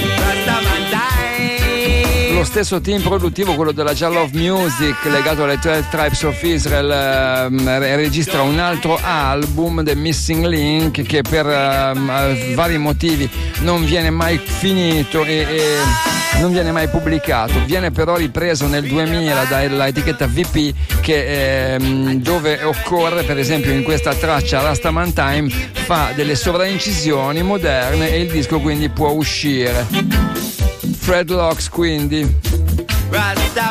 Lo 2.36 2.44
stesso 2.44 2.82
team 2.82 3.00
produttivo, 3.00 3.54
quello 3.54 3.72
della 3.72 3.94
Jal 3.94 4.14
of 4.14 4.32
Music, 4.32 4.94
legato 5.04 5.44
alle 5.44 5.58
12 5.58 5.88
Tribes 5.88 6.22
of 6.24 6.42
Israel, 6.42 7.48
re- 7.48 7.96
registra 7.96 8.42
un 8.42 8.58
altro 8.58 8.98
album, 9.00 9.82
The 9.82 9.94
Missing 9.94 10.44
Link, 10.44 11.00
che 11.00 11.22
per 11.22 11.46
ehm, 11.46 12.52
vari 12.54 12.76
motivi 12.76 13.26
non 13.60 13.86
viene 13.86 14.10
mai 14.10 14.36
finito 14.36 15.24
e, 15.24 15.46
e 15.48 16.38
non 16.38 16.52
viene 16.52 16.72
mai 16.72 16.88
pubblicato. 16.88 17.54
Viene 17.64 17.90
però 17.90 18.16
ripreso 18.16 18.66
nel 18.66 18.86
2000 18.86 19.44
dall'etichetta 19.44 20.26
VP, 20.26 20.74
che, 21.00 21.72
ehm, 21.72 22.20
dove 22.20 22.62
occorre, 22.64 23.22
per 23.22 23.38
esempio, 23.38 23.72
in 23.72 23.82
questa 23.82 24.14
traccia 24.14 24.60
Rastaman 24.60 25.14
Time, 25.14 25.48
fa 25.72 26.12
delle 26.14 26.34
sovraincisioni 26.34 27.42
moderne 27.42 28.10
e 28.10 28.20
il 28.20 28.30
disco 28.30 28.60
quindi 28.60 28.90
può 28.90 29.08
uscire. 29.08 30.45
Fred 30.92 31.30
Locks 31.30 31.68
quindi 31.68 32.26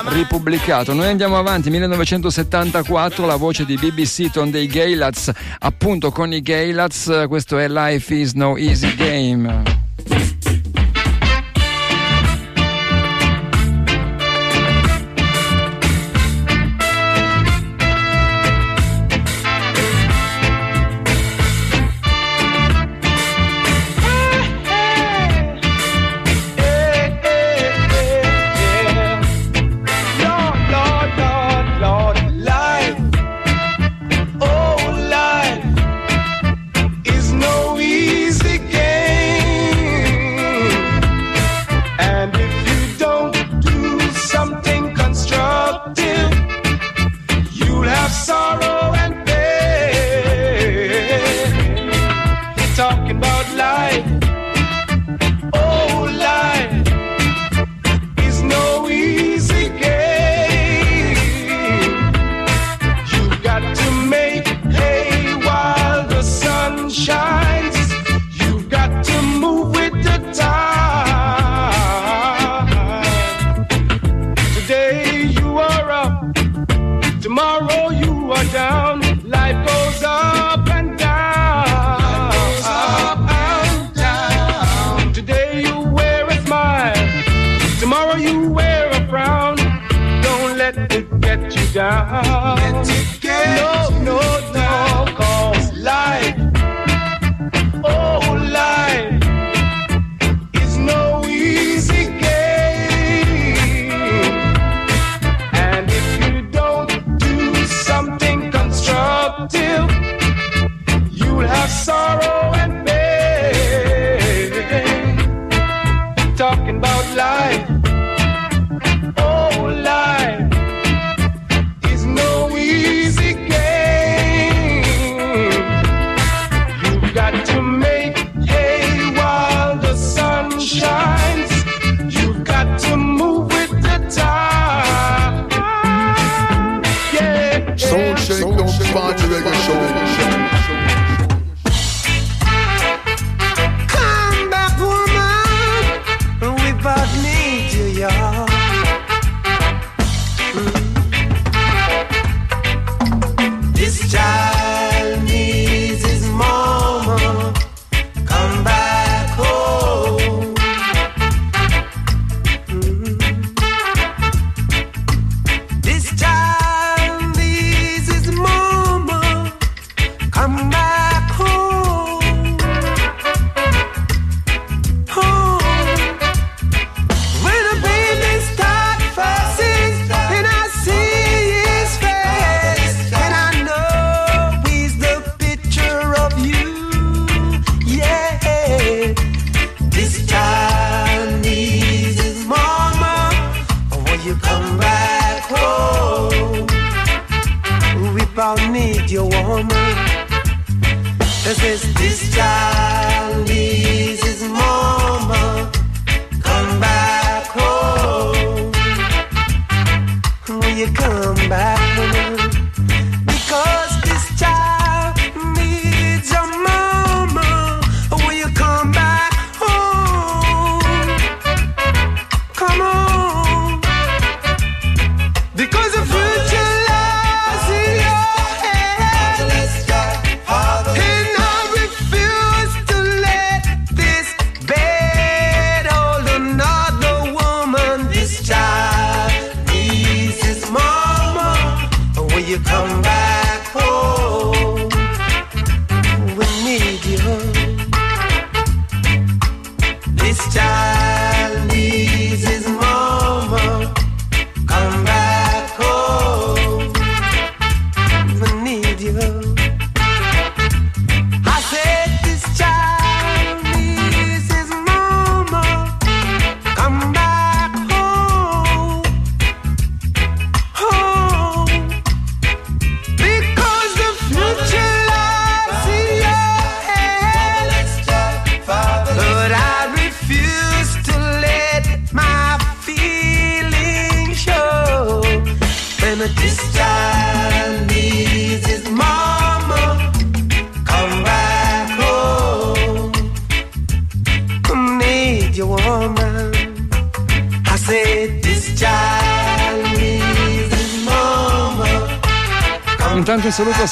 ripubblicato. 0.07 0.93
Noi 0.93 1.07
andiamo 1.07 1.37
avanti, 1.37 1.69
1974, 1.69 3.25
la 3.25 3.35
voce 3.35 3.65
di 3.65 3.75
BBC 3.75 4.31
Ton 4.31 4.49
dei 4.49 4.67
Gaylats, 4.67 5.31
appunto 5.59 6.11
con 6.11 6.33
i 6.33 6.41
Gaylats, 6.41 7.25
questo 7.27 7.57
è 7.57 7.67
Life 7.67 8.13
is 8.13 8.33
no 8.33 8.57
easy 8.57 8.95
game. 8.95 9.74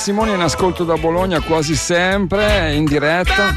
Simone 0.04 0.34
in 0.34 0.42
ascolto 0.42 0.84
da 0.84 0.98
Bologna 0.98 1.40
quasi 1.40 1.78
sempre 1.78 2.74
in 2.74 2.84
diretta 2.84 3.56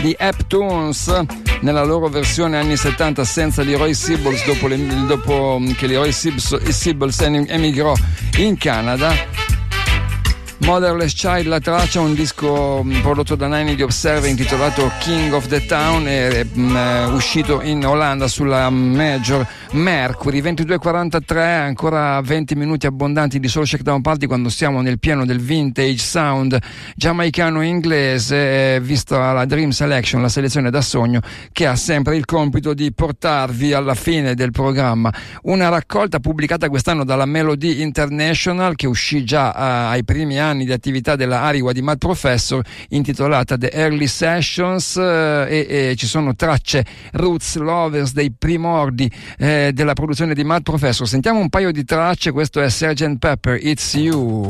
di 0.00 0.16
Aptunes 0.18 1.24
nella 1.60 1.84
loro 1.84 2.08
versione 2.08 2.56
anni 2.56 2.74
70 2.74 3.22
senza 3.24 3.62
Leroy 3.62 3.92
Sibbles 3.92 4.46
dopo, 4.46 4.66
le- 4.66 5.04
dopo 5.06 5.60
che 5.76 5.86
Leroy 5.86 6.10
Sibbles, 6.10 7.20
emigrò 7.20 7.92
in 8.38 8.56
Canada. 8.56 9.12
Motherless 10.60 11.12
Child, 11.14 11.46
la 11.46 11.60
traccia, 11.60 12.00
un 12.00 12.14
disco 12.14 12.82
mh, 12.82 13.00
prodotto 13.00 13.34
da 13.34 13.46
Nine 13.46 13.74
di 13.74 13.82
Observer 13.82 14.28
intitolato 14.28 14.90
King 15.00 15.34
of 15.34 15.48
the 15.48 15.66
Town, 15.66 16.06
è, 16.06 16.44
mh, 16.44 16.76
è 16.76 17.06
uscito 17.08 17.60
in 17.60 17.84
Olanda 17.84 18.26
sulla 18.26 18.70
Major 18.70 19.46
Mercury 19.72 20.42
22.43, 20.42 21.38
ancora 21.38 22.20
20 22.20 22.56
minuti 22.56 22.86
abbondanti 22.86 23.38
di 23.38 23.46
Soul 23.46 23.68
Shakedown 23.68 24.00
Party 24.00 24.26
quando 24.26 24.48
siamo 24.48 24.80
nel 24.80 24.98
pieno 24.98 25.24
del 25.24 25.38
vintage 25.38 25.98
sound 25.98 26.58
giamaicano-inglese, 26.96 28.74
eh, 28.74 28.80
vista 28.80 29.32
la 29.32 29.44
Dream 29.44 29.70
Selection, 29.70 30.22
la 30.22 30.28
selezione 30.28 30.70
da 30.70 30.80
sogno, 30.80 31.20
che 31.52 31.68
ha 31.68 31.76
sempre 31.76 32.16
il 32.16 32.24
compito 32.24 32.74
di 32.74 32.92
portarvi 32.92 33.72
alla 33.72 33.94
fine 33.94 34.34
del 34.34 34.50
programma. 34.50 35.14
Una 35.42 35.68
raccolta 35.68 36.18
pubblicata 36.18 36.68
quest'anno 36.68 37.04
dalla 37.04 37.24
Melody 37.24 37.80
International 37.80 38.74
che 38.74 38.88
uscì 38.88 39.22
già 39.22 39.54
eh, 39.54 39.94
ai 39.94 40.02
primi 40.02 40.40
anni 40.40 40.64
di 40.64 40.72
attività 40.72 41.14
della 41.14 41.42
Ariwa 41.42 41.70
di 41.70 41.80
Mad 41.80 41.98
Professor 41.98 42.60
intitolata 42.88 43.56
The 43.56 43.70
Early 43.70 44.08
Sessions 44.08 44.96
eh, 44.96 45.66
e, 45.68 45.90
e 45.90 45.96
ci 45.96 46.08
sono 46.08 46.34
tracce 46.34 46.84
roots 47.12 47.54
lovers 47.54 48.12
dei 48.12 48.32
primordi 48.36 49.08
eh, 49.38 49.58
della 49.72 49.92
produzione 49.92 50.34
di 50.34 50.44
Mad 50.44 50.62
Professor 50.62 51.06
sentiamo 51.06 51.38
un 51.38 51.48
paio 51.48 51.70
di 51.72 51.84
tracce 51.84 52.32
questo 52.32 52.60
è 52.60 52.68
Sgt. 52.68 53.18
Pepper 53.18 53.58
It's 53.60 53.94
You 53.94 54.46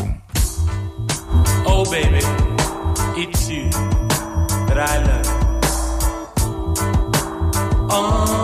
Oh 1.64 1.84
baby, 1.84 2.18
it's 3.16 3.48
you 3.48 3.70
that 4.66 4.76
I 4.76 4.98
love. 5.04 5.40
Always. 7.90 8.39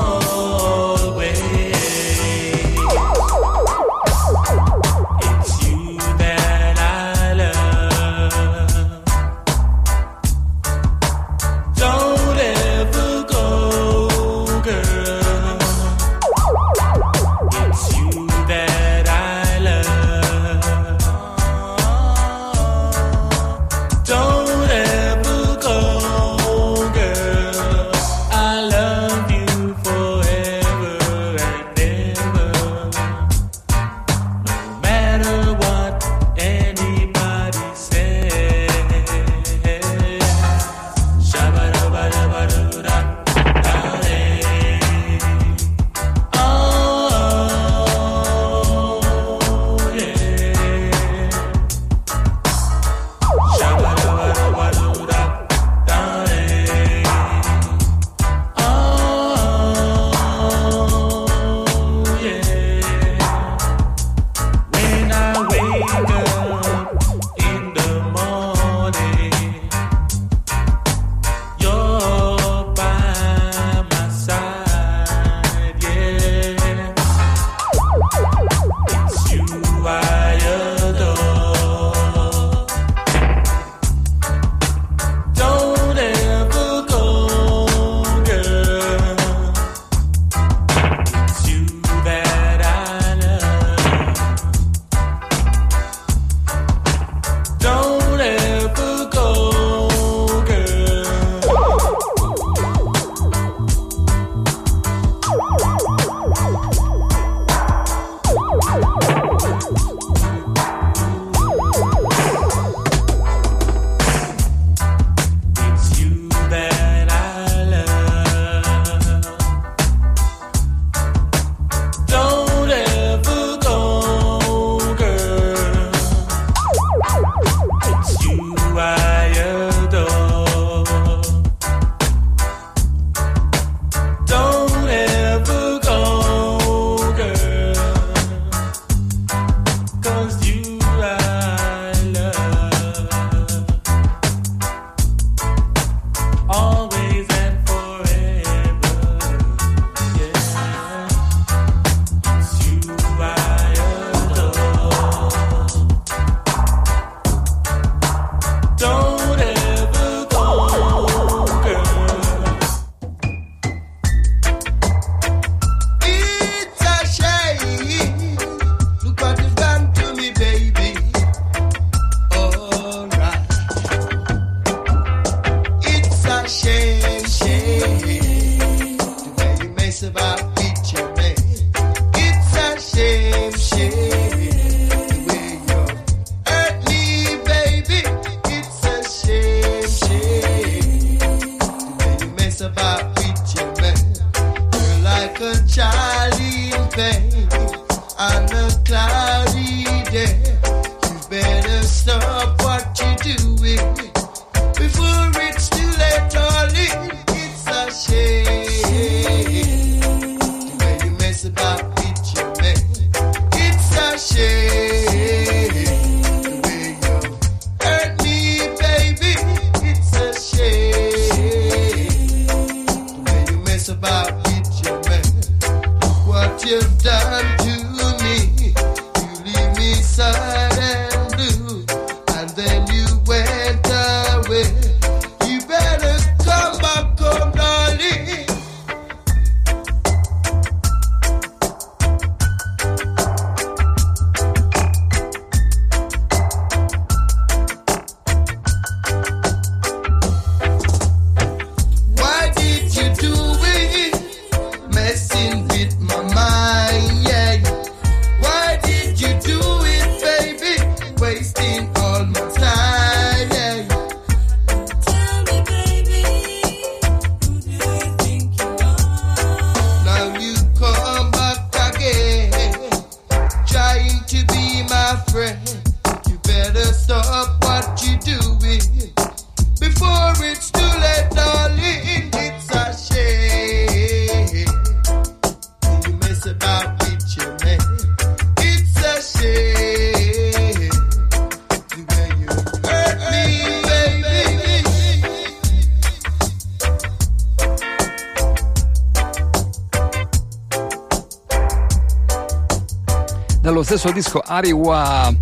Stesso 304.07 304.13
disco 304.13 304.43
Ariwa 304.45 305.35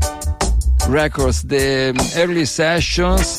Records 0.88 1.44
The 1.46 1.92
Early 2.14 2.46
Sessions. 2.46 3.38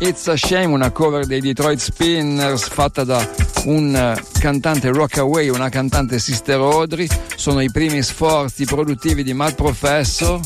It's 0.00 0.26
a 0.26 0.36
Shame 0.36 0.66
una 0.66 0.90
cover 0.90 1.26
dei 1.26 1.40
Detroit 1.40 1.78
Spinners 1.78 2.68
fatta 2.68 3.04
da 3.04 3.26
un 3.66 3.94
eh, 3.94 4.20
cantante 4.40 4.90
Rockaway 4.90 5.48
una 5.48 5.68
cantante 5.68 6.18
Sister 6.18 6.58
Audrey. 6.58 7.06
Sono 7.36 7.60
i 7.60 7.70
primi 7.70 8.02
sforzi 8.02 8.64
produttivi 8.64 9.22
di 9.22 9.32
Mad 9.32 9.54
Professor. 9.54 10.40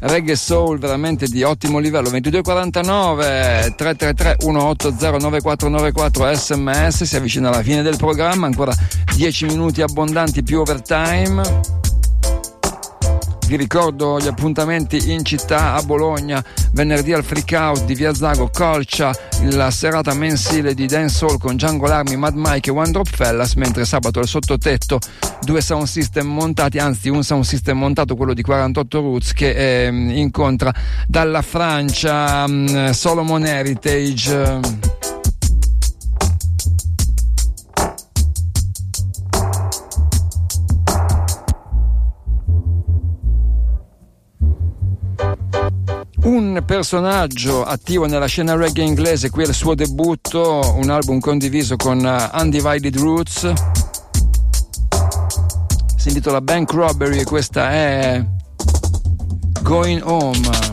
Reggae 0.00 0.36
soul 0.36 0.78
veramente 0.78 1.26
di 1.26 1.42
ottimo 1.42 1.78
livello. 1.78 2.08
2249 2.08 3.74
333 3.76 4.36
180 4.38 5.10
9494 5.10 6.34
sms 6.34 7.04
si 7.04 7.16
avvicina 7.16 7.48
alla 7.48 7.62
fine 7.62 7.82
del 7.82 7.96
programma. 7.96 8.46
Ancora 8.46 8.74
10 9.14 9.46
minuti 9.46 9.80
abbondanti 9.80 10.42
più 10.42 10.60
overtime 10.60 11.42
vi 13.46 13.56
ricordo 13.56 14.18
gli 14.18 14.26
appuntamenti 14.26 15.12
in 15.12 15.22
città 15.22 15.74
a 15.74 15.82
Bologna, 15.82 16.42
venerdì 16.72 17.12
al 17.12 17.22
Freak 17.22 17.52
Out 17.52 17.84
di 17.84 17.94
Via 17.94 18.14
Zago, 18.14 18.48
Colcia, 18.50 19.14
la 19.50 19.70
serata 19.70 20.14
mensile 20.14 20.72
di 20.72 20.86
Dance 20.86 21.24
Hall 21.24 21.38
con 21.38 21.54
Django 21.54 21.86
Larmi, 21.86 22.16
Mad 22.16 22.34
Mike 22.36 22.70
e 22.70 22.72
One 22.72 22.90
Drop 22.90 23.06
Fellas, 23.06 23.54
mentre 23.54 23.84
sabato 23.84 24.18
al 24.18 24.26
sottotetto 24.26 24.98
due 25.42 25.60
sound 25.60 25.86
system 25.86 26.26
montati, 26.26 26.78
anzi 26.78 27.10
un 27.10 27.22
sound 27.22 27.44
system 27.44 27.78
montato, 27.78 28.16
quello 28.16 28.32
di 28.32 28.42
48 28.42 29.00
Roots, 29.00 29.32
che 29.34 29.50
eh, 29.50 29.88
incontra 29.88 30.72
dalla 31.06 31.42
Francia 31.42 32.48
mm, 32.48 32.90
Solomon 32.90 33.44
Heritage. 33.44 34.93
Un 46.24 46.62
personaggio 46.64 47.64
attivo 47.64 48.06
nella 48.06 48.26
scena 48.26 48.54
reggae 48.54 48.84
inglese, 48.84 49.30
qui 49.30 49.44
è 49.44 49.46
il 49.46 49.54
suo 49.54 49.74
debutto, 49.74 50.74
un 50.76 50.90
album 50.90 51.20
condiviso 51.20 51.76
con 51.76 51.98
uh, 51.98 52.40
Undivided 52.40 52.96
Roots. 52.98 53.52
Si 55.96 56.08
intitola 56.08 56.40
Bank 56.40 56.70
Robbery 56.72 57.20
e 57.20 57.24
questa 57.24 57.70
è 57.70 58.24
Going 59.62 60.02
Home. 60.04 60.72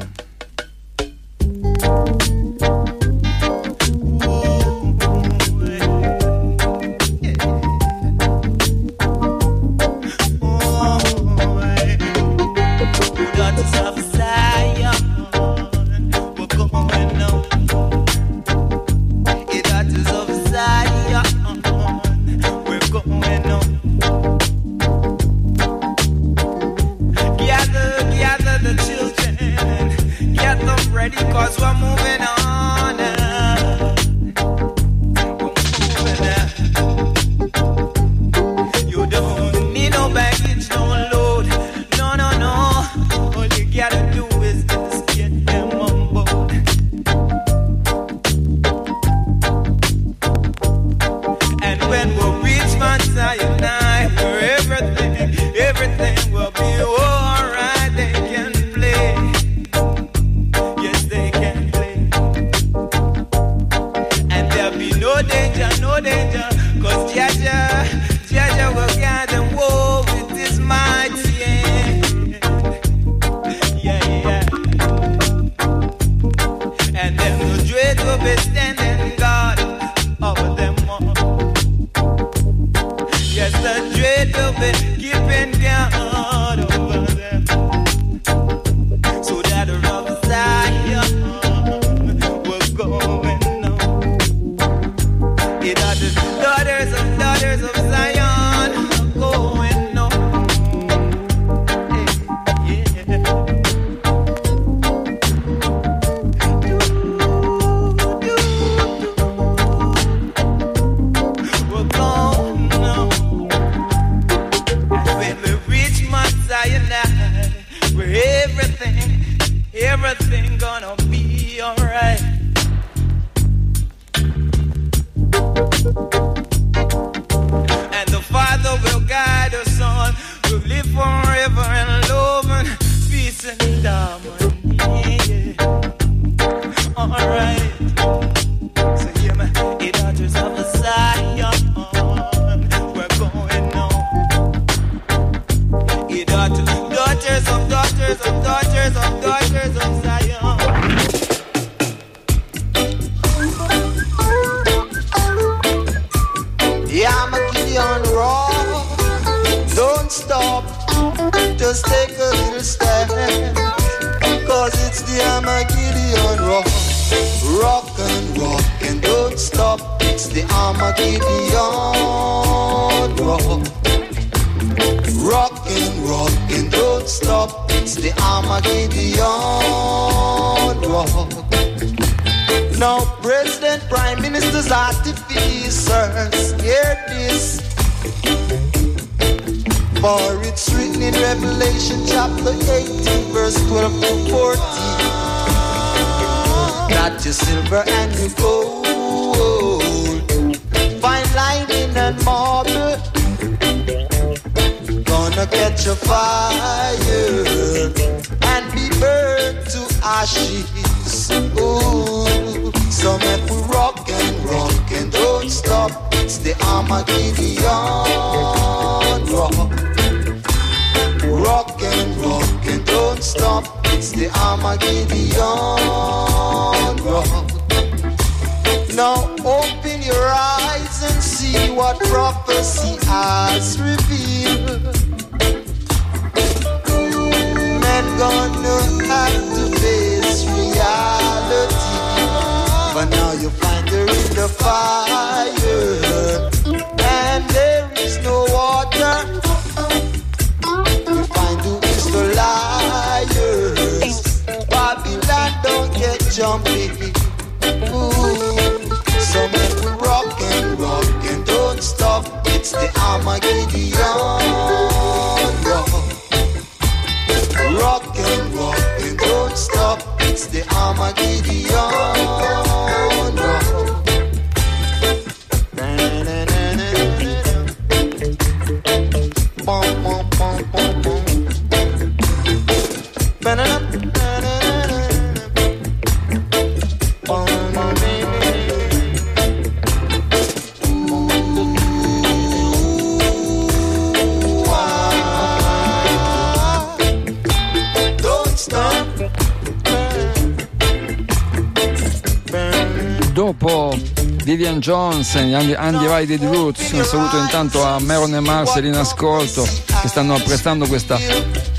E 305.53 305.75
Undivided 305.77 306.43
Roots, 306.43 306.91
un 306.93 307.03
saluto 307.03 307.37
intanto 307.37 307.83
a 307.83 307.99
Meron 307.99 308.33
e 308.35 308.39
Marcel 308.39 308.85
in 308.85 308.95
ascolto 308.95 309.67
che 310.01 310.07
stanno 310.07 310.33
apprezzando 310.35 310.87
questa 310.87 311.19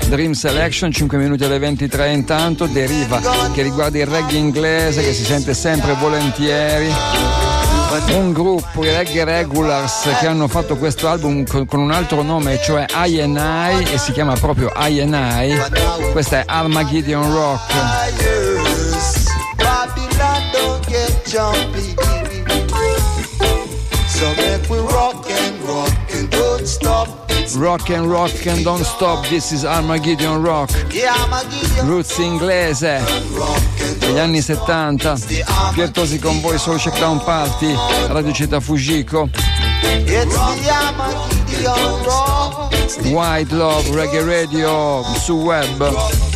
Dream 0.05 0.33
Selection, 0.33 0.91
5 0.91 1.17
minuti 1.17 1.43
alle 1.43 1.57
23 1.57 2.11
intanto, 2.11 2.67
deriva 2.67 3.19
che 3.51 3.63
riguarda 3.63 3.97
il 3.97 4.05
reggae 4.05 4.37
inglese 4.37 5.01
che 5.01 5.11
si 5.11 5.25
sente 5.25 5.55
sempre 5.55 5.93
volentieri. 5.93 6.87
Un 8.09 8.31
gruppo, 8.31 8.83
i 8.83 8.91
Reggae 8.91 9.23
Regulars, 9.23 10.07
che 10.19 10.27
hanno 10.27 10.47
fatto 10.47 10.77
questo 10.77 11.07
album 11.07 11.43
con, 11.45 11.65
con 11.65 11.79
un 11.79 11.91
altro 11.91 12.21
nome, 12.21 12.59
cioè 12.63 12.85
INI, 13.05 13.91
e 13.91 13.97
si 13.97 14.11
chiama 14.11 14.35
proprio 14.35 14.71
INI. 14.75 15.59
Questa 16.11 16.41
è 16.41 16.43
Armageddon 16.45 17.31
Rock. 17.33 17.73
So 24.23 24.33
make 24.35 24.69
we 24.69 24.79
rock 24.79 25.29
and 25.29 25.61
rock 25.63 25.91
and 26.13 26.29
don't 26.29 26.65
stop. 26.65 27.09
Rock 27.57 27.89
and 27.89 28.09
rock 28.09 28.47
and 28.47 28.63
don't 28.63 28.85
stop, 28.85 29.27
this 29.27 29.51
is 29.51 29.65
Armageddon 29.65 30.41
Rock. 30.41 30.69
Roots 31.83 32.17
inglese 32.19 33.03
degli 33.99 34.17
anni 34.17 34.39
70. 34.39 35.17
Piertosi 35.73 36.19
con 36.19 36.39
voi 36.39 36.57
Soul 36.57 36.79
Shakedown 36.79 37.21
Party, 37.21 37.75
Radio 38.07 38.31
Città 38.31 38.61
Fujiko. 38.61 39.27
White 43.03 43.53
Love 43.53 43.91
Reggae 43.91 44.23
Radio 44.23 45.03
su 45.19 45.33
web. 45.33 46.32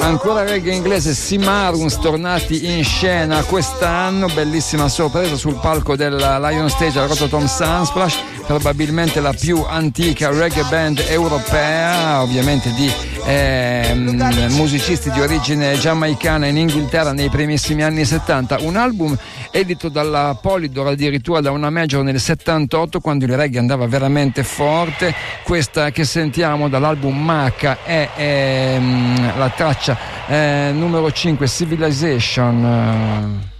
Ancora 0.00 0.44
reggae 0.44 0.74
inglese 0.74 1.14
Simaruns 1.14 1.98
tornati 1.98 2.76
in 2.76 2.84
scena 2.84 3.42
quest'anno, 3.44 4.26
bellissima 4.26 4.88
sorpresa 4.88 5.36
sul 5.36 5.58
palco 5.60 5.96
della 5.96 6.38
Lion 6.38 6.68
Stage 6.68 6.98
al 6.98 7.08
Rototom 7.08 7.46
Sunsplash, 7.46 8.18
probabilmente 8.46 9.20
la 9.20 9.32
più 9.32 9.62
antica 9.66 10.30
reggae 10.30 10.64
band 10.68 11.04
europea, 11.08 12.22
ovviamente 12.22 12.72
di 12.74 12.90
ehm, 13.24 14.46
musicisti 14.50 15.10
di 15.10 15.20
origine 15.20 15.78
giamaicana 15.78 16.46
in 16.46 16.56
Inghilterra 16.56 17.12
nei 17.12 17.28
primissimi 17.28 17.82
anni 17.82 18.04
70, 18.04 18.58
un 18.60 18.76
album 18.76 19.16
edito 19.50 19.88
dalla 19.88 20.36
Polydor 20.40 20.88
addirittura 20.88 21.40
da 21.40 21.50
una 21.50 21.70
major 21.70 22.02
nel 22.02 22.20
78 22.20 23.00
quando 23.00 23.24
il 23.24 23.36
reggae 23.36 23.58
andava 23.58 23.86
veramente 23.86 24.42
forte, 24.42 25.14
questa 25.44 25.90
che 25.90 26.04
sentiamo 26.04 26.68
dall'album 26.68 27.16
Maca 27.16 27.78
è 27.84 28.08
ehm, 28.16 29.38
la 29.38 29.48
traccia 29.50 29.96
eh, 30.26 30.70
numero 30.72 31.10
5 31.10 31.46
Civilization. 31.46 32.64
eh. 32.64 32.72
Civilization 32.72 33.51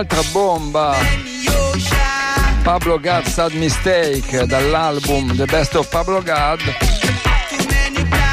un'altra 0.00 0.22
bomba. 0.32 0.94
Pablo 2.62 2.98
God 2.98 3.24
Sad 3.26 3.52
Mistake 3.52 4.46
dall'album 4.46 5.36
The 5.36 5.44
Best 5.44 5.74
of 5.74 5.88
Pablo 5.88 6.22
God. 6.22 6.60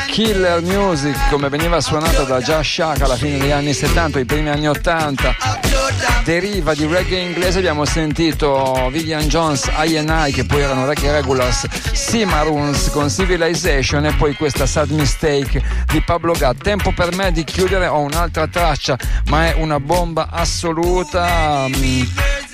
Killer 0.08 0.62
Music 0.62 1.16
come 1.30 1.50
veniva 1.50 1.82
suonata 1.82 2.24
da 2.24 2.40
Josh 2.40 2.72
Shack 2.74 3.02
alla 3.02 3.16
fine 3.16 3.38
degli 3.38 3.52
anni 3.52 3.74
70, 3.74 4.20
i 4.20 4.26
primi 4.26 4.50
anni 4.50 4.68
80 4.68 5.67
deriva 6.28 6.74
di 6.74 6.86
reggae 6.86 7.22
inglese 7.22 7.60
abbiamo 7.60 7.86
sentito 7.86 8.90
Vivian 8.92 9.30
Jones, 9.30 9.72
I 9.78 9.96
and 9.96 10.10
I 10.10 10.34
che 10.34 10.44
poi 10.44 10.60
erano 10.60 10.86
Reggae 10.86 11.10
Regulars, 11.14 11.66
Sea 11.94 12.28
con 12.92 13.10
Civilization 13.10 14.06
e 14.06 14.12
poi 14.12 14.36
questa 14.36 14.66
Sad 14.66 14.90
Mistake 14.90 15.64
di 15.90 16.02
Pablo 16.02 16.34
Gatt. 16.34 16.62
Tempo 16.62 16.92
per 16.92 17.16
me 17.16 17.32
di 17.32 17.46
chiudere, 17.46 17.88
ho 17.88 18.00
un'altra 18.00 18.46
traccia 18.46 18.98
ma 19.30 19.48
è 19.48 19.54
una 19.54 19.80
bomba 19.80 20.28
assoluta. 20.30 21.66
Mm, 21.70 22.02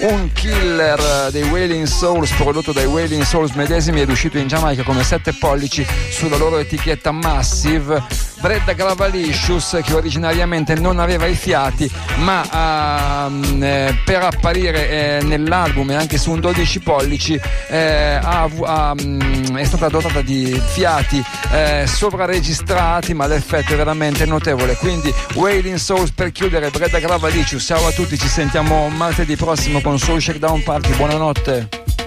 un 0.02 0.30
killer 0.34 1.32
dei 1.32 1.44
Wailing 1.44 1.88
Souls 1.88 2.30
prodotto 2.34 2.74
dai 2.74 2.86
Wailing 2.86 3.24
Souls 3.24 3.54
medesimi 3.54 4.02
ed 4.02 4.10
uscito 4.10 4.38
in 4.38 4.48
Giamaica 4.48 4.84
come 4.84 5.04
7 5.04 5.34
pollici 5.34 5.84
sulla 6.12 6.38
loro 6.38 6.60
etichetta 6.60 7.12
Massive 7.12 8.04
Fred 8.44 8.76
Gravalicious 8.76 9.80
che 9.82 9.94
originariamente 9.94 10.76
non 10.76 11.00
aveva 11.00 11.28
i 11.28 11.34
fiati 11.34 11.90
ma 12.18 13.28
ehm, 13.28 13.64
eh, 13.64 13.98
per 14.04 14.22
apparire 14.22 14.90
eh, 14.90 15.24
nell'album 15.24 15.92
e 15.92 15.96
anche 15.96 16.18
su 16.18 16.32
un 16.32 16.42
12 16.42 16.82
pollici 16.82 17.40
eh, 17.70 18.20
ha 18.22 18.50
ha, 18.64 18.94
mm, 19.02 19.56
è 19.56 19.64
stata 19.64 19.88
dotata 19.88 20.20
di 20.20 20.62
fiati 20.62 21.24
eh, 21.54 21.86
sovraregistrati 21.88 23.14
ma 23.14 23.28
l'effetto 23.28 23.76
è 23.76 23.78
veramente 23.78 24.26
notevole. 24.26 24.76
Quindi 24.76 25.14
Wailing 25.36 25.78
Souls 25.78 26.12
per 26.12 26.34
chiudere 26.34 26.70
Breda 26.70 27.00
Gravalicious 27.00 27.64
ciao 27.64 27.88
a 27.88 27.92
tutti 27.92 28.18
ci 28.18 28.28
sentiamo 28.28 28.90
martedì 28.90 29.38
prossimo 29.38 29.80
con 29.80 29.98
Soul 29.98 30.22
Shakedown 30.22 30.64
Party. 30.64 30.94
Buonanotte 30.98 32.03